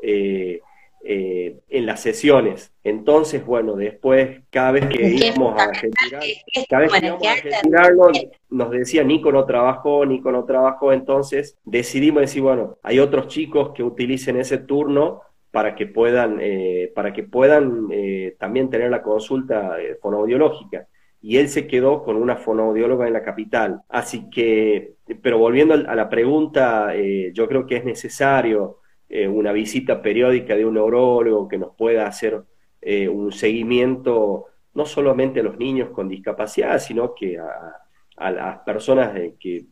Eh, 1.01 1.61
en 1.69 1.87
las 1.87 2.03
sesiones. 2.03 2.75
Entonces, 2.85 3.47
bueno, 3.47 3.77
después, 3.77 4.43
cada 4.51 4.73
vez 4.73 4.87
que 4.89 5.09
íbamos 5.09 5.59
a 5.59 5.73
retirar, 5.73 6.23
cada 6.69 6.83
vez 6.83 6.93
que 6.93 7.07
íbamos 7.07 7.27
a 7.27 7.35
retirarlo, 7.37 8.11
nos 8.51 8.71
decía 8.71 9.05
Nico 9.05 9.33
no 9.33 9.47
trabajó, 9.47 10.05
Nico 10.05 10.31
no 10.33 10.45
trabajó, 10.45 10.93
entonces 10.93 11.57
decidimos 11.65 12.23
decir, 12.23 12.43
bueno, 12.43 12.77
hay 12.83 12.99
otros 12.99 13.29
chicos 13.29 13.71
que 13.75 13.85
utilicen 13.85 14.37
ese 14.39 14.59
turno 14.59 15.23
para 15.51 15.75
que 15.75 15.87
puedan, 15.87 16.39
eh, 16.41 16.93
para 16.95 17.13
que 17.13 17.23
puedan 17.23 17.89
eh, 17.91 18.37
también 18.39 18.71
tener 18.71 18.91
la 18.91 19.03
consulta 19.03 19.81
eh, 19.81 19.97
fonoaudiológica. 20.01 20.89
Y 21.21 21.39
él 21.39 21.49
se 21.49 21.67
quedó 21.67 22.05
con 22.05 22.17
una 22.17 22.37
fonoaudióloga 22.37 23.07
en 23.07 23.13
la 23.13 23.23
capital. 23.23 23.81
Así 23.89 24.31
que, 24.31 24.95
pero 25.23 25.39
volviendo 25.39 25.75
a 25.75 25.95
la 25.97 26.09
pregunta, 26.09 26.93
yo 27.33 27.49
creo 27.49 27.67
que 27.67 27.77
es 27.77 27.85
necesario 27.85 28.79
eh, 29.11 29.27
una 29.27 29.53
visita 29.53 30.03
periódica 30.03 30.55
de 30.55 30.67
un 30.67 30.75
neurólogo 30.75 31.49
que 31.49 31.57
nos 31.57 31.75
pueda 31.75 32.07
hacer 32.07 32.43
eh, 32.83 33.09
un 33.09 33.33
seguimiento 33.33 34.47
no 34.75 34.85
solamente 34.85 35.41
a 35.41 35.43
los 35.43 35.57
niños 35.57 35.91
con 35.91 36.09
discapacidad, 36.09 36.79
sino 36.79 37.15
que 37.15 37.39
a, 37.39 38.31
las 38.31 38.59
personas 38.61 39.13
que 39.41 39.65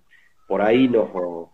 por 0.48 0.62
ahí 0.62 0.88
nos 0.88 1.10
eh, 1.10 1.50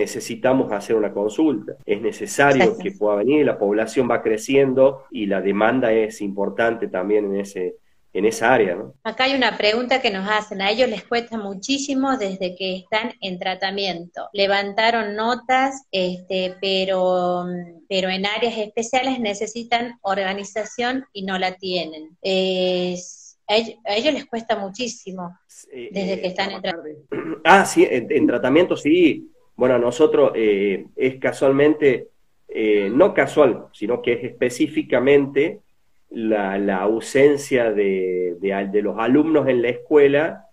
necesitamos 0.00 0.72
hacer 0.72 0.96
una 0.96 1.12
consulta. 1.12 1.74
Es 1.84 2.00
necesario 2.00 2.76
que 2.78 2.92
pueda 2.92 3.16
venir, 3.16 3.44
la 3.44 3.58
población 3.58 4.08
va 4.10 4.22
creciendo 4.22 5.04
y 5.10 5.26
la 5.26 5.40
demanda 5.42 5.92
es 5.92 6.22
importante 6.22 6.88
también 6.88 7.26
en 7.26 7.40
ese, 7.40 7.76
en 8.14 8.24
esa 8.24 8.54
área. 8.54 8.74
¿no? 8.76 8.94
Acá 9.04 9.24
hay 9.24 9.34
una 9.34 9.58
pregunta 9.58 10.00
que 10.00 10.10
nos 10.10 10.26
hacen, 10.28 10.62
a 10.62 10.70
ellos 10.70 10.88
les 10.88 11.04
cuesta 11.04 11.36
muchísimo 11.36 12.16
desde 12.16 12.56
que 12.56 12.76
están 12.76 13.12
en 13.20 13.38
tratamiento. 13.38 14.28
Levantaron 14.32 15.14
notas, 15.14 15.82
este, 15.92 16.56
pero, 16.62 17.44
pero 17.88 18.08
en 18.08 18.24
áreas 18.24 18.56
especiales 18.56 19.20
necesitan 19.20 19.98
organización 20.00 21.04
y 21.12 21.24
no 21.24 21.38
la 21.38 21.56
tienen. 21.56 22.16
a, 22.22 22.26
ellos, 22.26 24.14
les 24.14 24.26
cuesta 24.26 24.56
muchísimo 24.56 25.36
desde 25.72 26.20
que 26.20 26.26
están 26.28 26.52
en 26.52 26.62
tratamiento. 26.62 27.06
Ah, 27.44 27.64
sí, 27.64 27.86
en, 27.88 28.26
tratamiento 28.26 28.76
sí. 28.76 29.29
Bueno, 29.60 29.78
nosotros 29.78 30.32
eh, 30.36 30.86
es 30.96 31.16
casualmente, 31.16 32.08
eh, 32.48 32.88
no 32.90 33.12
casual, 33.12 33.66
sino 33.74 34.00
que 34.00 34.14
es 34.14 34.24
específicamente 34.24 35.60
la, 36.08 36.78
ausencia 36.78 37.70
de, 37.70 38.38
los 38.82 38.98
alumnos 38.98 39.48
en 39.48 39.60
la 39.60 39.68
escuela 39.68 40.46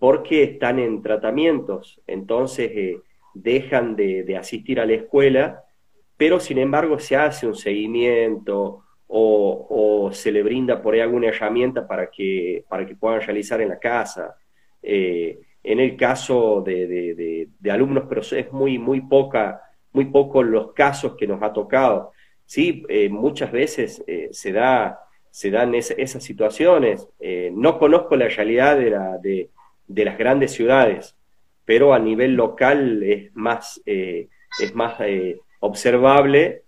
porque 0.00 0.42
están 0.42 0.80
en 0.80 1.02
tratamientos, 1.02 2.00
entonces 2.08 2.72
eh, 2.74 2.98
dejan 3.32 3.94
de, 3.94 4.36
asistir 4.36 4.80
a 4.80 4.86
la 4.86 4.94
escuela, 4.94 5.62
pero 6.16 6.40
sin 6.40 6.58
embargo 6.58 6.98
se 6.98 7.14
hace 7.14 7.46
un 7.46 7.54
seguimiento 7.54 8.82
o, 9.06 10.10
se 10.12 10.32
le 10.32 10.42
brinda 10.42 10.82
por 10.82 10.94
ahí 10.94 11.00
alguna 11.00 11.28
herramienta 11.28 11.86
para 11.86 12.10
que, 12.10 12.64
para 12.68 12.84
que 12.84 12.96
puedan 12.96 13.20
realizar 13.20 13.60
en 13.60 13.68
la 13.68 13.78
casa. 13.78 14.36
Eh, 14.82 15.38
en 15.62 15.80
el 15.80 15.96
caso 15.96 16.62
de, 16.64 17.48
alumnos, 17.70 18.04
pero 18.08 18.20
es 18.20 18.52
muy, 18.52 18.78
muy, 18.78 19.00
poca, 19.02 19.62
muy 19.92 20.06
poco 20.06 20.42
los 20.42 20.72
casos 20.72 21.16
que 21.16 21.26
nos 21.26 21.42
ha 21.42 21.52
tocado. 21.52 22.12
Sí, 22.46 22.84
eh, 22.88 23.08
muchas 23.08 23.52
veces 23.52 24.02
eh, 24.06 24.28
se, 24.32 24.52
da, 24.52 25.00
se 25.30 25.50
dan 25.50 25.74
esas 25.74 26.22
situaciones. 26.22 27.06
Eh, 27.20 27.50
no 27.52 27.78
conozco 27.78 28.16
la 28.16 28.28
realidad 28.28 28.78
de, 28.78 28.90
la, 28.90 29.18
de, 29.18 30.04
las 30.04 30.16
grandes 30.16 30.52
ciudades, 30.52 31.16
pero 31.64 31.92
a 31.92 31.98
nivel 31.98 32.34
local 32.34 33.02
es 33.02 33.34
más, 33.34 33.82
es 33.84 34.74
más 34.74 34.94
observable 35.60 36.62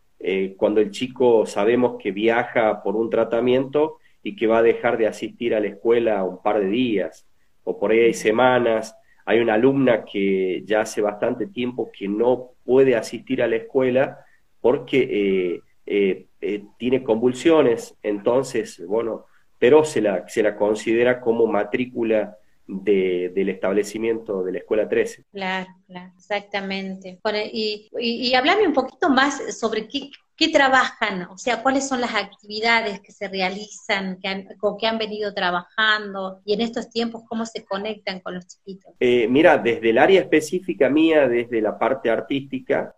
cuando 0.59 0.83
el 0.83 0.90
chico 0.90 1.46
sabemos 1.46 1.96
que 1.98 2.11
viaja 2.12 2.83
por 2.83 2.96
un 2.96 3.09
tratamiento 3.09 3.96
y 4.22 4.37
que 4.37 4.46
va 4.46 4.59
a 4.59 4.62
dejar 4.62 4.98
de 4.98 5.07
asistir 5.07 5.55
a 5.55 5.61
la 5.61 5.68
escuela 5.68 6.22
un 6.24 6.42
par 6.42 6.61
de 6.61 6.66
días, 6.66 7.26
o 7.64 7.79
por 7.79 7.90
ahí 7.90 8.01
hay 8.01 8.14
semanas. 8.14 8.94
Hay 9.25 9.38
una 9.40 9.55
alumna 9.55 10.05
que 10.05 10.62
ya 10.64 10.81
hace 10.81 11.01
bastante 11.01 11.46
tiempo 11.46 11.90
que 11.96 12.09
no 12.09 12.51
puede 12.64 12.96
asistir 12.96 13.42
a 13.42 13.46
la 13.46 13.57
escuela 13.57 14.25
porque 14.61 15.62
eh, 15.87 16.25
eh, 16.40 16.64
tiene 16.79 17.03
convulsiones, 17.03 17.96
entonces, 18.03 18.85
bueno, 18.87 19.27
pero 19.59 19.85
se 19.85 20.01
la, 20.01 20.29
se 20.29 20.42
la 20.42 20.57
considera 20.57 21.20
como 21.20 21.46
matrícula 21.46 22.37
del 22.66 23.49
establecimiento 23.49 24.44
de 24.44 24.53
la 24.53 24.59
Escuela 24.59 24.88
13. 24.88 25.25
Claro, 25.33 25.68
claro, 25.87 26.12
exactamente. 26.16 27.18
Y, 27.53 27.90
y, 27.99 28.35
háblame 28.35 28.66
un 28.66 28.73
poquito 28.73 29.11
más 29.11 29.59
sobre 29.59 29.88
qué, 29.88 30.11
qué, 30.40 30.48
trabajan, 30.48 31.29
o 31.31 31.38
sea, 31.38 31.62
cuáles 31.62 31.87
son 31.87 32.00
las 32.00 32.14
actividades 32.14 33.00
que 33.00 33.12
se 33.12 33.29
realizan, 33.29 34.18
que 34.20 34.29
han, 34.29 34.48
o 34.61 34.76
que 34.76 34.87
han 34.87 34.98
venido 34.98 35.33
trabajando, 35.35 36.40
y 36.44 36.55
en 36.55 36.62
estos 36.62 36.90
tiempos 36.90 37.22
cómo 37.29 37.46
se 37.46 37.64
conectan 37.64 38.20
con 38.20 38.35
los 38.35 38.46
chiquitos. 38.46 38.94
Eh, 38.98 39.29
mira, 39.29 39.59
desde 39.59 39.90
el 39.90 39.98
área 39.98 40.20
específica 40.20 40.88
mía, 40.88 41.29
desde 41.29 41.61
la 41.61 41.79
parte 41.79 42.11
artística, 42.11 42.94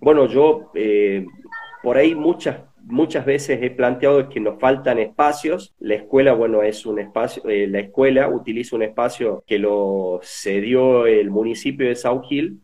bueno, 0.00 0.26
yo 0.26 0.72
por 1.82 1.96
ahí 1.96 2.14
muchas, 2.14 2.60
muchas 2.82 3.24
veces 3.24 3.60
he 3.62 3.70
planteado 3.70 4.28
que 4.28 4.40
nos 4.40 4.58
faltan 4.60 4.98
espacios. 4.98 5.74
La 5.78 5.94
escuela, 5.94 6.32
bueno, 6.32 6.62
es 6.62 6.84
un 6.86 6.98
espacio, 6.98 7.48
eh, 7.48 7.66
la 7.66 7.80
escuela 7.80 8.28
utiliza 8.28 8.76
un 8.76 8.82
espacio 8.82 9.42
que 9.46 9.58
lo 9.58 10.20
cedió 10.22 11.06
el 11.06 11.30
municipio 11.30 11.86
de 11.88 11.98
Hill. 12.28 12.60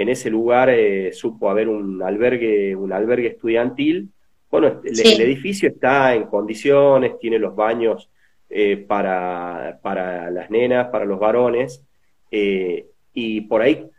En 0.00 0.08
ese 0.08 0.30
lugar 0.30 0.70
eh, 0.70 1.12
supo 1.12 1.50
haber 1.50 1.68
un 1.68 2.02
albergue, 2.02 2.74
un 2.74 2.90
albergue 2.90 3.28
estudiantil. 3.28 4.08
Bueno, 4.50 4.80
el, 4.82 5.20
edificio 5.20 5.68
está 5.68 6.14
en 6.14 6.24
condiciones, 6.24 7.18
tiene 7.18 7.38
los 7.38 7.54
baños 7.54 8.08
eh, 8.48 8.78
para, 8.78 9.78
para, 9.82 10.30
las 10.30 10.50
nenas, 10.50 10.88
para 10.88 11.04
los 11.04 11.20
varones, 11.20 11.84
y 12.30 13.40
por 13.42 13.60
ahí 13.60 13.90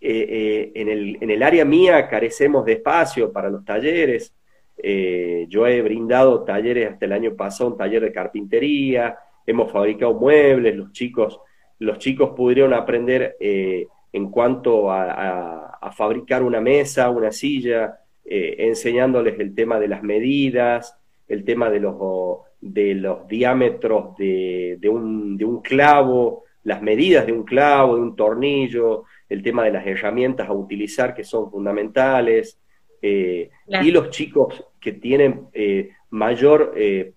eh, 0.00 0.26
eh, 0.30 0.72
en, 0.76 0.88
el, 0.88 1.18
en, 1.20 1.30
el, 1.30 1.42
área 1.42 1.64
mía 1.64 2.06
carecemos 2.06 2.64
de 2.64 2.74
espacio 2.74 3.32
para 3.32 3.50
los 3.50 3.64
talleres. 3.64 4.32
Eh, 4.76 5.46
yo 5.48 5.66
he 5.66 5.82
brindado 5.82 6.44
talleres 6.44 6.92
hasta 6.92 7.06
el 7.06 7.14
año 7.14 7.34
pasado, 7.34 7.70
un 7.70 7.76
taller 7.76 8.02
de 8.02 8.12
carpintería, 8.12 9.18
hemos 9.44 9.72
fabricado 9.72 10.14
muebles, 10.14 10.76
los 10.76 10.92
chicos, 10.92 11.40
los 11.80 11.98
chicos 11.98 12.30
pudieron 12.36 12.74
aprender 12.74 13.36
en 14.12 14.30
cuanto 14.30 14.90
a, 14.90 15.64
fabricar 15.96 16.42
una 16.42 16.60
mesa, 16.60 17.10
una 17.10 17.32
silla, 17.32 18.00
enseñándoles 18.24 19.40
el 19.40 19.54
tema 19.54 19.80
de 19.80 19.88
las 19.88 20.02
medidas, 20.02 20.96
el 21.26 21.44
tema 21.44 21.70
de 21.70 21.80
los, 21.80 21.96
de 22.60 22.94
los 22.94 23.26
diámetros 23.26 24.16
de, 24.16 24.76
de, 24.78 24.88
un, 24.88 25.36
de 25.36 25.44
un 25.44 25.62
clavo, 25.62 26.44
las 26.64 26.82
medidas 26.82 27.26
de 27.26 27.32
un 27.32 27.44
clavo, 27.44 27.96
de 27.96 28.02
un 28.02 28.16
tornillo, 28.16 29.04
el 29.28 29.42
tema 29.42 29.64
de 29.64 29.72
las 29.72 29.86
herramientas 29.86 30.48
a 30.48 30.52
utilizar 30.52 31.14
que 31.14 31.24
son 31.24 31.50
fundamentales, 31.50 32.60
eh, 33.00 33.50
y 33.82 33.90
los 33.90 34.10
chicos 34.10 34.64
que 34.80 34.92
tienen 34.92 35.46
eh, 35.52 35.90
mayor 36.10 36.74
eh, 36.76 37.12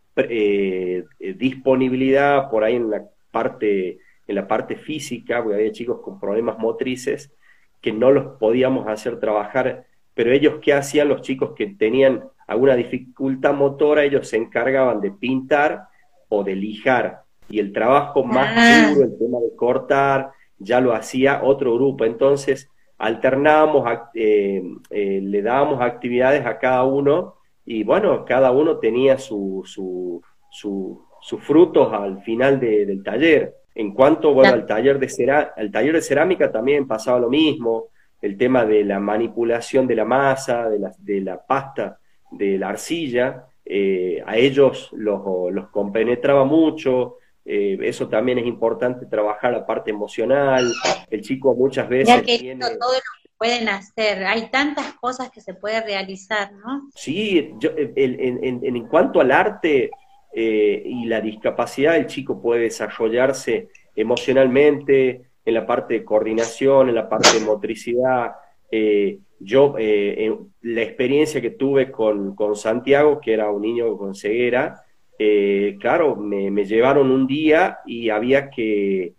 disponibilidad 1.19 2.49
por 2.49 2.63
ahí 2.63 2.75
en 2.75 2.89
la 2.89 3.04
parte, 3.32 3.99
en 4.32 4.36
la 4.36 4.48
parte 4.48 4.76
física, 4.76 5.44
porque 5.44 5.58
había 5.58 5.72
chicos 5.72 6.00
con 6.02 6.20
problemas 6.20 6.58
motrices 6.58 7.32
que 7.80 7.91
no 7.91 8.12
los 8.12 8.38
podíamos 8.39 8.88
hacer 8.88 9.20
trabajar, 9.20 9.86
pero 10.13 10.32
ellos 10.32 10.56
qué 10.62 10.74
hacían, 10.74 11.08
los 11.08 11.22
chicos 11.22 11.54
que 11.56 11.67
tenían 11.67 12.24
alguna 12.48 12.76
dificultad 12.76 13.54
motora, 13.54 14.04
ellos 14.04 14.28
se 14.28 14.38
encargaban 14.38 15.02
de 15.02 15.12
pintar 15.12 15.84
o 16.30 16.44
de 16.44 16.56
lijar, 16.56 17.22
y 17.50 17.60
el 17.60 17.74
trabajo 17.74 18.24
más 18.24 18.54
ah. 18.56 18.91
duro, 18.94 19.06
el 19.06 19.17
tema 19.17 19.39
de 19.39 19.56
cortar, 19.56 20.32
ya 20.58 20.80
lo 20.80 20.94
hacía 20.94 21.41
otro 21.44 21.76
grupo. 21.76 22.06
Entonces, 22.06 22.70
alternábamos, 22.98 23.84
eh, 24.13 24.62
eh, 24.89 25.20
le 25.22 25.41
dábamos 25.41 25.82
actividades 25.82 26.46
a 26.46 26.60
cada 26.60 26.84
uno 26.84 27.36
y 27.65 27.84
bueno, 27.84 28.26
cada 28.26 28.52
uno 28.52 28.78
tenía 28.78 29.17
sus 29.17 29.72
su, 29.72 30.22
su, 30.50 31.38
frutos 31.39 31.91
al 31.94 32.22
final 32.24 32.60
del 32.60 33.04
taller. 33.04 33.56
En 33.73 33.93
cuanto 33.93 34.34
bueno, 34.34 34.53
al, 34.53 34.65
taller 34.65 34.99
de 34.99 35.51
al 35.55 35.71
taller 35.71 35.95
de 35.95 36.01
cerámica 36.01 36.51
también 36.51 36.88
pasaba 36.88 37.19
lo 37.19 37.29
mismo, 37.29 37.88
el 38.21 38.38
tema 38.38 38.65
de 38.65 38.84
la 38.84 38.99
manipulación 38.99 39.88
de 39.88 39.95
la 39.95 40.05
masa, 40.05 40.69
de 40.69 40.79
la, 40.79 40.91
de 40.97 41.21
la 41.21 41.45
pasta, 41.45 41.99
de 42.31 42.57
la 42.57 42.69
arcilla, 42.69 43.45
eh, 43.65 44.21
a 44.25 44.38
ellos 44.38 44.89
los, 44.93 45.21
los 45.51 45.69
compenetraba 45.69 46.43
mucho, 46.43 47.17
eh, 47.43 47.77
eso 47.81 48.07
también 48.07 48.38
es 48.38 48.45
importante, 48.45 49.05
trabajar 49.05 49.51
la 49.51 49.65
parte 49.65 49.91
emocional. 49.91 50.71
El 51.10 51.21
chico 51.21 51.55
muchas 51.55 51.89
veces. 51.89 52.23
tiene... 52.23 52.62
todo 52.62 52.93
lo 52.93 52.99
que 53.23 53.29
pueden 53.38 53.69
hacer, 53.69 54.23
hay 54.25 54.49
tantas 54.49 54.93
cosas 54.93 55.31
que 55.31 55.41
se 55.41 55.53
puede 55.53 55.81
realizar, 55.81 56.53
¿no? 56.53 56.89
Sí, 56.93 57.55
en, 57.95 58.88
cuanto 58.88 59.19
al 59.19 59.31
arte 59.31 59.89
eh, 60.34 60.82
y 60.86 61.06
la 61.06 61.22
discapacidad, 61.22 61.98
el 61.98 62.08
chico 62.08 62.41
puede 62.41 62.63
desarrollarse 62.63 63.70
emocionalmente, 63.96 65.32
en 65.46 65.54
la 65.54 65.65
parte 65.65 65.96
de 65.96 66.06
coordinación, 66.06 66.89
en 66.89 66.96
la 66.96 67.10
parte 67.10 67.39
de 67.39 67.46
motricidad. 67.46 68.34
Eh, 68.70 69.20
yo, 69.39 69.76
eh, 69.78 70.34
la 70.62 70.82
experiencia 70.82 71.41
que 71.41 71.52
tuve 71.52 71.91
con, 71.91 72.36
con, 72.36 72.56
Santiago, 72.56 73.20
que 73.20 73.34
era 73.34 73.50
un 73.50 73.62
niño 73.62 73.98
con 73.98 74.13
ceguera, 74.13 74.84
eh, 75.17 75.78
claro, 75.80 76.15
me, 76.15 76.52
me, 76.52 76.65
llevaron 76.65 77.12
un 77.12 77.28
día 77.28 77.80
y 77.86 78.10
había 78.10 78.50
que, 78.50 79.13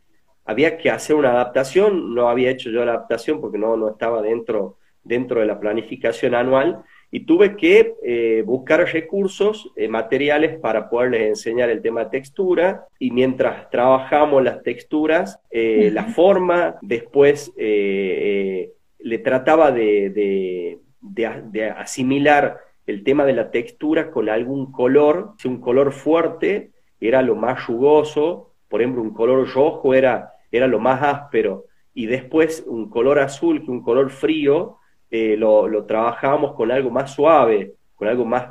había 0.44 0.78
que 0.78 0.90
hacer 0.90 1.16
una 1.16 1.32
adaptación, 1.32 2.14
no 2.14 2.28
había 2.28 2.50
hecho 2.50 2.70
yo 2.70 2.84
la 2.84 2.92
adaptación 2.92 3.40
porque 3.40 3.58
no, 3.58 3.76
no 3.76 3.90
estaba 3.90 4.22
dentro, 4.22 4.78
dentro 5.02 5.40
de 5.40 5.46
la 5.46 5.60
planificación 5.60 6.34
anual, 6.34 6.82
y 7.14 7.26
tuve 7.26 7.56
que 7.56 7.94
eh, 8.02 8.42
buscar 8.44 8.80
recursos 8.90 9.70
eh, 9.76 9.86
materiales 9.86 10.58
para 10.58 10.88
poderles 10.88 11.28
enseñar 11.28 11.68
el 11.68 11.82
tema 11.82 12.04
de 12.04 12.10
textura 12.10 12.86
y 12.98 13.10
mientras 13.10 13.68
trabajamos 13.68 14.42
las 14.42 14.62
texturas, 14.62 15.38
eh, 15.50 15.90
la 15.92 16.04
forma, 16.04 16.76
después 16.80 17.52
le 17.54 19.18
trataba 19.22 19.70
de, 19.72 20.78
de, 21.00 21.70
asimilar 21.76 22.58
el 22.86 23.04
tema 23.04 23.26
de 23.26 23.34
la 23.34 23.50
textura 23.50 24.10
con 24.10 24.30
algún 24.30 24.72
color, 24.72 25.34
si 25.36 25.48
un 25.48 25.60
color 25.60 25.92
fuerte 25.92 26.70
era 26.98 27.20
lo 27.20 27.36
más 27.36 27.62
jugoso, 27.62 28.54
por 28.68 28.80
ejemplo 28.80 29.02
un 29.02 29.12
color 29.12 29.46
rojo 29.52 29.92
era, 29.92 30.32
era 30.50 30.66
lo 30.66 30.80
más 30.80 31.02
áspero 31.02 31.66
y 31.92 32.06
después 32.06 32.64
un 32.66 32.88
color 32.88 33.18
azul 33.18 33.62
que 33.62 33.70
un 33.70 33.82
color 33.82 34.08
frío 34.08 34.78
eh, 35.14 35.36
lo, 35.36 35.84
trabajábamos 35.84 36.54
con 36.54 36.72
algo 36.72 36.88
más 36.88 37.12
suave, 37.12 37.74
con 37.94 38.08
algo 38.08 38.24
más, 38.24 38.46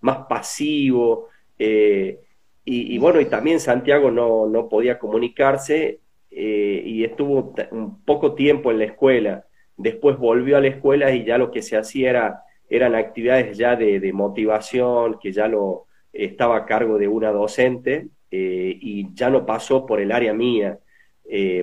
más 0.00 0.18
pasivo. 0.28 1.28
Eh, 1.58 2.20
y, 2.62 2.98
bueno, 2.98 3.22
y 3.22 3.24
también 3.24 3.58
Santiago 3.58 4.10
no, 4.10 4.46
no 4.46 4.68
podía 4.68 4.98
comunicarse 4.98 6.00
eh, 6.30 6.82
y 6.84 7.04
estuvo 7.04 7.54
un 7.70 8.04
poco 8.04 8.34
tiempo 8.34 8.70
en 8.70 8.80
la 8.80 8.84
escuela. 8.84 9.46
Después 9.78 10.18
volvió 10.18 10.58
a 10.58 10.60
la 10.60 10.68
escuela 10.68 11.10
y 11.10 11.24
ya 11.24 11.38
lo 11.38 11.50
que 11.50 11.62
se 11.62 11.78
hacía 11.78 12.10
era, 12.10 12.42
eran 12.68 12.94
actividades 12.94 13.56
ya 13.56 13.76
de, 13.76 14.12
motivación, 14.12 15.18
que 15.18 15.32
ya 15.32 15.48
lo 15.48 15.86
estaba 16.12 16.58
a 16.58 16.66
cargo 16.66 16.98
de 16.98 17.08
una 17.08 17.30
docente 17.32 18.08
y 18.30 19.12
ya 19.14 19.30
no 19.30 19.46
pasó 19.46 19.86
por 19.86 20.00
el 20.00 20.12
área 20.12 20.34
mía, 20.34 20.78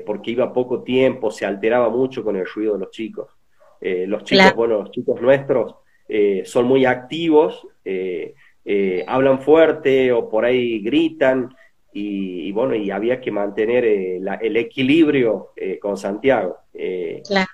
porque 0.06 0.32
iba 0.32 0.52
poco 0.52 0.82
tiempo, 0.82 1.30
se 1.30 1.46
alteraba 1.46 1.90
mucho 1.90 2.24
con 2.24 2.36
el 2.38 2.46
ruido 2.48 2.74
de 2.74 2.80
los 2.80 2.92
chicos. 2.92 3.37
Eh, 3.82 4.06
los 4.08 4.24
chicos, 4.24 4.56
bueno, 4.56 4.80
los 4.82 4.92
chicos 4.92 5.22
nuestros 5.22 5.76
eh, 6.08 6.44
son 6.46 6.66
muy 6.66 6.86
activos, 6.86 7.68
eh, 7.84 8.34
hablan 9.08 9.42
fuerte 9.42 10.12
o 10.12 10.30
por 10.30 10.46
ahí 10.46 10.80
gritan, 10.80 11.56
y, 12.00 12.52
bueno, 12.52 12.76
y 12.76 12.92
había 12.92 13.20
que 13.20 13.32
mantener 13.32 13.84
el 13.84 14.58
equilibrio 14.58 15.54
con 15.82 15.98
Santiago. 15.98 16.58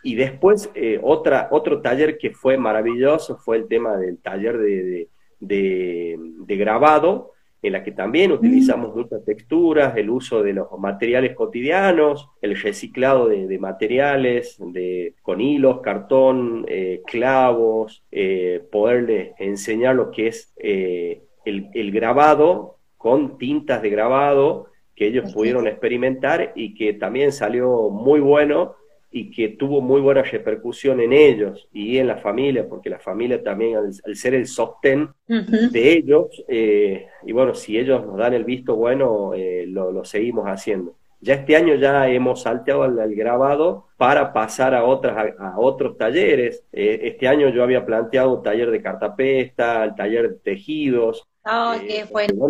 Y 0.03 0.15
después, 0.15 0.69
otra, 1.01 1.47
otro 1.51 1.82
taller 1.82 2.17
que 2.17 2.32
fue 2.32 2.57
maravilloso 2.57 3.38
fue 3.38 3.55
el 3.55 3.69
tema 3.69 3.95
del 3.95 4.17
taller 4.17 4.57
de, 4.57 5.07
de 5.39 6.55
grabado, 6.57 7.32
en 7.64 7.72
la 7.72 7.84
que 7.84 7.93
también 7.93 8.30
mm. 8.30 8.34
utilizamos 8.36 8.95
muchas 8.95 9.24
texturas, 9.24 9.95
el 9.95 10.09
uso 10.09 10.43
de 10.43 10.53
los 10.53 10.68
materiales 10.78 11.34
cotidianos, 11.34 12.30
el 12.41 12.59
reciclado 12.59 13.30
de, 13.30 13.57
materiales, 13.57 14.57
de, 14.59 15.16
con 15.22 15.39
hilos, 15.39 15.80
cartón, 15.80 16.66
eh, 16.68 17.01
clavos, 17.07 18.03
eh, 18.11 18.61
poderles 18.70 19.32
enseñar 19.39 19.95
lo 19.95 20.11
que 20.11 20.28
es 20.28 20.53
eh, 20.57 21.24
el, 21.45 21.91
grabado 21.91 22.80
con 22.97 23.38
tintas 23.38 23.82
de 23.82 23.89
grabado 23.89 24.68
que 24.95 25.07
ellos 25.07 25.34
pudieron 25.34 25.66
experimentar 25.66 26.51
y 26.55 26.76
que 26.76 26.93
también 26.93 27.32
salió 27.32 27.89
muy 27.89 28.20
bueno 28.20 28.76
y 29.16 29.30
que 29.30 29.49
tuvo 29.49 29.80
muy 29.80 30.01
buena 30.01 30.24
repercusión 30.24 30.99
en 30.99 31.14
ellos 31.14 31.68
y 31.72 31.99
en 31.99 32.07
la 32.07 32.18
familia, 32.18 32.68
porque 32.68 32.89
la 32.89 32.97
familia 32.97 33.43
también, 33.43 33.78
al, 33.78 34.16
ser 34.16 34.34
el 34.34 34.47
sostén 34.47 35.09
de 35.28 35.93
ellos, 35.93 36.43
eh, 36.47 37.05
y 37.24 37.32
bueno, 37.32 37.53
si 37.53 37.78
ellos 37.78 38.03
nos 38.07 38.18
dan 38.18 38.34
el 38.34 38.43
visto 38.43 38.76
bueno, 38.76 39.36
eh, 39.36 39.66
lo, 39.68 40.03
seguimos 40.03 40.45
haciendo. 40.45 40.95
Ya 41.22 41.36
este 41.36 41.55
año 41.55 41.76
ya 41.76 42.09
hemos 42.09 42.41
salteado 42.41 42.82
al, 42.84 43.14
grabado 43.14 43.86
para 43.97 44.34
pasar 44.34 44.74
a, 44.74 44.84
otras, 44.84 45.36
a, 45.39 45.59
otros 45.59 45.95
talleres. 45.95 46.64
Eh, 46.74 47.01
este 47.03 47.28
año 47.28 47.49
yo 47.49 47.64
había 47.64 47.86
planteado 47.86 48.38
un 48.38 48.43
taller 48.43 48.72
de 48.72 48.82
cartapesta, 48.82 49.84
el 49.84 49.93
taller 49.93 50.30
de 50.32 50.36
tejidos. 50.39 51.24
Oh, 51.45 51.76
qué 51.80 52.05
bueno. 52.11 52.47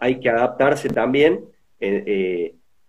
hay 0.00 0.18
que 0.18 0.28
adaptarse 0.28 0.88
también. 0.88 1.44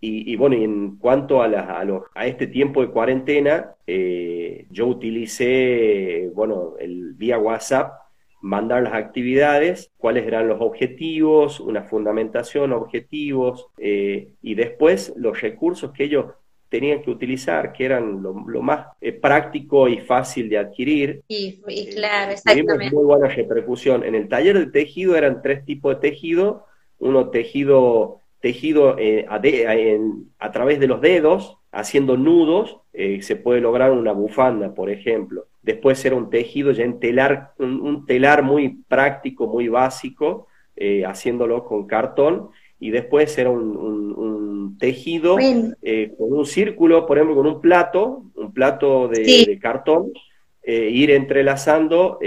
Y, 0.03 0.35
bueno, 0.35 0.55
y 0.55 0.63
en 0.63 0.95
cuanto 0.97 1.43
a, 1.43 1.45
a, 1.45 1.83
los, 1.85 2.05
a, 2.15 2.25
este 2.25 2.47
tiempo 2.47 2.81
de 2.81 2.89
cuarentena, 2.89 3.75
eh, 3.85 4.65
yo 4.71 4.87
utilicé, 4.87 6.27
bueno, 6.33 6.73
el 6.79 7.13
vía 7.13 7.37
WhatsApp, 7.37 8.01
mandar 8.41 8.81
las 8.81 8.93
actividades, 8.93 9.91
cuáles 9.97 10.25
eran 10.25 10.47
los 10.47 10.59
objetivos, 10.59 11.59
una 11.59 11.83
fundamentación, 11.83 12.73
objetivos, 12.73 13.67
eh, 13.77 14.33
y 14.41 14.55
después 14.55 15.13
los 15.15 15.39
recursos 15.39 15.91
que 15.91 16.05
ellos 16.05 16.25
tenían 16.69 17.03
que 17.03 17.11
utilizar, 17.11 17.73
que 17.73 17.85
eran 17.85 18.23
lo, 18.23 18.33
más 18.33 18.87
eh, 19.01 19.11
práctico 19.11 19.87
y 19.87 19.99
fácil 19.99 20.49
de 20.49 20.57
adquirir. 20.57 21.21
Y, 21.27 21.61
claro, 21.93 22.31
exactamente. 22.31 22.73
Tuvimos 22.73 22.93
muy 22.93 23.03
buena 23.03 23.27
repercusión. 23.27 24.03
En 24.03 24.15
el 24.15 24.27
taller 24.29 24.57
de 24.57 24.71
tejido 24.71 25.15
eran 25.15 25.41
tres 25.41 25.65
tipos 25.65 25.93
de 25.93 26.09
tejido, 26.09 26.65
uno 26.97 27.29
tejido 27.29 28.20
tejido 28.41 28.97
eh, 28.97 29.25
a, 29.29 30.51
través 30.51 30.79
de 30.79 30.87
los 30.87 30.99
dedos, 30.99 31.57
haciendo 31.71 32.17
nudos, 32.17 32.79
eh, 32.91 33.21
se 33.21 33.35
puede 33.35 33.61
lograr 33.61 33.91
una 33.91 34.11
bufanda, 34.11 34.73
por 34.73 34.89
ejemplo. 34.89 35.45
Después 35.61 36.03
era 36.03 36.15
un 36.15 36.29
tejido 36.29 36.71
ya 36.71 36.83
en 36.83 36.99
telar, 36.99 37.53
un, 37.59 38.05
telar 38.07 38.41
muy 38.41 38.83
práctico, 38.87 39.47
muy 39.47 39.67
básico, 39.67 40.47
eh, 40.75 41.05
haciéndolo 41.05 41.63
con 41.65 41.85
cartón. 41.85 42.49
Y 42.79 42.89
después 42.89 43.37
era 43.37 43.51
un, 43.51 44.75
tejido 44.79 45.35
con 45.35 46.33
un 46.33 46.45
círculo, 46.47 47.05
por 47.05 47.17
ejemplo, 47.17 47.35
con 47.35 47.45
un 47.45 47.61
plato, 47.61 48.23
un 48.33 48.51
plato 48.51 49.07
de, 49.07 49.45
de 49.45 49.59
cartón, 49.59 50.11
ir 50.65 51.11
entrelazando 51.11 52.17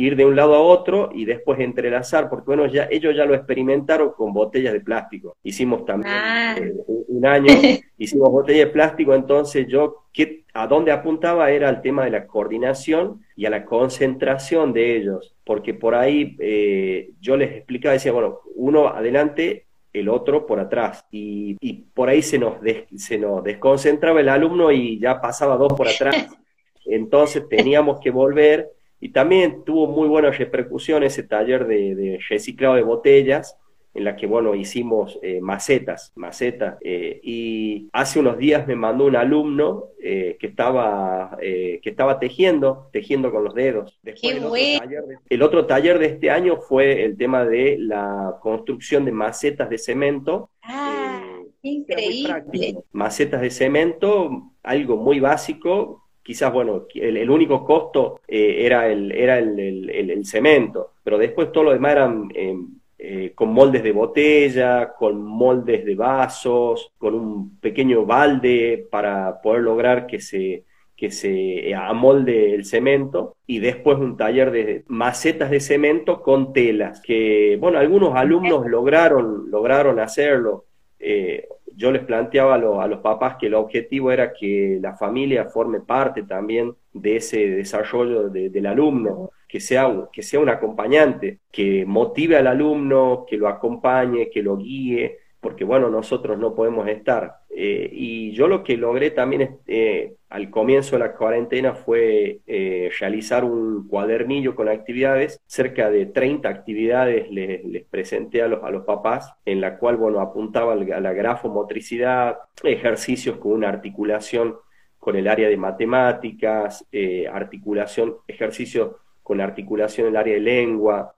ir 0.00 0.16
de 0.16 0.24
un 0.24 0.36
lado 0.36 0.54
a 0.54 0.60
otro 0.60 1.10
y 1.14 1.24
después 1.24 1.60
entrelazar, 1.60 2.28
porque 2.28 2.46
bueno, 2.46 2.66
ya 2.66 2.88
ellos 2.90 3.14
ya 3.14 3.24
lo 3.24 3.34
experimentaron 3.34 4.12
con 4.12 4.32
botellas 4.32 4.72
de 4.72 4.80
plástico. 4.80 5.36
Hicimos 5.42 5.84
también 5.84 6.14
ah. 6.14 6.56
eh, 6.58 6.72
un 7.08 7.26
año, 7.26 7.52
hicimos 7.98 8.30
botellas 8.30 8.66
de 8.66 8.72
plástico, 8.72 9.14
entonces 9.14 9.66
yo 9.68 10.06
¿qué, 10.12 10.44
a 10.54 10.66
dónde 10.66 10.92
apuntaba 10.92 11.50
era 11.50 11.68
el 11.68 11.80
tema 11.80 12.04
de 12.04 12.10
la 12.10 12.26
coordinación 12.26 13.22
y 13.36 13.46
a 13.46 13.50
la 13.50 13.64
concentración 13.64 14.72
de 14.72 14.96
ellos, 14.96 15.34
porque 15.44 15.74
por 15.74 15.94
ahí 15.94 16.36
eh, 16.40 17.10
yo 17.20 17.36
les 17.36 17.52
explicaba, 17.52 17.92
decía, 17.92 18.12
bueno, 18.12 18.40
uno 18.54 18.88
adelante 18.88 19.66
el 19.92 20.08
otro 20.08 20.46
por 20.46 20.60
atrás. 20.60 21.04
Y, 21.10 21.54
por 21.94 22.08
ahí 22.08 22.22
se 22.22 22.38
nos, 22.38 22.54
se 22.96 23.18
nos 23.18 23.42
desconcentraba 23.42 24.20
el 24.20 24.28
alumno 24.28 24.70
y 24.70 24.98
ya 24.98 25.20
pasaba 25.20 25.56
dos 25.56 25.72
por 25.74 25.88
atrás. 25.88 26.28
Entonces 26.84 27.48
teníamos 27.48 28.00
que 28.00 28.10
volver 28.10 28.70
y 29.00 29.10
también 29.10 29.64
tuvo 29.64 29.86
muy 29.86 30.08
buena 30.08 30.30
repercusión 30.30 31.02
ese 31.02 31.22
taller 31.22 31.66
de, 31.66 32.18
reciclado 32.28 32.74
de 32.74 32.82
botellas, 32.82 33.56
en 33.92 34.04
la 34.04 34.14
que, 34.14 34.26
bueno, 34.26 34.54
hicimos 34.54 35.18
eh, 35.20 35.40
macetas, 35.40 36.12
macetas. 36.14 36.76
Eh, 36.82 37.18
y 37.24 37.88
hace 37.92 38.20
unos 38.20 38.38
días 38.38 38.68
me 38.68 38.76
mandó 38.76 39.06
un 39.06 39.16
alumno 39.16 39.86
eh, 40.00 40.36
que, 40.38 40.46
estaba, 40.46 41.36
que 41.40 41.80
estaba 41.82 42.20
tejiendo, 42.20 42.88
tejiendo 42.92 43.32
con 43.32 43.42
los 43.42 43.54
dedos. 43.54 43.98
Después, 44.02 44.36
el, 44.36 44.44
otro 44.44 44.52
de, 44.52 45.18
el, 45.28 45.42
otro 45.42 45.66
taller 45.66 45.98
de, 45.98 46.06
este 46.06 46.30
año 46.30 46.58
fue 46.58 47.04
el 47.04 47.16
tema 47.16 47.44
de 47.44 47.78
la 47.80 48.36
construcción 48.40 49.04
de 49.04 49.12
macetas 49.12 49.68
de 49.68 49.78
cemento. 49.78 50.50
Ah, 50.62 51.40
increíble. 51.62 52.76
Macetas 52.92 53.40
de 53.40 53.50
cemento, 53.50 54.52
algo 54.62 54.96
muy 54.98 55.18
básico, 55.18 56.04
quizás, 56.30 56.52
bueno, 56.52 56.86
el, 56.94 57.28
único 57.28 57.64
costo 57.64 58.20
eh, 58.28 58.58
era, 58.60 58.86
el, 58.86 59.10
era 59.10 59.40
el, 59.40 60.24
cemento, 60.24 60.92
pero 61.02 61.18
después 61.18 61.50
todo 61.50 61.64
lo 61.64 61.72
demás 61.72 61.90
eran 61.90 62.28
em, 62.32 62.68
eh, 62.96 63.32
con 63.34 63.52
moldes 63.52 63.82
de 63.82 63.90
botella, 63.90 64.92
con 64.96 65.20
moldes 65.20 65.84
de 65.84 65.96
vasos, 65.96 66.92
con 66.98 67.14
un 67.14 67.58
pequeño 67.58 68.06
balde 68.06 68.86
para 68.88 69.40
poder 69.42 69.62
lograr 69.62 70.06
que 70.06 70.20
se, 70.20 70.62
que 70.96 71.10
se 71.10 71.74
amolde 71.74 72.54
el 72.54 72.64
cemento 72.64 73.34
y 73.44 73.58
después 73.58 73.98
un 73.98 74.16
taller 74.16 74.52
de 74.52 74.84
macetas 74.86 75.50
de 75.50 75.58
cemento 75.58 76.22
con 76.22 76.52
telas, 76.52 77.00
que 77.00 77.58
bueno, 77.60 77.80
algunos 77.80 78.14
alumnos 78.14 78.68
lograron, 78.68 79.50
lograron 79.50 79.98
hacerlo. 79.98 80.66
Eh, 81.00 81.48
yo 81.80 81.90
les 81.90 82.04
planteaba 82.04 82.56
a, 82.56 82.86
los 82.86 83.00
papás 83.00 83.36
que 83.40 83.46
el 83.46 83.54
objetivo 83.54 84.12
era 84.12 84.34
que 84.34 84.78
la 84.82 84.94
familia 84.96 85.46
forme 85.46 85.80
parte 85.80 86.22
también 86.24 86.74
de 86.92 87.16
ese 87.16 87.38
desarrollo 87.48 88.28
del 88.28 88.66
alumno, 88.66 89.30
que 89.48 89.60
sea, 89.60 89.90
que 90.12 90.22
sea 90.22 90.40
un 90.40 90.50
acompañante, 90.50 91.38
que 91.50 91.86
motive 91.86 92.36
al 92.36 92.48
alumno, 92.48 93.24
que 93.26 93.38
lo 93.38 93.48
acompañe, 93.48 94.28
que 94.28 94.42
lo 94.42 94.58
guíe, 94.58 95.20
porque 95.40 95.64
bueno, 95.64 95.88
nosotros 95.88 96.38
no 96.38 96.54
podemos 96.54 96.86
estar. 96.86 97.38
Eh, 97.48 97.88
y 97.92 98.32
yo 98.32 98.46
lo 98.46 98.62
que 98.62 98.76
logré 98.76 99.10
también 99.10 99.58
eh, 99.66 100.14
al 100.28 100.50
comienzo 100.50 100.96
de 100.96 101.00
la 101.00 101.14
cuarentena 101.14 101.74
fue 101.74 102.40
eh, 102.46 102.90
realizar 102.98 103.44
un 103.44 103.88
cuadernillo 103.88 104.54
con 104.54 104.68
actividades, 104.68 105.40
cerca 105.46 105.90
de 105.90 106.06
30 106.06 106.48
actividades 106.48 107.30
les, 107.30 107.64
les, 107.64 107.84
presenté 107.84 108.42
a 108.42 108.48
los, 108.48 108.62
a 108.62 108.70
los 108.70 108.84
papás, 108.84 109.32
en 109.46 109.60
la 109.60 109.78
cual, 109.78 109.96
bueno, 109.96 110.20
apuntaba 110.20 110.74
a 110.74 111.00
la 111.00 111.12
grafomotricidad, 111.12 112.38
ejercicios 112.62 113.38
con 113.38 113.52
una 113.52 113.68
articulación 113.68 114.56
con 114.98 115.16
el 115.16 115.28
área 115.28 115.48
de 115.48 115.56
matemáticas, 115.56 116.86
articulación, 117.32 118.16
ejercicios 118.28 118.96
con 119.22 119.40
articulación 119.40 120.08
en 120.08 120.12
el 120.12 120.16
área 120.18 120.34
de 120.34 120.40
lengua, 120.40 121.14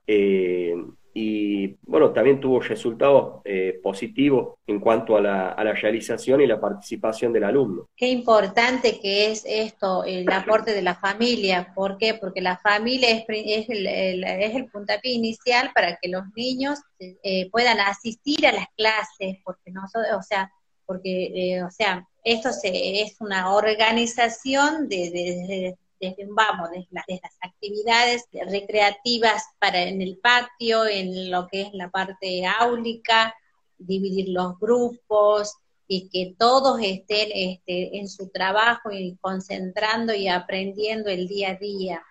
y 1.14 1.76
bueno, 1.82 2.12
también 2.12 2.40
tuvo 2.40 2.60
resultados 2.60 3.42
eh, 3.44 3.78
positivos 3.82 4.54
en 4.66 4.80
cuanto 4.80 5.16
a 5.16 5.20
la, 5.20 5.54
realización 5.74 6.40
y 6.40 6.46
la 6.46 6.60
participación 6.60 7.32
del 7.32 7.44
alumno. 7.44 7.88
Qué 7.96 8.08
importante 8.08 8.98
que 9.00 9.30
es 9.30 9.44
esto, 9.46 10.04
el 10.04 10.30
aporte 10.30 10.72
de 10.72 10.82
la 10.82 10.94
familia. 10.94 11.72
¿Por 11.74 11.98
qué? 11.98 12.14
Porque 12.14 12.40
la 12.40 12.56
familia 12.58 13.10
es, 13.10 13.24
es, 13.28 13.68
el, 13.68 13.86
es 14.24 14.54
el 14.54 14.66
puntapié 14.66 15.12
inicial 15.12 15.70
para 15.74 15.98
que 16.00 16.08
los 16.08 16.24
niños 16.34 16.78
eh, 16.98 17.50
puedan 17.50 17.80
asistir 17.80 18.46
a 18.46 18.52
las 18.52 18.66
clases, 18.76 19.38
porque 19.44 19.70
nosotros, 19.70 20.06
o 20.18 20.22
sea, 20.22 20.50
porque, 20.86 21.56
eh, 21.56 21.62
o 21.62 21.70
sea, 21.70 22.06
esto 22.24 22.52
se, 22.52 23.02
es 23.02 23.16
una 23.20 23.54
organización 23.54 24.88
de, 24.88 25.76
desde, 26.02 26.26
vamos, 26.28 26.68
desde, 26.70 27.20
las 27.22 27.36
actividades 27.40 28.26
recreativas 28.32 29.44
para 29.60 29.82
en 29.82 30.02
el 30.02 30.18
patio, 30.18 30.84
en 30.84 31.30
lo 31.30 31.46
que 31.46 31.62
es 31.62 31.68
la 31.72 31.90
parte 31.90 32.44
áulica, 32.44 33.32
dividir 33.78 34.28
los 34.30 34.58
grupos 34.58 35.54
y 35.86 36.08
que 36.08 36.34
todos 36.36 36.80
estén 36.82 37.30
este, 37.32 37.98
en 37.98 38.08
su 38.08 38.30
trabajo 38.30 38.90
y 38.90 39.16
concentrando 39.20 40.12
y 40.12 40.26
aprendiendo 40.26 41.08
el 41.08 41.28
día 41.28 41.52
a 41.52 41.54
día. 41.54 42.02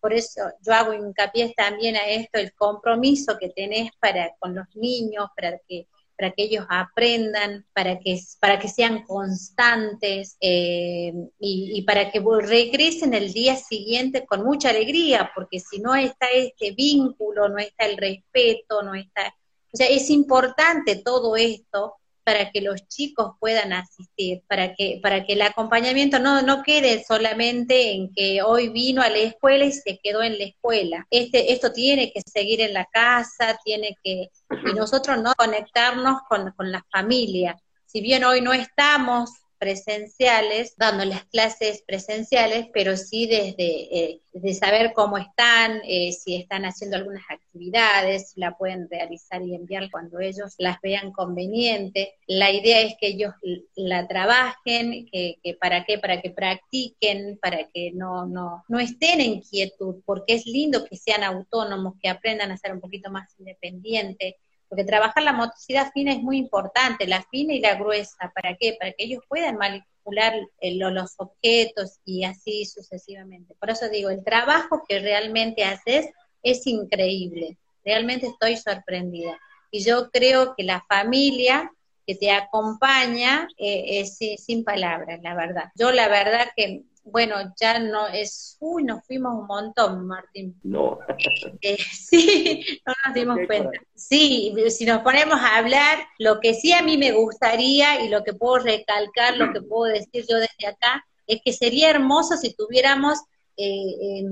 Por 0.00 0.12
eso 0.12 0.40
yo 0.60 0.72
hago 0.72 0.92
hincapié 0.92 1.54
también 1.56 1.96
a 1.96 2.06
esto, 2.08 2.40
el 2.40 2.52
compromiso 2.52 3.38
que 3.38 3.50
tenés 3.50 3.90
para 4.00 4.34
con 4.40 4.56
los 4.56 4.66
niños, 4.74 5.28
para 5.36 5.58
que 5.68 5.86
para 6.16 6.30
que 6.32 6.44
ellos 6.44 6.66
aprendan, 6.68 7.66
para 7.72 7.98
que, 7.98 8.18
para 8.40 8.58
que 8.58 8.68
sean 8.68 9.04
constantes 9.04 10.36
eh, 10.40 11.12
y, 11.38 11.82
para 11.82 12.10
que 12.10 12.20
regresen 12.40 13.14
el 13.14 13.32
día 13.32 13.56
siguiente 13.56 14.24
con 14.24 14.44
mucha 14.44 14.70
alegría, 14.70 15.30
porque 15.34 15.60
si 15.60 15.78
no 15.78 15.94
está 15.94 16.26
este 16.32 16.72
vínculo, 16.72 17.48
no 17.48 17.58
está 17.58 17.86
el 17.86 17.96
respeto, 17.96 18.82
no 18.82 18.94
está... 18.94 19.34
O 19.72 19.76
sea, 19.76 19.88
es 19.88 20.08
importante 20.10 20.96
todo 20.96 21.36
esto 21.36 21.96
para 22.26 22.50
que 22.50 22.60
los 22.60 22.88
chicos 22.88 23.36
puedan 23.38 23.72
asistir, 23.72 24.42
para 24.48 24.74
que, 24.74 24.98
para 25.00 25.24
que 25.24 25.34
el 25.34 25.42
acompañamiento 25.42 26.18
no, 26.18 26.42
no 26.42 26.64
quede 26.64 27.04
solamente 27.06 27.92
en 27.92 28.12
que 28.12 28.42
hoy 28.42 28.68
vino 28.68 29.00
a 29.00 29.08
la 29.08 29.18
escuela 29.18 29.64
y 29.64 29.70
se 29.70 30.00
quedó 30.02 30.24
en 30.24 30.36
la 30.36 30.42
escuela. 30.42 31.06
Este, 31.08 31.52
esto 31.52 31.72
tiene 31.72 32.12
que 32.12 32.22
seguir 32.22 32.60
en 32.62 32.74
la 32.74 32.84
casa, 32.86 33.56
tiene 33.64 33.96
que, 34.02 34.30
y 34.50 34.74
nosotros 34.74 35.22
no 35.22 35.34
conectarnos 35.36 36.22
con, 36.28 36.50
con 36.56 36.72
la 36.72 36.84
familia. 36.90 37.56
Si 37.84 38.00
bien 38.00 38.24
hoy 38.24 38.40
no 38.40 38.52
estamos 38.52 39.30
presenciales, 39.58 40.74
dando 40.76 41.04
las 41.04 41.24
clases 41.24 41.82
presenciales, 41.86 42.68
pero 42.72 42.96
sí 42.96 43.26
desde 43.26 43.98
eh, 43.98 44.20
de 44.32 44.54
saber 44.54 44.92
cómo 44.94 45.18
están, 45.18 45.80
eh, 45.84 46.12
si 46.12 46.36
están 46.36 46.64
haciendo 46.64 46.96
algunas 46.96 47.24
actividades, 47.30 48.32
la 48.36 48.56
pueden 48.56 48.88
realizar 48.90 49.42
y 49.42 49.54
enviar 49.54 49.90
cuando 49.90 50.20
ellos 50.20 50.54
las 50.58 50.80
vean 50.80 51.12
conveniente. 51.12 52.14
La 52.26 52.50
idea 52.50 52.80
es 52.82 52.94
que 53.00 53.08
ellos 53.08 53.34
la 53.74 54.06
trabajen, 54.06 55.06
que, 55.10 55.38
para 55.60 55.84
qué, 55.84 55.98
para 55.98 56.20
que 56.20 56.30
practiquen, 56.30 57.38
para 57.40 57.68
que 57.68 57.92
no, 57.92 58.26
no, 58.26 58.64
no 58.68 58.78
estén 58.78 59.20
en 59.20 59.40
quietud, 59.40 60.02
porque 60.04 60.34
es 60.34 60.46
lindo 60.46 60.84
que 60.84 60.96
sean 60.96 61.22
autónomos, 61.22 61.94
que 62.00 62.08
aprendan 62.08 62.50
a 62.50 62.58
ser 62.58 62.72
un 62.72 62.80
poquito 62.80 63.10
más 63.10 63.34
independientes 63.38 64.34
porque 64.68 64.84
trabajar 64.84 65.22
la 65.22 65.32
motricidad 65.32 65.90
fina 65.92 66.12
es 66.12 66.22
muy 66.22 66.38
importante, 66.38 67.06
la 67.06 67.22
fina 67.30 67.54
y 67.54 67.60
la 67.60 67.74
gruesa. 67.74 68.32
¿Para 68.34 68.56
qué? 68.56 68.76
Para 68.78 68.92
que 68.92 69.04
ellos 69.04 69.22
puedan 69.28 69.56
manipular 69.56 70.34
eh, 70.60 70.74
los 70.76 71.14
objetos 71.18 71.98
y 72.04 72.24
así 72.24 72.64
sucesivamente. 72.64 73.54
Por 73.58 73.70
eso 73.70 73.88
digo, 73.88 74.10
el 74.10 74.24
trabajo 74.24 74.82
que 74.88 74.98
realmente 74.98 75.64
haces 75.64 76.08
es 76.42 76.66
increíble. 76.66 77.58
Realmente 77.84 78.26
estoy 78.26 78.56
sorprendida. 78.56 79.38
Y 79.70 79.84
yo 79.84 80.10
creo 80.10 80.54
que 80.56 80.64
la 80.64 80.84
familia 80.88 81.70
que 82.06 82.14
te 82.14 82.30
acompaña 82.30 83.48
eh, 83.58 84.00
es 84.00 84.18
sin 84.42 84.64
palabras, 84.64 85.20
la 85.22 85.34
verdad. 85.34 85.64
Yo 85.74 85.90
la 85.92 86.08
verdad 86.08 86.48
que 86.56 86.84
bueno, 87.06 87.36
ya 87.60 87.78
no 87.78 88.08
es, 88.08 88.56
uy, 88.60 88.82
nos 88.82 89.04
fuimos 89.06 89.32
un 89.34 89.46
montón, 89.46 90.06
Martín. 90.06 90.58
No. 90.64 90.98
Eh, 91.60 91.76
sí, 91.92 92.80
no 92.84 92.92
nos 93.04 93.14
dimos 93.14 93.38
cuenta. 93.46 93.70
Sí, 93.94 94.54
si 94.68 94.84
nos 94.84 95.02
ponemos 95.02 95.38
a 95.40 95.56
hablar, 95.56 95.98
lo 96.18 96.40
que 96.40 96.54
sí 96.54 96.72
a 96.72 96.82
mí 96.82 96.98
me 96.98 97.12
gustaría 97.12 98.04
y 98.04 98.08
lo 98.08 98.24
que 98.24 98.34
puedo 98.34 98.58
recalcar, 98.58 99.36
lo 99.36 99.52
que 99.52 99.62
puedo 99.62 99.92
decir 99.92 100.24
yo 100.28 100.36
desde 100.36 100.66
acá, 100.66 101.04
es 101.26 101.40
que 101.44 101.52
sería 101.52 101.90
hermoso 101.90 102.36
si 102.36 102.54
tuviéramos 102.54 103.18
eh, 103.56 104.24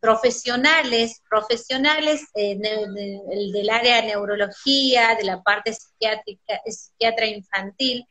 profesionales, 0.00 1.22
profesionales 1.28 2.22
eh, 2.34 2.56
del 2.58 3.70
área 3.70 3.96
de 3.96 4.08
neurología, 4.08 5.14
de 5.16 5.24
la 5.24 5.42
parte 5.42 5.72
psiquiátrica, 5.72 6.60
psiquiatra 6.66 7.26
infantil, 7.26 8.06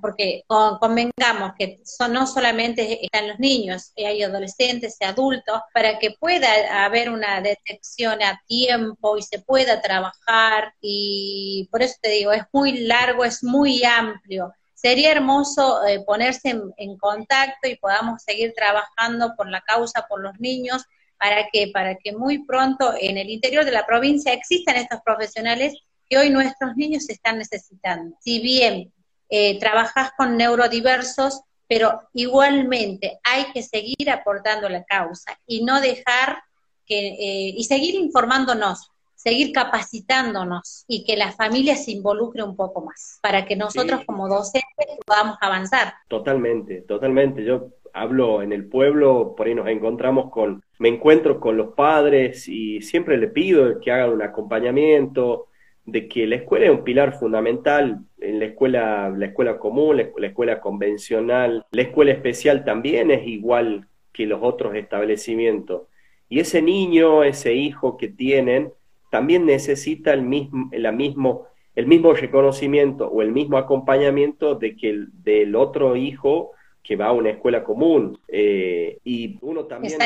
porque 0.00 0.42
convengamos 0.48 1.52
que 1.58 1.80
son, 1.84 2.12
no 2.12 2.26
solamente 2.26 3.04
están 3.04 3.28
los 3.28 3.38
niños, 3.38 3.92
hay 3.96 4.22
adolescentes 4.22 4.96
y 5.00 5.04
adultos, 5.04 5.60
para 5.72 5.98
que 5.98 6.12
pueda 6.18 6.84
haber 6.84 7.10
una 7.10 7.40
detección 7.40 8.22
a 8.22 8.40
tiempo 8.46 9.16
y 9.16 9.22
se 9.22 9.40
pueda 9.40 9.80
trabajar, 9.80 10.74
y 10.80 11.68
por 11.70 11.82
eso 11.82 11.96
te 12.00 12.10
digo, 12.10 12.32
es 12.32 12.44
muy 12.52 12.80
largo, 12.80 13.24
es 13.24 13.42
muy 13.42 13.82
amplio. 13.84 14.52
Sería 14.74 15.10
hermoso 15.10 15.84
eh, 15.86 16.04
ponerse 16.06 16.50
en, 16.50 16.98
contacto 16.98 17.68
y 17.68 17.76
podamos 17.76 18.22
seguir 18.22 18.52
trabajando 18.54 19.34
por 19.36 19.50
la 19.50 19.60
causa, 19.62 20.06
por 20.08 20.22
los 20.22 20.38
niños, 20.38 20.84
para 21.18 21.48
que, 21.52 21.70
para 21.72 21.96
que 21.96 22.12
muy 22.12 22.44
pronto 22.44 22.94
en 22.98 23.18
el 23.18 23.28
interior 23.28 23.64
de 23.64 23.72
la 23.72 23.86
provincia 23.86 24.32
existan 24.32 24.76
estos 24.76 25.00
profesionales 25.04 25.74
que 26.08 26.18
hoy 26.18 26.30
nuestros 26.30 26.76
niños 26.76 27.08
están 27.08 27.38
necesitando. 27.38 28.16
Si 28.20 28.40
bien 28.40 28.92
eh, 29.28 29.58
trabajas 29.58 30.12
con 30.16 30.36
neurodiversos, 30.36 31.42
pero 31.66 32.00
igualmente 32.14 33.20
hay 33.22 33.52
que 33.52 33.62
seguir 33.62 34.10
aportando 34.10 34.68
la 34.68 34.84
causa 34.84 35.38
y 35.46 35.64
no 35.64 35.80
dejar 35.80 36.38
que, 36.86 37.08
eh, 37.08 37.54
y 37.54 37.64
seguir 37.64 37.94
informándonos, 37.94 38.90
seguir 39.14 39.52
capacitándonos 39.52 40.84
y 40.88 41.04
que 41.04 41.16
la 41.16 41.32
familia 41.32 41.76
se 41.76 41.90
involucre 41.90 42.42
un 42.42 42.56
poco 42.56 42.80
más 42.80 43.18
para 43.20 43.44
que 43.44 43.56
nosotros 43.56 44.02
como 44.06 44.28
docentes 44.28 44.86
podamos 45.04 45.36
avanzar. 45.42 45.92
Totalmente, 46.08 46.82
totalmente. 46.82 47.44
Yo 47.44 47.68
hablo 47.92 48.42
en 48.42 48.52
el 48.52 48.66
pueblo, 48.66 49.34
por 49.36 49.46
ahí 49.46 49.54
nos 49.54 49.68
encontramos 49.68 50.30
con, 50.30 50.62
me 50.78 50.88
encuentro 50.88 51.40
con 51.40 51.56
los 51.56 51.74
padres 51.74 52.48
y 52.48 52.80
siempre 52.82 53.16
le 53.16 53.28
pido 53.28 53.80
que 53.80 53.90
hagan 53.90 54.10
un 54.10 54.22
acompañamiento, 54.22 55.48
de 55.88 56.06
que 56.06 56.26
la 56.26 56.36
escuela 56.36 56.66
es 56.66 56.70
un 56.70 56.84
pilar 56.84 57.18
fundamental, 57.18 58.00
en 58.20 58.38
la 58.38 58.44
escuela, 58.44 59.08
la 59.08 59.26
escuela 59.26 59.58
común, 59.58 59.96
la, 59.96 60.26
escuela 60.26 60.60
convencional, 60.60 61.64
la 61.70 61.82
escuela 61.82 62.12
especial 62.12 62.64
también 62.64 63.10
es 63.10 63.26
igual 63.26 63.88
que 64.12 64.26
los 64.26 64.40
otros 64.42 64.74
establecimientos. 64.74 65.82
Y 66.28 66.40
ese 66.40 66.60
niño, 66.60 67.24
ese 67.24 67.54
hijo 67.54 67.96
que 67.96 68.08
tienen, 68.08 68.70
también 69.10 69.46
necesita 69.46 70.12
el 70.12 70.22
mismo, 70.22 70.68
la 70.72 70.92
mismo, 70.92 71.46
el 71.74 71.86
mismo 71.86 72.12
reconocimiento 72.12 73.08
o 73.08 73.22
el 73.22 73.32
mismo 73.32 73.56
acompañamiento 73.56 74.56
de 74.56 74.76
que 74.76 74.90
el, 74.90 75.08
del 75.22 75.56
otro 75.56 75.96
hijo 75.96 76.50
que 76.88 76.96
va 76.96 77.08
a 77.08 77.12
una 77.12 77.28
escuela 77.28 77.62
común. 77.62 78.18
Eh, 78.26 78.96
y 79.04 79.36
uno 79.42 79.66
también 79.66 80.00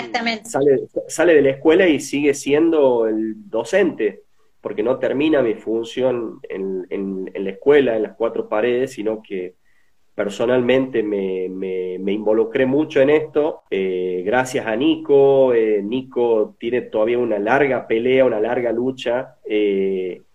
sale, 0.44 0.80
sale 1.06 1.34
de 1.36 1.42
la 1.42 1.50
escuela 1.50 1.86
y 1.86 2.00
sigue 2.00 2.34
siendo 2.34 3.06
el 3.06 3.48
docente, 3.48 4.22
porque 4.60 4.82
no 4.82 4.98
termina 4.98 5.42
mi 5.42 5.54
función 5.54 6.40
en, 6.48 6.84
en, 6.90 7.30
la 7.32 7.50
escuela, 7.50 7.94
en 7.94 8.02
las 8.02 8.16
cuatro 8.16 8.48
paredes, 8.48 8.94
sino 8.94 9.22
que 9.22 9.54
personalmente 10.12 11.04
me, 11.04 11.48
me, 11.48 12.12
involucré 12.12 12.66
mucho 12.66 13.00
en 13.00 13.10
esto, 13.10 13.62
eh, 13.70 14.24
gracias 14.26 14.66
a 14.66 14.74
Nico. 14.74 15.54
Eh, 15.54 15.80
Nico 15.84 16.56
tiene 16.58 16.82
todavía 16.82 17.18
una 17.18 17.38
larga 17.38 17.86
pelea, 17.86 18.24
una 18.24 18.40
larga 18.40 18.72
lucha 18.72 19.36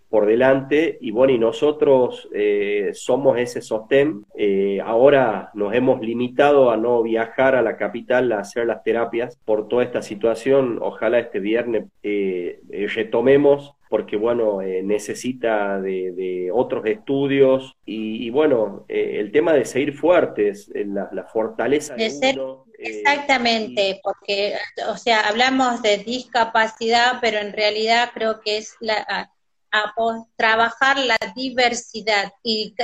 por 0.08 0.26
delante 0.26 0.98
y 1.00 1.10
bueno, 1.10 1.32
y 1.32 1.38
nosotros 1.38 2.28
eh, 2.34 2.90
somos 2.94 3.38
ese 3.38 3.60
sostén. 3.60 4.24
Eh, 4.36 4.80
ahora 4.84 5.50
nos 5.54 5.74
hemos 5.74 6.00
limitado 6.00 6.70
a 6.70 6.76
no 6.76 7.02
viajar 7.02 7.54
a 7.54 7.62
la 7.62 7.76
capital 7.76 8.32
a 8.32 8.40
hacer 8.40 8.66
las 8.66 8.82
terapias 8.82 9.38
por 9.44 9.68
toda 9.68 9.84
esta 9.84 10.02
situación. 10.02 10.78
Ojalá 10.80 11.18
este 11.18 11.40
viernes 11.40 11.84
eh, 12.02 12.60
retomemos 12.94 13.74
porque 13.90 14.16
bueno, 14.16 14.60
necesita 14.60 15.80
de, 15.80 16.50
otros 16.52 16.84
estudios 16.84 17.74
y, 17.86 18.28
bueno, 18.28 18.84
el 18.86 19.32
tema 19.32 19.54
de 19.54 19.64
seguir 19.64 19.94
fuertes, 19.94 20.70
la, 20.74 21.08
la 21.10 21.24
fortaleza 21.24 21.94
de, 21.94 22.10
ser, 22.10 22.38
Exactamente, 22.78 23.98
porque, 24.04 24.54
o 24.88 24.96
sea, 24.98 25.26
hablamos 25.26 25.80
de 25.80 25.98
discapacidad, 25.98 27.14
pero 27.20 27.38
en 27.38 27.52
realidad 27.52 28.10
creo 28.12 28.40
que 28.40 28.58
es 28.58 28.76
la, 28.80 29.32
a 29.70 29.92
trabajar 30.36 30.98
la 30.98 31.18
diversidad 31.34 32.32
y, 32.42 32.74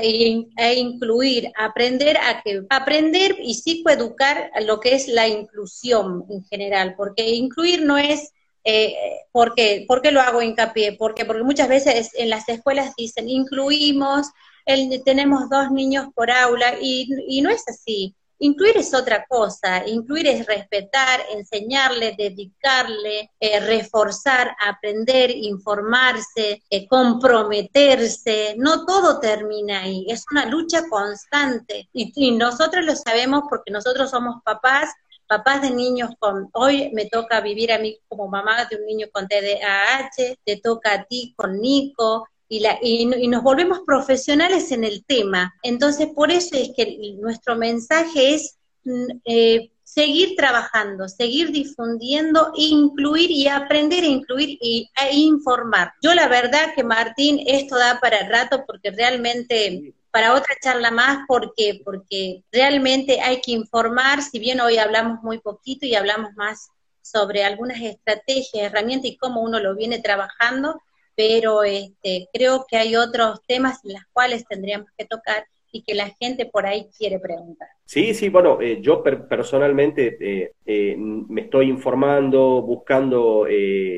e 0.57 0.75
incluir, 0.75 1.51
aprender 1.57 2.17
a 2.19 2.43
que 2.43 2.63
aprender 2.69 3.37
y 3.41 3.55
psicoeducar 3.55 4.51
lo 4.63 4.81
que 4.81 4.95
es 4.95 5.09
la 5.09 5.29
inclusión 5.29 6.25
en 6.29 6.45
general, 6.45 6.95
porque 6.97 7.31
incluir 7.31 7.83
no 7.85 7.99
es 7.99 8.33
eh. 8.65 8.95
¿por 9.33 9.55
qué 9.55 10.11
lo 10.11 10.21
hago 10.21 10.41
hincapié? 10.41 10.93
Porque, 10.93 11.25
porque 11.25 11.43
muchas 11.43 11.69
veces 11.69 12.11
en 12.15 12.31
las 12.31 12.49
escuelas 12.49 12.95
dicen 12.97 13.29
incluimos, 13.29 14.29
el, 14.65 15.03
tenemos 15.05 15.51
dos 15.51 15.71
niños 15.71 16.09
por 16.15 16.31
aula 16.31 16.77
y, 16.81 17.09
y 17.29 17.43
no 17.43 17.51
es 17.51 17.69
así. 17.69 18.15
Incluir 18.45 18.77
es 18.77 18.93
otra 18.93 19.25
cosa, 19.27 19.89
incluir 19.89 20.27
es 20.27 20.45
respetar, 20.45 21.19
enseñarle, 21.33 22.15
dedicarle, 22.15 23.31
eh, 23.41 23.59
reforzar, 23.61 24.55
aprender, 24.61 25.31
informarse, 25.31 26.63
eh, 26.69 26.87
comprometerse. 26.87 28.55
No 28.59 28.85
todo 28.85 29.19
termina 29.19 29.81
ahí, 29.85 30.05
es 30.11 30.27
una 30.31 30.45
lucha 30.45 30.87
constante. 30.91 31.89
Y, 31.95 32.13
y 32.15 32.33
nosotros 32.33 32.85
lo 32.85 32.95
sabemos 32.95 33.45
porque 33.49 33.73
nosotros 33.73 34.11
somos 34.11 34.43
papás 34.45 34.91
papás 35.27 35.63
de 35.63 35.71
niños 35.71 36.11
con, 36.19 36.51
hoy 36.53 36.91
me 36.93 37.07
toca 37.07 37.41
vivir 37.41 37.73
a 37.73 37.79
mí 37.79 37.99
como 38.09 38.29
mamá 38.29 38.67
de 38.67 38.77
un 38.77 38.85
niño 38.85 39.07
con 39.11 39.27
TDAH, 39.27 40.37
te 40.45 40.57
toca 40.59 40.93
a 40.93 41.05
ti 41.05 41.33
con 41.35 41.61
Nico, 41.61 42.29
y, 42.49 42.61
la, 42.61 42.79
y, 42.81 43.07
nos 43.07 43.43
volvemos 43.43 43.81
profesionales 43.87 44.71
en 44.73 44.85
el 44.85 45.05
tema. 45.05 45.55
Entonces, 45.63 46.09
por 46.15 46.31
eso 46.31 46.57
es 46.57 46.71
que 46.77 47.17
nuestro 47.21 47.57
mensaje 47.57 48.35
es 48.35 48.57
mm, 48.85 49.07
eh, 49.25 49.71
seguir 49.83 50.35
trabajando, 50.37 51.09
seguir 51.09 51.53
difundiendo, 51.53 52.53
incluir 52.57 53.31
y 53.31 53.47
aprender 53.47 54.03
a 54.03 54.09
incluir 54.09 54.59
y, 54.61 54.91
e 55.01 55.15
informar. 55.15 55.93
Yo 56.03 56.15
la 56.15 56.27
verdad 56.29 56.75
que 56.75 56.83
Martín, 56.83 57.41
esto 57.47 57.77
da 57.77 58.01
para 58.01 58.19
el 58.19 58.31
rato 58.31 58.65
porque 58.67 58.91
realmente 58.91 59.95
para 60.11 60.35
otra 60.35 60.55
charla 60.63 60.91
más 60.93 61.27
porque 61.27 62.45
realmente 62.53 63.21
hay 63.21 63.41
que 63.41 63.51
informar, 63.51 64.23
si 64.23 64.39
bien 64.39 64.61
hoy 64.61 64.79
hablamos 64.79 65.23
muy 65.23 65.41
poquito 65.41 65.87
y 65.87 65.97
hablamos 65.97 66.31
más 66.37 66.69
sobre 67.03 67.45
algunas 67.45 67.81
estrategias, 67.81 68.65
herramientas 68.65 69.11
y 69.11 69.17
cómo 69.17 69.43
uno 69.43 69.59
lo 69.59 69.75
viene 69.75 69.99
trabajando, 69.99 70.81
pero 71.17 71.63
este, 71.63 72.29
creo 72.33 72.67
que 72.69 72.77
hay 72.77 72.97
otros 72.97 73.41
temas 73.47 73.85
en 73.85 73.95
los 73.95 74.03
cuales 74.13 74.45
tendríamos 74.47 74.89
que 74.97 75.05
tocar 75.05 75.45
y 75.75 75.83
que 75.83 75.95
la 75.95 76.11
gente 76.21 76.47
por 76.47 76.67
ahí 76.67 76.89
quiere 76.97 77.19
preguntar. 77.19 77.67
Sí, 77.85 78.15
sí, 78.15 78.29
bueno, 78.29 78.61
eh, 78.61 78.79
yo 78.81 79.03
personalmente 79.03 80.17
eh, 80.21 80.53
eh, 80.65 80.97
me 80.97 81.43
estoy 81.43 81.69
informando, 81.69 82.63
buscando 82.63 83.47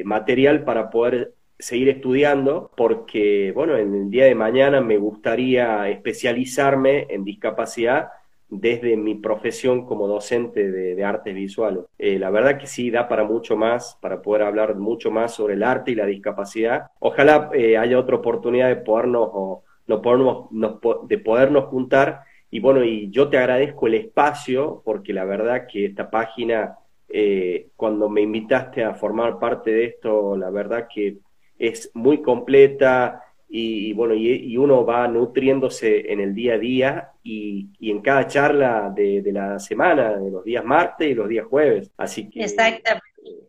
material 0.05 0.65
para 0.65 0.89
poder 0.89 1.35
seguir 1.59 1.91
estudiando, 1.91 2.71
porque, 2.77 3.53
bueno, 3.55 3.77
en 3.77 3.95
el 3.95 4.11
día 4.11 4.25
de 4.25 4.35
mañana 4.35 4.81
me 4.81 4.97
gustaría 4.97 5.89
especializarme 5.91 7.07
en 7.11 7.25
discapacidad 7.25 8.09
desde 8.49 8.97
mi 8.97 9.17
profesión 9.17 9.87
como 9.87 10.07
docente 10.07 10.71
de, 10.71 11.05
artes 11.05 11.35
visuales. 11.35 11.85
Eh, 11.99 12.19
la 12.19 12.31
verdad 12.31 12.59
que 12.59 12.67
sí 12.67 12.91
da 12.91 13.09
para 13.09 13.25
mucho 13.25 13.57
más, 13.57 13.99
para 14.01 14.23
poder 14.23 14.43
hablar 14.43 14.77
mucho 14.77 15.11
más 15.11 15.35
sobre 15.35 15.55
el 15.55 15.63
arte 15.63 15.93
y 15.93 15.95
la 15.95 16.07
discapacidad. 16.07 16.87
Ojalá 17.01 17.51
eh, 17.55 17.77
haya 17.77 17.99
otra 17.99 18.17
oportunidad 18.17 18.69
de 18.69 18.77
podernos, 18.77 19.29
o, 19.33 19.65
de 19.87 21.19
podernos 21.19 21.65
juntar. 21.65 22.23
Y 22.51 22.61
bueno, 22.61 22.85
y 22.85 23.11
yo 23.11 23.29
te 23.29 23.39
agradezco 23.39 23.87
el 23.87 23.95
espacio, 23.95 24.83
porque 24.85 25.13
la 25.13 25.25
verdad 25.25 25.67
que 25.71 25.87
esta 25.87 26.11
página, 26.11 26.79
eh, 27.09 27.69
cuando 27.77 28.09
me 28.09 28.23
invitaste 28.23 28.85
a 28.85 28.95
formar 28.95 29.39
parte 29.39 29.71
de 29.73 29.85
esto, 29.87 30.37
la 30.37 30.51
verdad 30.51 30.87
que 30.93 31.19
es 31.59 31.91
muy 31.95 32.23
completa, 32.23 33.23
y, 33.59 33.93
bueno, 33.95 34.13
y, 34.15 34.55
uno 34.59 34.85
va 34.85 35.09
nutriéndose 35.09 36.13
en 36.13 36.21
el 36.21 36.35
día 36.35 36.55
a 36.55 36.59
día 36.59 37.11
y, 37.23 37.71
en 37.81 38.03
cada 38.03 38.27
charla 38.27 38.93
de, 38.95 39.23
la 39.33 39.59
semana, 39.59 40.15
de 40.19 40.31
los 40.31 40.45
días 40.45 40.63
martes 40.63 41.11
y 41.11 41.15
los 41.15 41.27
días 41.27 41.47
jueves. 41.47 41.91
Así 41.97 42.29
que. 42.29 42.43
Exactamente, 42.43 43.03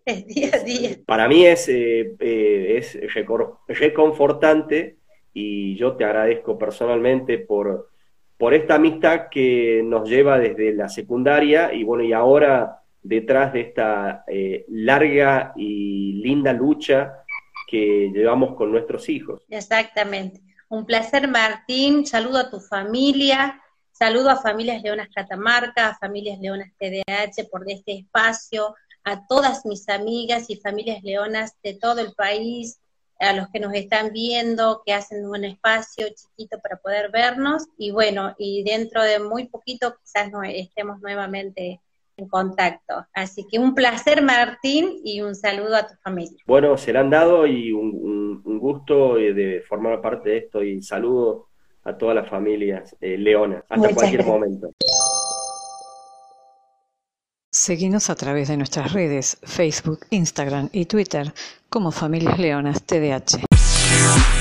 día 0.27 0.49
a 0.53 0.59
día. 0.59 0.89
Para 1.05 1.27
mí 1.27 1.45
es, 1.45 1.67
eh, 1.67 2.15
eh, 2.19 2.77
es 2.77 2.97
reconfortante 3.67 4.95
y 5.33 5.75
yo 5.75 5.97
te 5.97 6.05
agradezco 6.05 6.57
personalmente 6.57 7.39
por, 7.39 7.89
por 8.37 8.53
esta 8.53 8.75
amistad 8.75 9.27
que 9.29 9.81
nos 9.83 10.09
lleva 10.09 10.39
desde 10.39 10.73
la 10.73 10.87
secundaria 10.87 11.73
y 11.73 11.83
bueno, 11.83 12.05
y 12.05 12.13
ahora 12.13 12.81
detrás 13.03 13.51
de 13.51 13.59
esta 13.59 14.23
eh, 14.27 14.63
larga 14.69 15.51
y 15.57 16.13
linda 16.13 16.53
lucha 16.53 17.25
que 17.67 18.09
llevamos 18.13 18.55
con 18.55 18.71
nuestros 18.71 19.09
hijos. 19.09 19.41
Exactamente. 19.49 20.41
Un 20.69 20.85
placer, 20.85 21.27
Martín. 21.27 22.05
Saludo 22.05 22.39
a 22.39 22.49
tu 22.49 22.59
familia. 22.59 23.61
Saludo 23.91 24.29
a 24.29 24.41
Familias 24.41 24.81
Leonas 24.83 25.09
Catamarca, 25.13 25.89
a 25.89 25.97
Familias 25.97 26.39
Leonas 26.39 26.71
TDH 26.77 27.49
por 27.51 27.69
este 27.69 27.93
espacio, 27.99 28.75
a 29.03 29.25
todas 29.25 29.65
mis 29.65 29.89
amigas 29.89 30.49
y 30.49 30.57
familias 30.57 31.01
leonas 31.01 31.55
de 31.63 31.73
todo 31.73 32.01
el 32.01 32.13
país, 32.13 32.79
a 33.19 33.33
los 33.33 33.47
que 33.49 33.59
nos 33.59 33.73
están 33.73 34.11
viendo, 34.11 34.83
que 34.85 34.93
hacen 34.93 35.25
un 35.25 35.43
espacio 35.45 36.07
chiquito 36.09 36.59
para 36.59 36.77
poder 36.77 37.09
vernos. 37.11 37.63
Y 37.77 37.91
bueno, 37.91 38.35
y 38.37 38.63
dentro 38.63 39.01
de 39.01 39.19
muy 39.19 39.47
poquito 39.47 39.97
quizás 40.03 40.31
no 40.31 40.43
estemos 40.43 40.99
nuevamente 41.01 41.81
en 42.17 42.27
contacto. 42.27 43.05
Así 43.13 43.45
que 43.49 43.59
un 43.59 43.73
placer, 43.73 44.21
Martín, 44.21 44.99
y 45.03 45.21
un 45.21 45.35
saludo 45.35 45.75
a 45.75 45.87
tu 45.87 45.93
familia. 46.03 46.37
Bueno, 46.45 46.77
se 46.77 46.91
le 46.91 46.99
han 46.99 47.09
dado 47.09 47.47
y 47.47 47.71
un, 47.71 48.41
gusto 48.59 49.17
eh, 49.17 49.33
de 49.33 49.61
formar 49.61 50.01
parte 50.01 50.29
de 50.29 50.37
esto 50.37 50.63
y 50.63 50.81
saludo 50.81 51.47
a 51.83 51.95
todas 51.97 52.15
las 52.15 52.29
familias 52.29 52.95
eh, 52.99 53.17
leonas. 53.17 53.63
Hasta 53.69 53.93
cualquier 53.93 54.25
momento. 54.25 54.71
Seguimos 57.51 58.09
a 58.09 58.15
través 58.15 58.49
de 58.49 58.57
nuestras 58.57 58.93
redes, 58.93 59.39
Facebook, 59.43 59.99
Instagram 60.09 60.69
y 60.73 60.85
Twitter 60.85 61.33
como 61.69 61.91
Familias 61.91 62.37
Leonas 62.39 62.83
TDH. 62.83 64.36